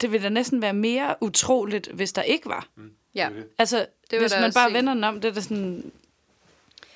[0.00, 2.68] det ville da næsten være mere utroligt, hvis der ikke var.
[3.14, 3.24] Ja.
[3.24, 3.46] Er det.
[3.58, 5.92] Altså, Det var hvis man bare vender den om, det er da sådan...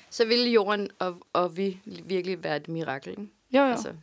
[0.09, 3.09] Så ville jorden og, og vi virkelig være et mirakel.
[3.09, 3.21] Ikke?
[3.51, 3.71] Jo, jo.
[3.71, 3.93] Altså.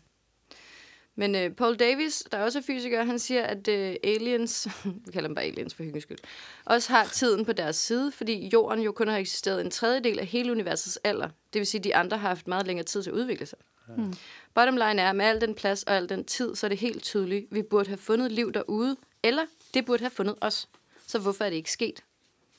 [1.14, 3.74] Men uh, Paul Davis, der er også er fysiker, han siger, at uh,
[4.04, 4.68] aliens,
[5.06, 6.18] vi kalder dem bare aliens for hyggens skyld,
[6.64, 10.26] også har tiden på deres side, fordi jorden jo kun har eksisteret en tredjedel af
[10.26, 11.28] hele universets alder.
[11.52, 13.58] Det vil sige, at de andre har haft meget længere tid til at udvikle sig.
[13.88, 14.14] Hmm.
[14.56, 16.78] Bottom line er, at med al den plads og al den tid, så er det
[16.78, 20.68] helt tydeligt, at vi burde have fundet liv derude, eller det burde have fundet os.
[21.06, 22.04] Så hvorfor er det ikke sket?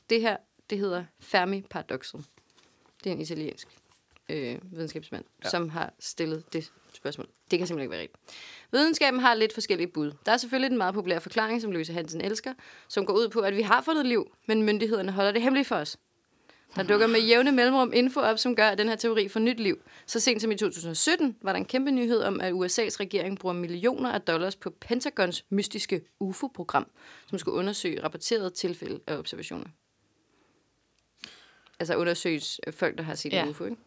[0.09, 0.37] Det her,
[0.69, 2.25] det hedder Fermi-paradoxet.
[3.03, 3.67] Det er en italiensk
[4.29, 5.49] øh, videnskabsmand, ja.
[5.49, 7.27] som har stillet det spørgsmål.
[7.51, 8.21] Det kan simpelthen ikke være rigtigt.
[8.71, 10.11] Videnskaben har lidt forskellige bud.
[10.25, 12.53] Der er selvfølgelig den meget populære forklaring, som Louise Hansen elsker,
[12.87, 15.75] som går ud på, at vi har fundet liv, men myndighederne holder det hemmeligt for
[15.75, 15.97] os.
[16.75, 19.59] Der dukker med jævne mellemrum info op, som gør, at den her teori får nyt
[19.59, 19.77] liv.
[20.05, 23.53] Så sent som i 2017 var der en kæmpe nyhed om, at USA's regering bruger
[23.53, 26.87] millioner af dollars på Pentagons mystiske UFO-program,
[27.29, 29.65] som skulle undersøge rapporterede tilfælde af observationer.
[31.79, 32.41] Altså undersøge
[32.71, 33.43] folk, der har set Ja.
[33.43, 33.77] en UFO, ikke?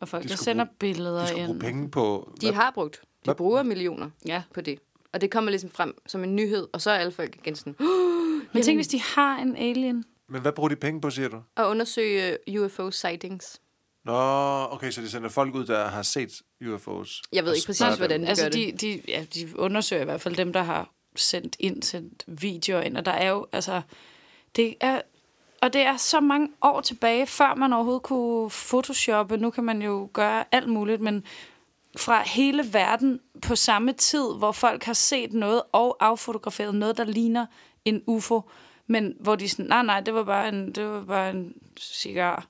[0.00, 1.60] Og folk, De der sender bruge- billeder De skulle bruge ind.
[1.62, 2.32] penge på...
[2.40, 2.96] De har brugt.
[3.02, 3.34] De Hvad?
[3.34, 4.42] bruger millioner Ja.
[4.54, 4.78] på det.
[5.12, 7.74] Og det kommer ligesom frem som en nyhed, og så er alle folk igen sådan,
[8.52, 10.04] Men tænk, hvis de har en alien.
[10.28, 11.42] Men hvad bruger de penge på, siger du?
[11.56, 13.60] at undersøge UFO sightings.
[14.04, 14.12] Nå,
[14.70, 17.22] okay, så de sender folk ud, der har set UFOs.
[17.32, 18.80] Jeg ved ikke præcis, hvordan de altså, gør det.
[18.80, 22.80] de, de, ja, de undersøger i hvert fald dem, der har sendt ind, sendt videoer
[22.80, 22.96] ind.
[22.96, 23.82] Og der er jo, altså,
[24.56, 25.00] det er,
[25.62, 29.36] og det er så mange år tilbage, før man overhovedet kunne photoshoppe.
[29.36, 31.24] Nu kan man jo gøre alt muligt, men
[31.96, 37.04] fra hele verden på samme tid, hvor folk har set noget og affotograferet noget, der
[37.04, 37.46] ligner
[37.84, 38.50] en UFO,
[38.88, 42.46] men hvor de sådan, nej, nej, det var bare en, det var bare en cigar.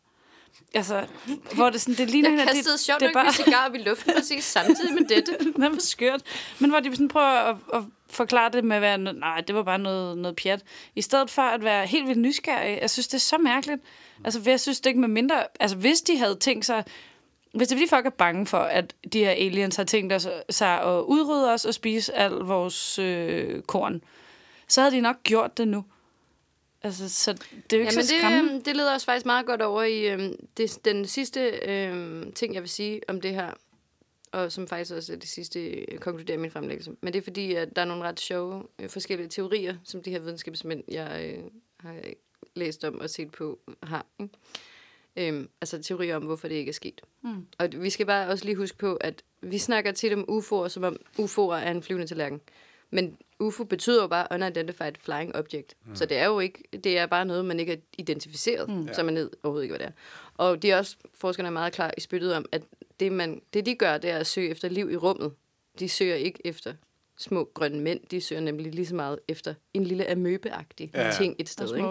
[0.75, 1.07] Altså,
[1.55, 3.79] hvor det sådan, det ligner Jeg kastede det, sjovt det nok bare- cigar op i
[3.79, 5.33] luften præcis samtidig med dette.
[5.45, 6.23] det var skørt.
[6.59, 9.63] Men hvor de sådan prøver at, at forklare det med at være, nej, det var
[9.63, 10.63] bare noget, noget pjat.
[10.95, 12.79] I stedet for at være helt vildt nysgerrig.
[12.83, 13.83] Jeg synes, det er så mærkeligt.
[14.25, 15.45] Altså, jeg synes det ikke med mindre...
[15.61, 16.85] Altså, hvis de havde tænkt sig...
[17.55, 20.81] Hvis det fordi folk er bange for, at de her aliens har tænkt os, sig
[20.83, 24.01] at udrydde os og spise al vores øh, korn,
[24.69, 25.85] så havde de nok gjort det nu.
[26.83, 28.49] Altså, så det er jo ikke Ja, så skræmmende.
[28.49, 32.33] det, øhm, det leder os faktisk meget godt over i øhm, det, den sidste øhm,
[32.33, 33.53] ting, jeg vil sige om det her,
[34.33, 36.93] og som faktisk også er det sidste, konkluderer min fremlæggelse.
[37.01, 40.11] Men det er fordi, at der er nogle ret sjove øh, forskellige teorier, som de
[40.11, 41.45] her videnskabsmænd, jeg øh,
[41.81, 41.95] har
[42.55, 44.07] læst om og set på har.
[44.21, 44.35] Ikke?
[45.17, 47.01] Øhm, altså teorier om, hvorfor det ikke er sket.
[47.23, 47.47] Mm.
[47.59, 50.83] Og vi skal bare også lige huske på, at vi snakker tit om UFO'er, som
[50.85, 52.41] om UFO'er er en flyvende tallerken.
[52.91, 55.77] Men UFO betyder jo bare Unidentified Flying Object.
[55.87, 55.97] Mm.
[55.97, 58.89] Så det er jo ikke, det er bare noget, man ikke har identificeret, mm.
[58.93, 59.93] så man ved overhovedet ikke, hvad det er.
[60.35, 62.63] Og det er også, forskerne er meget klar i spyttet om, at
[63.01, 65.33] det, man, det de gør, det er at søge efter liv i rummet.
[65.79, 66.75] De søger ikke efter
[67.19, 71.11] små grønne mænd, de søger nemlig lige så meget efter en lille amøbeagtig ja.
[71.11, 71.75] ting et sted.
[71.75, 71.89] Ikke?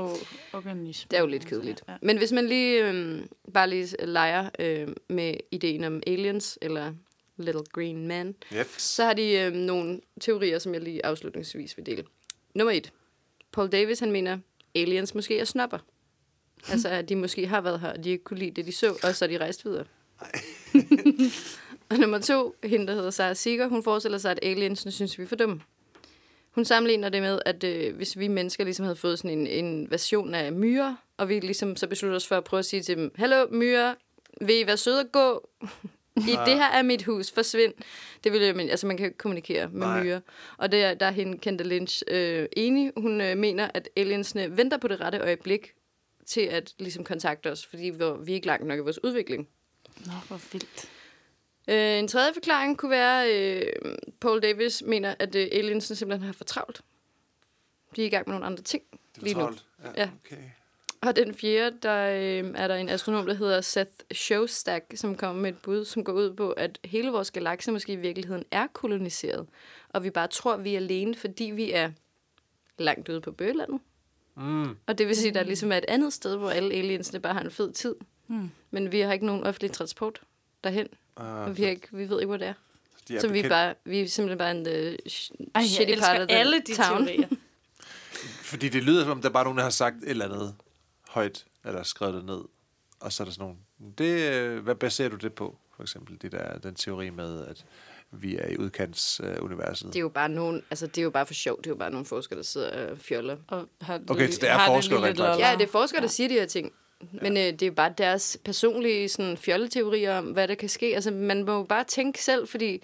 [0.54, 1.08] organismer.
[1.10, 1.84] Det er jo lidt kedeligt.
[1.88, 1.94] Ja.
[2.02, 6.94] Men hvis man lige øh, bare lige leger øh, med ideen om aliens, eller
[7.38, 8.68] Little Green Man, Yep.
[8.78, 12.04] så har de øh, nogle teorier, som jeg lige afslutningsvis vil dele.
[12.56, 12.92] Nummer et.
[13.52, 14.38] Paul Davis, han mener,
[14.76, 15.78] aliens måske er snopper.
[16.72, 19.00] altså, at de måske har været her, og de ikke kunne lide det, de så,
[19.04, 19.86] og så er de rejst videre.
[21.90, 25.24] og nummer to, hende, der hedder Sarah Seeger, hun forestiller sig, at aliens synes vi
[25.24, 25.62] er for dumme.
[26.52, 29.92] Hun sammenligner det med, at øh, hvis vi mennesker ligesom havde fået sådan en, en
[29.92, 32.98] version af myrer, og vi ligesom så besluttede os for at prøve at sige til
[32.98, 33.96] dem, Hallo myrer,
[34.42, 35.50] vil I være søde at gå?
[36.18, 37.74] I det her er mit hus, forsvind.
[38.24, 40.04] Det vil jeg, men, altså man kan jo ikke kommunikere med Nej.
[40.04, 40.20] myrer.
[40.58, 42.92] Og der, der er hende, Kendall Lynch, øh, enig.
[42.98, 45.74] Hun øh, mener, at aliensene venter på det rette øjeblik
[46.26, 49.48] til at ligesom kontakte os, fordi vi, vi er ikke langt nok i vores udvikling.
[50.06, 50.90] Nå, hvor vildt.
[51.70, 56.34] Øh, en tredje forklaring kunne være, øh, Paul Davis mener, at øh, aliensene simpelthen har
[56.34, 56.82] for travlt.
[57.96, 58.84] De er i gang med nogle andre ting
[59.16, 59.42] Det lige er nu.
[59.44, 59.66] travlt.
[59.84, 60.10] Ja, Ja.
[60.26, 60.42] okay.
[61.02, 65.42] Og den fjerde, der øh, er der en astronom, der hedder Seth Shostak, som kommer
[65.42, 68.68] med et bud, som går ud på, at hele vores galakse måske i virkeligheden er
[68.74, 69.48] koloniseret.
[69.90, 71.92] Og vi bare tror, vi er alene, fordi vi er
[72.78, 73.80] langt ude på bøgelandet.
[74.36, 74.76] Mm.
[74.88, 77.34] Og det vil sige, at der ligesom er et andet sted, hvor alle aliensene bare
[77.34, 77.96] har en fed tid.
[78.28, 78.50] Mm.
[78.72, 80.22] Men vi har ikke nogen offentlig transport
[80.64, 80.88] derhen.
[81.20, 82.54] Uh, Og vi, har ikke, vi ved ikke, hvor det er.
[83.08, 85.64] de er Så vi er, bekendt- bare, vi er simpelthen bare en uh, sh- Ej,
[85.64, 87.06] shitty part of the alle de town.
[87.06, 87.28] teorier.
[88.42, 90.56] Fordi det lyder som om, der er bare nogen, der har sagt et eller andet
[91.10, 92.42] højt, eller skrevet det ned.
[93.00, 93.96] Og så er der sådan nogen.
[93.98, 96.18] Det, øh, hvad baserer du det på, for eksempel?
[96.22, 97.66] Det der, den teori med, at
[98.12, 99.40] vi er i udkantsuniverset.
[99.40, 99.88] Uh, universet.
[99.88, 101.58] Det er jo bare nogen, altså det er jo bare for sjov.
[101.58, 103.38] Det er jo bare nogle forskere, der sidder og fjoller.
[103.48, 105.20] Og har, Okay, så det er har forskere rent.
[105.20, 106.74] Ja, det er forskere, der siger de her ting.
[107.22, 110.96] Men øh, det er jo bare deres personlige sådan, fjolleteorier om, hvad der kan ske.
[110.96, 112.84] Altså, man må jo bare tænke selv, fordi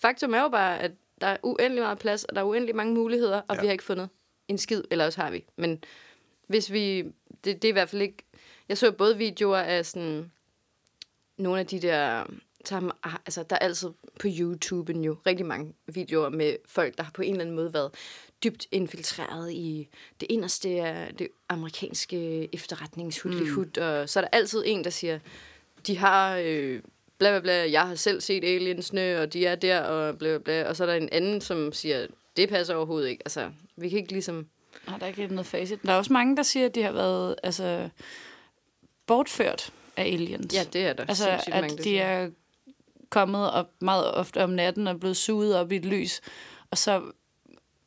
[0.00, 0.90] faktum er jo bare, at
[1.20, 3.54] der er uendelig meget plads, og der er uendelig mange muligheder, og Ja.
[3.54, 3.60] ja.
[3.60, 4.08] vi har ikke fundet
[4.48, 5.44] en skid, eller også har vi.
[5.56, 5.84] Men
[6.48, 7.02] hvis vi...
[7.44, 8.16] Det, det er i hvert fald ikke...
[8.68, 10.30] Jeg så både videoer af sådan...
[11.36, 12.24] Nogle af de der...
[12.64, 12.92] Som,
[13.26, 13.88] altså, der er altid
[14.20, 17.74] på YouTube'en jo rigtig mange videoer med folk, der har på en eller anden måde
[17.74, 17.90] været
[18.44, 19.88] dybt infiltreret i
[20.20, 23.66] det inderste af det amerikanske efterretningshudlihud.
[23.66, 23.82] Mm.
[23.82, 25.18] Og så er der altid en, der siger,
[25.86, 26.82] de har øh,
[27.18, 30.38] bla bla bla, jeg har selv set aliensne, og de er der, og bla bla
[30.38, 30.68] bla.
[30.68, 32.06] Og så er der en anden, som siger,
[32.36, 33.22] det passer overhovedet ikke.
[33.24, 34.48] Altså, vi kan ikke ligesom...
[34.86, 35.82] Nej, der er ikke noget facit.
[35.82, 37.88] Der er også mange, der siger, at de har været altså,
[39.06, 40.54] bortført af aliens.
[40.54, 42.04] Ja, det er der Altså, sindssygt at mange, de siger.
[42.04, 42.30] er
[43.10, 46.20] kommet op meget ofte om natten og blevet suget op i et lys,
[46.70, 47.02] og så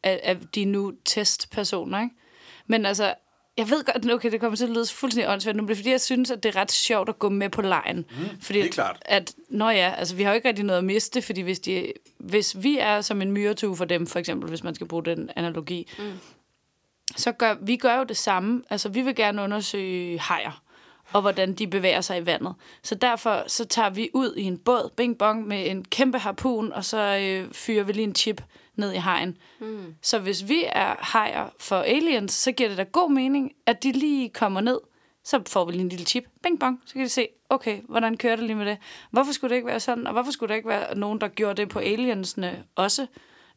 [0.03, 2.15] er, er de nu testpersoner, ikke?
[2.67, 3.13] Men altså,
[3.57, 5.77] jeg ved godt, okay, det kommer til at lyde fuldstændig åndssvagt nu, men det er
[5.77, 7.97] fordi, jeg synes, at det er ret sjovt at gå med på lejen.
[7.97, 8.97] Mm, fordi helt at, klart.
[9.05, 11.93] At, nå ja, altså vi har jo ikke rigtig noget at miste, fordi hvis, de,
[12.17, 15.29] hvis vi er som en myretue for dem, for eksempel, hvis man skal bruge den
[15.35, 16.03] analogi, mm.
[17.15, 18.63] Så gør vi gør jo det samme.
[18.69, 20.61] Altså vi vil gerne undersøge hajer
[21.13, 22.53] og hvordan de bevæger sig i vandet.
[22.83, 26.73] Så derfor så tager vi ud i en båd, bing bong, med en kæmpe harpun,
[26.73, 28.43] og så øh, fyrer vi lige en chip
[28.75, 29.37] ned i hajen.
[29.59, 29.95] Mm.
[30.01, 33.91] Så hvis vi er hajer for aliens, så giver det da god mening, at de
[33.91, 34.79] lige kommer ned,
[35.23, 38.17] så får vi lige en lille chip, bing bong, så kan de se, okay, hvordan
[38.17, 38.77] kører det lige med det?
[39.11, 41.61] Hvorfor skulle det ikke være sådan, og hvorfor skulle der ikke være nogen, der gjorde
[41.61, 43.07] det på aliensene også?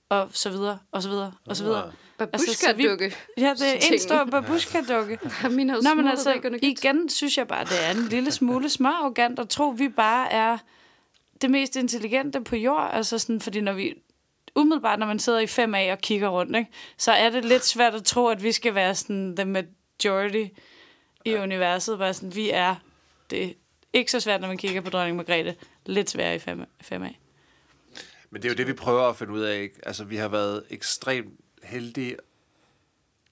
[0.08, 1.92] Og så videre, og så videre, og så videre.
[2.18, 3.04] Babushka-dukke.
[3.04, 5.18] Altså, Ja, det er en stor babushka-dukke.
[5.50, 8.68] Min har jo Nå, men altså, igen synes jeg bare, det er en lille smule
[8.68, 10.58] småarrogant at tro, vi bare er
[11.42, 12.90] det mest intelligente på jord.
[12.92, 13.94] Altså sådan, fordi når vi
[14.54, 17.94] umiddelbart, når man sidder i 5A og kigger rundt, ikke, så er det lidt svært
[17.94, 20.52] at tro, at vi skal være sådan the majority
[21.24, 21.42] i ja.
[21.42, 21.98] universet.
[21.98, 22.74] Bare sådan, vi er
[23.30, 23.54] det.
[23.92, 25.54] Ikke så svært, når man kigger på dronning Margrethe.
[25.86, 26.96] Lidt sværere i 5, 5A.
[28.30, 29.60] Men det er jo det, vi prøver at finde ud af.
[29.60, 29.74] Ikke?
[29.82, 32.16] Altså, vi har været ekstremt heldige.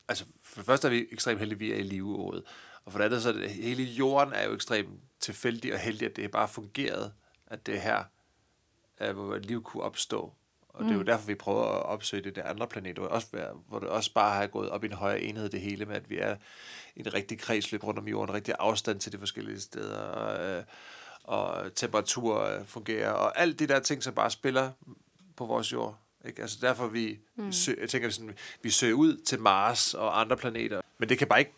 [0.08, 2.44] Altså, for det første er vi ekstremt heldige, at vi er i live året.
[2.84, 6.08] Og for det andet, så er det, hele jorden er jo ekstremt tilfældig og heldig,
[6.08, 7.12] at det bare fungeret,
[7.46, 8.04] at det er her,
[9.00, 10.32] øh, hvor liv kunne opstå.
[10.68, 13.26] Og det er jo derfor, vi prøver at opsøge det der andre planet, hvor, også,
[13.68, 16.10] hvor det også bare har gået op i en højere enhed, det hele med, at
[16.10, 16.36] vi er
[16.96, 20.44] i en rigtig kredsløb rundt om jorden, en rigtig afstand til de forskellige steder, og,
[20.44, 20.64] øh,
[21.24, 24.70] og temperatur øh, fungerer, og alt de der ting, som bare spiller
[25.36, 25.98] på vores jord.
[26.26, 26.42] Ikke?
[26.42, 27.52] Altså derfor vi, mm.
[27.52, 31.28] sø, jeg tænker, sådan, vi søger ud til Mars og andre planeter, men det kan
[31.28, 31.52] bare ikke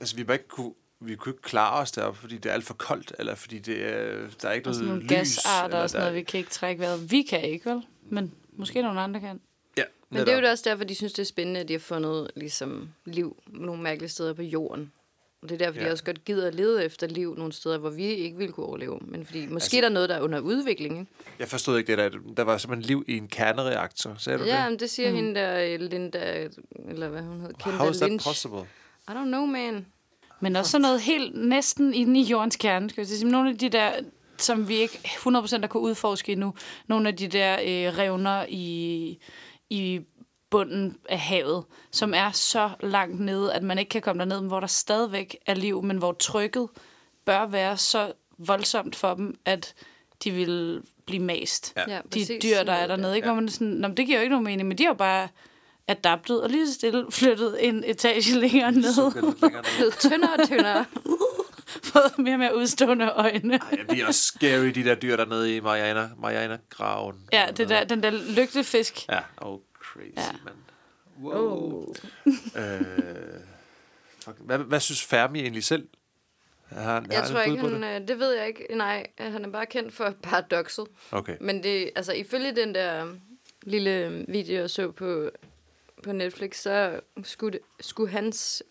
[0.00, 2.64] Altså, vi må ikke kunne, vi kunne ikke klare os deroppe, fordi det er alt
[2.64, 5.36] for koldt, eller fordi det er, der er ikke Og sådan noget nogle lys.
[5.36, 7.10] gasarter eller og sådan noget, vi kan ikke trække vejret.
[7.10, 7.82] Vi kan ikke, vel?
[8.10, 9.40] Men måske nogle andre kan.
[9.76, 10.50] Ja, Men det er jo netop.
[10.52, 14.08] også derfor, de synes, det er spændende, at de har fundet ligesom, liv nogle mærkelige
[14.10, 14.92] steder på jorden.
[15.46, 15.84] Og det er derfor, ja.
[15.84, 15.88] Ja.
[15.88, 18.66] de også godt gider at lede efter liv nogle steder, hvor vi ikke ville kunne
[18.66, 18.98] overleve.
[19.02, 20.98] Men fordi måske Altså- der er noget, der er under udvikling.
[20.98, 21.10] Ikke?
[21.38, 22.18] Jeg forstod ikke det der.
[22.36, 24.14] Der var simpelthen liv i en kernereaktor.
[24.18, 24.70] Sagde du Ja, det?
[24.70, 25.16] men det siger mm.
[25.16, 26.48] hende der, øh, Linda,
[26.88, 28.26] eller hvad hun hed, Kendall How is that Lynch.
[28.28, 28.58] possible?
[29.08, 29.86] I don't know, man.
[30.40, 32.90] Men også sådan noget helt næsten inde i jordens kerne.
[32.90, 33.28] Skal jeg sige.
[33.30, 33.90] Nogle af de der,
[34.38, 36.54] som vi ikke 100% har kunne udforske endnu.
[36.86, 39.18] Nogle af de der øh, revner i,
[39.70, 40.00] i
[40.50, 44.48] bunden af havet, som er så langt nede, at man ikke kan komme derned, men
[44.48, 46.68] hvor der stadigvæk er liv, men hvor trykket
[47.24, 49.74] bør være så voldsomt for dem, at
[50.24, 51.72] de vil blive mast.
[51.76, 51.94] Ja.
[51.94, 53.28] Ja, De dyr, der er dernede, ikke?
[53.28, 54.90] Hvor man er sådan, Nå, men det giver jo ikke nogen mening, men de har
[54.90, 55.28] jo bare
[55.88, 59.12] adaptet og lige så stille flyttet en etage længere ned.
[59.76, 60.84] Blevet tyndere og tyndere.
[61.92, 63.54] fået mere og mere udstående øjne.
[63.54, 67.16] Ej, det bliver også scary, de der dyr dernede i Mariana, Mariana-graven.
[67.32, 69.08] Ja, det der, den der lygtefisk.
[69.08, 69.58] Ja, oh
[69.96, 70.32] crazy, Ja.
[70.44, 70.56] mand.
[71.20, 71.94] Wow.
[72.56, 73.40] øh,
[74.24, 74.36] fuck.
[74.40, 75.88] Hvad, hvad synes Fermi egentlig selv?
[76.66, 78.02] Har, han- har Jeg han tror ikke, han, det?
[78.02, 78.66] øh, det ved jeg ikke.
[78.76, 80.86] Nej, han er bare kendt for paradoxet.
[81.10, 81.36] Okay.
[81.40, 83.14] Men det, altså ifølge den der
[83.62, 85.30] lille video, jeg så på,
[86.04, 88.62] på Netflix, så skulle, det, skulle hans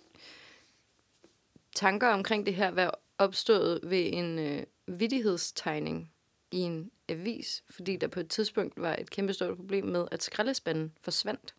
[1.75, 6.11] tanker omkring det her være opstået ved en øh, vidighedstegning
[6.51, 10.23] i en avis, fordi der på et tidspunkt var et kæmpe stort problem med, at
[10.23, 11.55] skraldespanden forsvandt.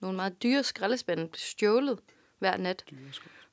[0.00, 1.98] Nogle meget dyre skraldespande blev stjålet
[2.38, 2.84] hver nat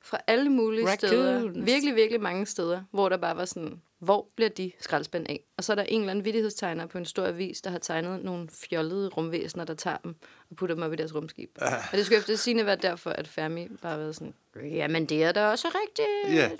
[0.00, 1.10] fra alle mulige Raccoons.
[1.10, 1.64] steder.
[1.64, 5.40] Virkelig, virkelig mange steder, hvor der bare var sådan, hvor bliver de skraldespand af?
[5.56, 8.24] Og så er der en eller anden vittighedstegner på en stor avis, der har tegnet
[8.24, 10.14] nogle fjollede rumvæsener, der tager dem
[10.50, 11.58] og putter dem op i deres rumskib.
[11.60, 11.72] Ah.
[11.92, 15.32] Og det skulle efter sigende være derfor, at Fermi bare været sådan, jamen det er
[15.32, 16.36] da også rigtigt.
[16.38, 16.50] Ja.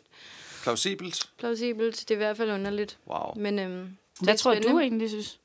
[0.63, 1.31] Plausibelt.
[1.39, 2.01] Plausibelt.
[2.01, 2.99] Det er i hvert fald underligt.
[3.07, 3.35] Wow.
[3.37, 4.83] Men øhm, Hvad tror du spændende.
[4.83, 5.41] egentlig, synes?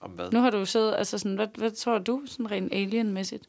[0.00, 0.30] Om hvad?
[0.32, 3.48] Nu har du siddet, altså sådan, hvad, hvad tror du, sådan rent alien-mæssigt?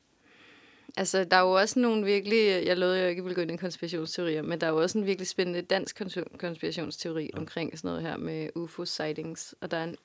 [0.97, 2.65] Altså, der er jo også nogle virkelig...
[2.65, 5.05] Jeg lovede, jeg ikke ville gå ind i konspirationsteorier, men der er jo også en
[5.05, 7.39] virkelig spændende dansk kons- konspirationsteori ja.
[7.39, 9.53] omkring sådan noget her med UFO-sightings.
[9.61, 9.95] Og der er en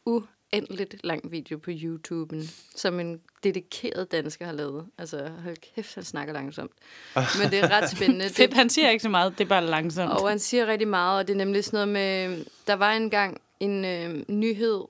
[0.55, 2.43] uendeligt lang video på YouTuben,
[2.75, 4.87] som en dedikeret dansker har lavet.
[4.99, 6.73] Altså, hold kæft, han snakker langsomt.
[7.15, 8.29] Men det er ret spændende.
[8.37, 10.13] Fedt, han siger ikke så meget, det er bare langsomt.
[10.13, 12.45] og han siger rigtig meget, og det er nemlig sådan noget med...
[12.67, 14.85] Der var engang en øh, nyhed,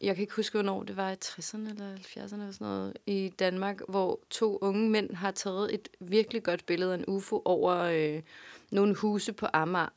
[0.00, 3.32] jeg kan ikke huske, hvornår det var i 60'erne eller 70'erne eller sådan noget, i
[3.38, 7.74] Danmark, hvor to unge mænd har taget et virkelig godt billede af en UFO over
[7.74, 8.22] øh,
[8.70, 9.88] nogle huse på Amager.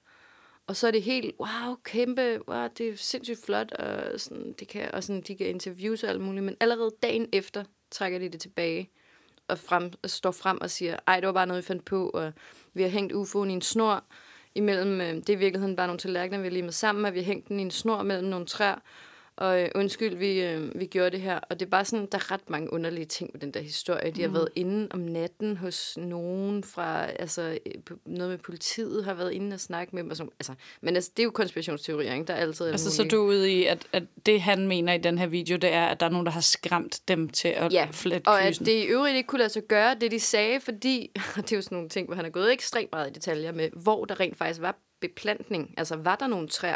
[0.69, 4.67] Og så er det helt, wow, kæmpe, wow, det er sindssygt flot, og, sådan, det
[4.67, 8.29] kan, og sådan, de kan interviews og alt muligt, men allerede dagen efter trækker de
[8.29, 8.89] det tilbage
[9.47, 12.09] og, frem, og står frem og siger, ej, det var bare noget, vi fandt på,
[12.09, 12.33] og
[12.73, 14.03] vi har hængt UFO'en i en snor
[14.55, 17.19] imellem, øh, det er i virkeligheden bare nogle tallerkener, vi har limet sammen, og vi
[17.19, 18.75] har hængt den i en snor mellem nogle træer,
[19.39, 21.39] og øh, undskyld, vi, øh, vi gjorde det her.
[21.49, 24.11] Og det er bare sådan, der er ret mange underlige ting med den der historie.
[24.11, 29.13] De har været inde om natten hos nogen fra, altså øh, noget med politiet har
[29.13, 30.11] været inde og snakke med dem.
[30.11, 32.25] Og sådan, altså, men altså, det er jo konspirationsteorier, ikke?
[32.25, 33.11] Der er altid alt Altså, så muligt.
[33.11, 35.85] du er ude i, at, at det, han mener i den her video, det er,
[35.85, 38.65] at der er nogen, der har skræmt dem til at Ja, flette og at kysen.
[38.65, 41.55] det i øvrigt ikke kunne lade sig gøre, det de sagde, fordi, og det er
[41.55, 44.19] jo sådan nogle ting, hvor han er gået ekstremt meget i detaljer med, hvor der
[44.19, 45.73] rent faktisk var beplantning.
[45.77, 46.75] Altså, var der nogle træer?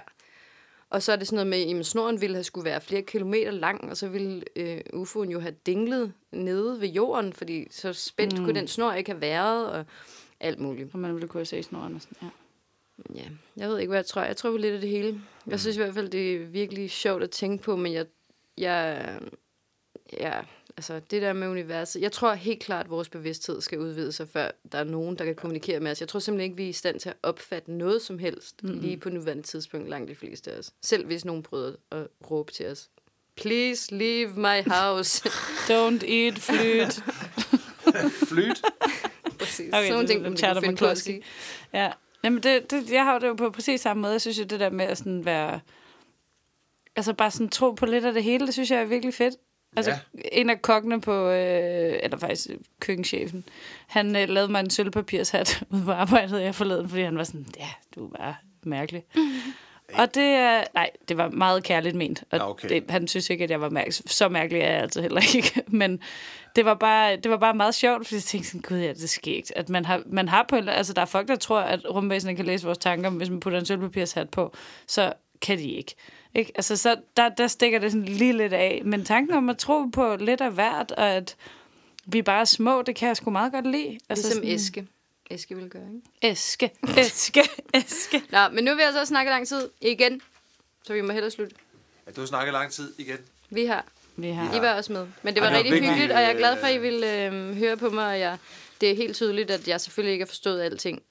[0.93, 3.51] Og så er det sådan noget med, at snoren ville have skulle være flere kilometer
[3.51, 8.39] lang, og så ville øh, UFO'en jo have dinglet nede ved jorden, fordi så spændt
[8.39, 8.45] mm.
[8.45, 9.85] kunne den snor ikke have været, og
[10.39, 10.89] alt muligt.
[10.93, 12.29] Og man ville kunne se snoren og sådan, ja.
[13.15, 14.21] Ja, jeg ved ikke, hvad jeg tror.
[14.21, 15.11] Jeg tror på lidt af det hele.
[15.11, 15.21] Mm.
[15.47, 18.05] Jeg synes i hvert fald, det er virkelig sjovt at tænke på, men jeg,
[18.57, 19.19] jeg,
[20.19, 20.41] ja,
[20.77, 22.01] altså det der med universet.
[22.01, 25.25] Jeg tror helt klart, at vores bevidsthed skal udvide sig, før der er nogen, der
[25.25, 25.99] kan kommunikere med os.
[25.99, 28.79] Jeg tror simpelthen ikke, vi er i stand til at opfatte noget som helst mm.
[28.79, 30.71] lige på nuværende tidspunkt, langt de fleste af os.
[30.81, 32.89] Selv hvis nogen prøvede at råbe til os.
[33.35, 35.29] Please leave my house.
[35.73, 37.03] Don't eat flyt.
[38.29, 38.61] Flyt.
[39.39, 39.73] Præcis.
[39.73, 41.21] Okay, Sådan ting, man du finde på at sige.
[41.73, 41.91] Ja.
[42.23, 44.11] Jamen, det, det, jeg har det jo på præcis samme måde.
[44.11, 45.59] Jeg synes jo, det der med at sådan være...
[46.95, 49.35] Altså bare sådan tro på lidt af det hele, det synes jeg er virkelig fedt.
[49.75, 49.97] Altså, Ja.
[50.31, 52.47] en af kokkene på, øh, eller faktisk
[52.79, 53.43] køkkenchefen,
[53.87, 57.45] han øh, lavede mig en sølvpapirshat ude på arbejdet jeg forleden, fordi han var sådan,
[57.59, 59.03] ja, du er bare mærkelig.
[59.97, 62.23] Og det er, nej, det var meget kærligt ment.
[62.31, 62.69] Og Ja, okay.
[62.69, 63.93] det, han synes ikke, at jeg var mærkelig.
[63.93, 65.63] Så mærkelig er jeg altså heller ikke.
[65.77, 65.99] Men
[66.55, 69.03] det var bare, det var bare meget sjovt, fordi jeg tænkte sådan, gud ja, det
[69.03, 69.53] er skægt.
[69.55, 72.35] At man har, man har på en, altså der er folk, der tror, at rumvæsenet
[72.35, 74.53] kan læse vores tanker, men hvis man putter en sølvpapirshat på,
[74.87, 75.95] så kan de ikke.
[76.35, 76.51] Ikke?
[76.55, 78.81] Altså så der, der stikker det sådan lige lidt af.
[78.85, 81.35] Men tanken om at tro på lidt af hvert, og at
[82.05, 83.99] vi bare er små, det kan jeg sgu meget godt lide.
[84.09, 84.87] Altså Ligesom sådan, æske.
[85.29, 86.31] Eske ville gøre, ikke?
[86.31, 87.43] Æske, æske,
[87.73, 88.23] æske.
[88.31, 90.21] Nå, men nu vil jeg så snakke lang tid igen,
[90.83, 91.55] så vi må hellere slutte.
[92.07, 93.17] Ja, du har snakket lang tid igen.
[93.49, 93.85] Vi har.
[94.15, 95.07] Vi har I var også med.
[95.23, 96.81] Men det var det var rigtig hyggeligt, og jeg er glad for, at I øh,
[96.81, 98.07] ville øh, høre på mig.
[98.07, 98.37] Og jeg,
[98.81, 101.01] det er helt tydeligt, at jeg selvfølgelig ikke har forstået alting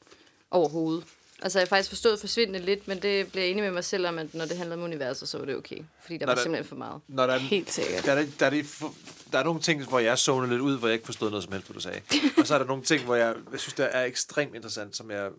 [0.51, 1.05] overhovedet.
[1.45, 4.07] Altså, jeg har faktisk forstået forsvindende lidt, men det blev jeg enig med mig selv
[4.07, 5.79] om, at når det handler om universet, så var det okay.
[6.03, 7.01] Fordi der Når var der- simpelthen for meget.
[7.09, 8.05] Når der, er, helt sikkert.
[8.05, 8.95] der, er, der, er, det for,
[9.33, 11.53] der er nogle ting, hvor jeg zoner lidt ud, hvor jeg ikke forstod noget som
[11.53, 12.01] helst, hvad du sagde.
[12.39, 15.11] Og så er der nogle ting, hvor jeg, jeg synes, der er ekstremt interessant, som
[15.11, 15.31] jeg,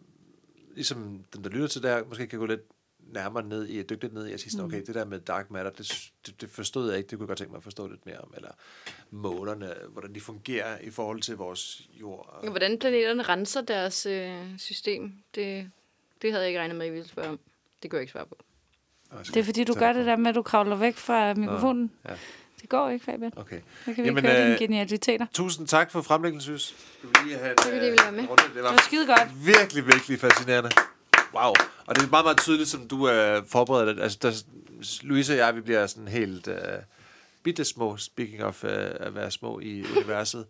[0.75, 2.61] ligesom dem, der lytter til det her, måske kan gå lidt
[3.13, 5.51] nærmere ned i, dykke lidt ned i, at sige sådan, okay, det der med dark
[5.51, 7.87] matter, det, det, det forstod jeg ikke, det kunne jeg godt tænke mig at forstå
[7.87, 8.49] lidt mere om, eller
[9.11, 12.39] månerne, hvordan de fungerer i forhold til vores jord.
[12.43, 15.71] Og, Hvordan planeterne renser deres øh, system, det,
[16.23, 17.39] det havde jeg ikke regnet med, at I ville spørge om.
[17.83, 18.37] Det kunne jeg ikke svare på.
[19.23, 21.91] skal Det er fordi, du gør det der med, at du kravler væk fra mikrofonen.
[22.09, 22.13] ja.
[22.61, 23.31] Det går ikke, Fabian.
[23.35, 23.59] Okay.
[23.85, 25.25] Så kan vi Jamen, ikke høre øh, dine genialiteter.
[25.33, 26.75] Tusind tak for fremlæggelsen, synes.
[27.03, 28.19] Du vil lige have en, I ville være med.
[28.19, 28.43] en runde.
[28.43, 29.45] Det Det var var skide godt.
[29.45, 30.69] virkelig, virkelig fascinerende.
[31.33, 31.53] Wow.
[31.85, 33.99] Og det er meget, meget tydeligt, som du er uh, forberedt.
[33.99, 34.43] Altså, der,
[35.01, 36.53] Louise og jeg, vi bliver sådan helt uh,
[37.43, 40.45] bitte små, speaking of uh, at være små i universet.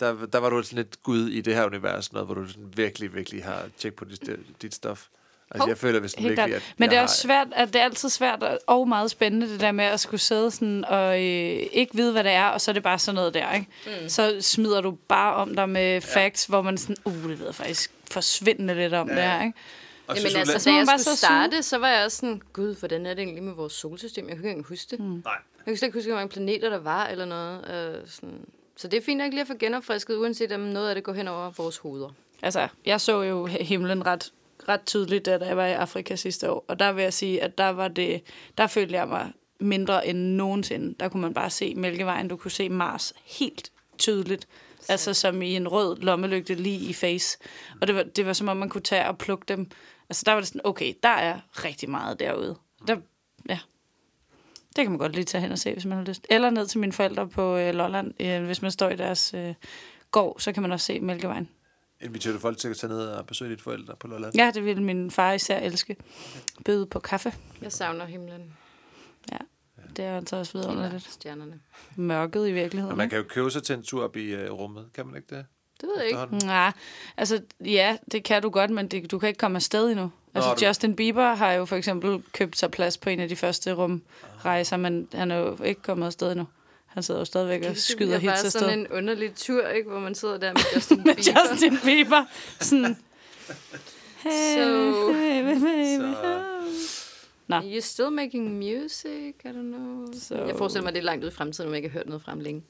[0.00, 2.72] Der, der var du sådan lidt gud i det her univers, noget, hvor du sådan
[2.76, 4.30] virkelig, virkelig har tjek på dit,
[4.62, 5.06] dit stof.
[5.50, 7.84] Altså, Hov, jeg føler hvis virkelig, at Men det er også svært, at det er
[7.84, 11.94] altid svært og- meget spændende, det der med at skulle sidde sådan og øh, ikke
[11.94, 13.66] vide, hvad det er, og så er det bare sådan noget der, ikke?
[13.86, 14.08] Mm.
[14.08, 17.54] Så smider du bare om dig med facts, hvor man sådan, uh, det ved jeg
[17.54, 19.14] faktisk forsvindende lidt om ja.
[19.14, 19.58] det her, ikke?
[20.06, 23.06] Og Jamen altså, da jeg skulle så starte, så var jeg også sådan, gud, hvordan
[23.06, 24.28] er det egentlig med vores solsystem?
[24.28, 25.00] Jeg kan ikke engang huske det.
[25.00, 25.04] Mm.
[25.24, 25.34] Nej.
[25.66, 27.58] Jeg kan slet ikke huske, hvor mange planeter der var, eller noget.
[27.70, 28.38] Øh, sådan.
[28.76, 31.12] Så det er fint nok lige at få genopfrisket, uanset om noget af det går
[31.12, 32.10] hen over vores hoveder.
[32.42, 34.32] Altså, jeg så jo himlen ret,
[34.68, 37.58] ret tydeligt, da jeg var i Afrika sidste år, og der vil jeg sige, at
[37.58, 38.22] der var det,
[38.58, 40.94] der følte jeg mig mindre end nogensinde.
[41.00, 44.48] Der kunne man bare se Mælkevejen, du kunne se Mars helt tydeligt.
[44.88, 47.38] Altså som i en rød lommelygte lige i face.
[47.80, 49.70] Og det var, det var som om, man kunne tage og plukke dem.
[50.08, 52.56] Altså der var det sådan, okay, der er rigtig meget derude.
[52.86, 52.96] Der,
[53.48, 53.58] ja.
[54.76, 56.26] Det kan man godt lige tage hen og se, hvis man har lyst.
[56.30, 58.14] Eller ned til mine forældre på øh, Lolland.
[58.20, 59.54] Øh, hvis man står i deres øh,
[60.10, 61.48] gård, så kan man også se Mælkevejen.
[62.00, 64.34] Inviterer du folk til at tage ned og besøge dine forældre på Lolland?
[64.36, 65.96] Ja, det ville min far især elske.
[66.64, 67.32] Bøde på kaffe.
[67.62, 68.52] Jeg savner himlen.
[69.32, 69.38] Ja,
[69.96, 71.12] det er altså også vidunderligt.
[71.12, 71.60] Stjernerne.
[71.96, 72.96] Mørket i Og virkeligheden.
[72.96, 75.36] man kan jo købe sig til en tur op i uh, rummet, kan man ikke
[75.36, 75.46] det?
[75.80, 76.46] Det ved jeg ikke.
[76.46, 76.72] Nej,
[77.16, 80.10] altså ja, det kan du godt, men det, du kan ikke komme afsted endnu.
[80.36, 83.36] Altså du- Justin Bieber har jo for eksempel købt sig plads på en af de
[83.36, 86.46] første rumrejser, men han er jo ikke kommet afsted endnu.
[86.86, 88.60] Han sidder jo stadigvæk og Det skyder bliver hits bare afsted.
[88.60, 89.90] sådan en underlig tur, ikke?
[89.90, 91.50] hvor man sidder der med Justin Med Bieber.
[91.52, 92.24] Justin Bieber.
[92.60, 92.84] Sådan,
[94.24, 96.00] hey, So- hey, baby.
[96.00, 96.42] Så-
[97.48, 97.56] Nå.
[97.56, 99.34] Are you still making music?
[99.44, 100.06] I don't know.
[100.06, 102.06] So- Jeg forestiller mig, det er langt ud i fremtiden, om jeg ikke har hørt
[102.06, 102.62] noget frem længe.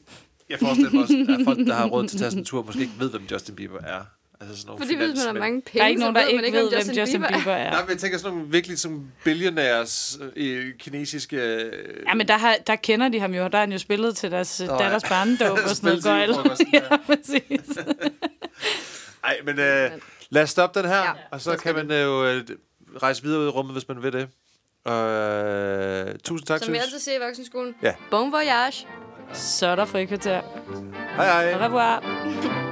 [0.49, 2.63] Jeg forestiller mig også, at folk, der har råd til at tage sådan en tur,
[2.63, 4.01] måske ikke ved, hvem Justin Bieber er.
[4.41, 6.59] Altså sådan nogle Fordi hvis man har mange penge, Der er ikke nogen, der ikke
[6.59, 7.71] ved, hvem Justin Bieber er.
[7.71, 11.37] Nej, men jeg tænker sådan nogle virkelig sådan billionaires øh, kinesiske...
[11.37, 11.73] Øh,
[12.09, 14.17] Ja, men der, har, der kender de ham jo, og der er han jo spillet
[14.17, 14.77] til deres ja.
[14.77, 16.05] datters barndåb og sådan noget.
[16.05, 16.31] Gøjl.
[16.73, 16.97] ja.
[16.97, 17.79] præcis.
[19.25, 19.91] Ej, men øh,
[20.31, 22.43] lad os stoppe den her, Ja, og så kan man jo øh,
[23.03, 24.29] rejse videre ud i rummet, hvis man vil det.
[24.85, 27.75] Og øh, tusind tak, Som vi altid siger i voksenskolen.
[27.83, 27.95] Ja.
[28.11, 28.87] Bon voyage!
[29.33, 30.41] Så er der frikvarter.
[31.17, 31.53] Hej hej.
[31.53, 32.66] Au revoir.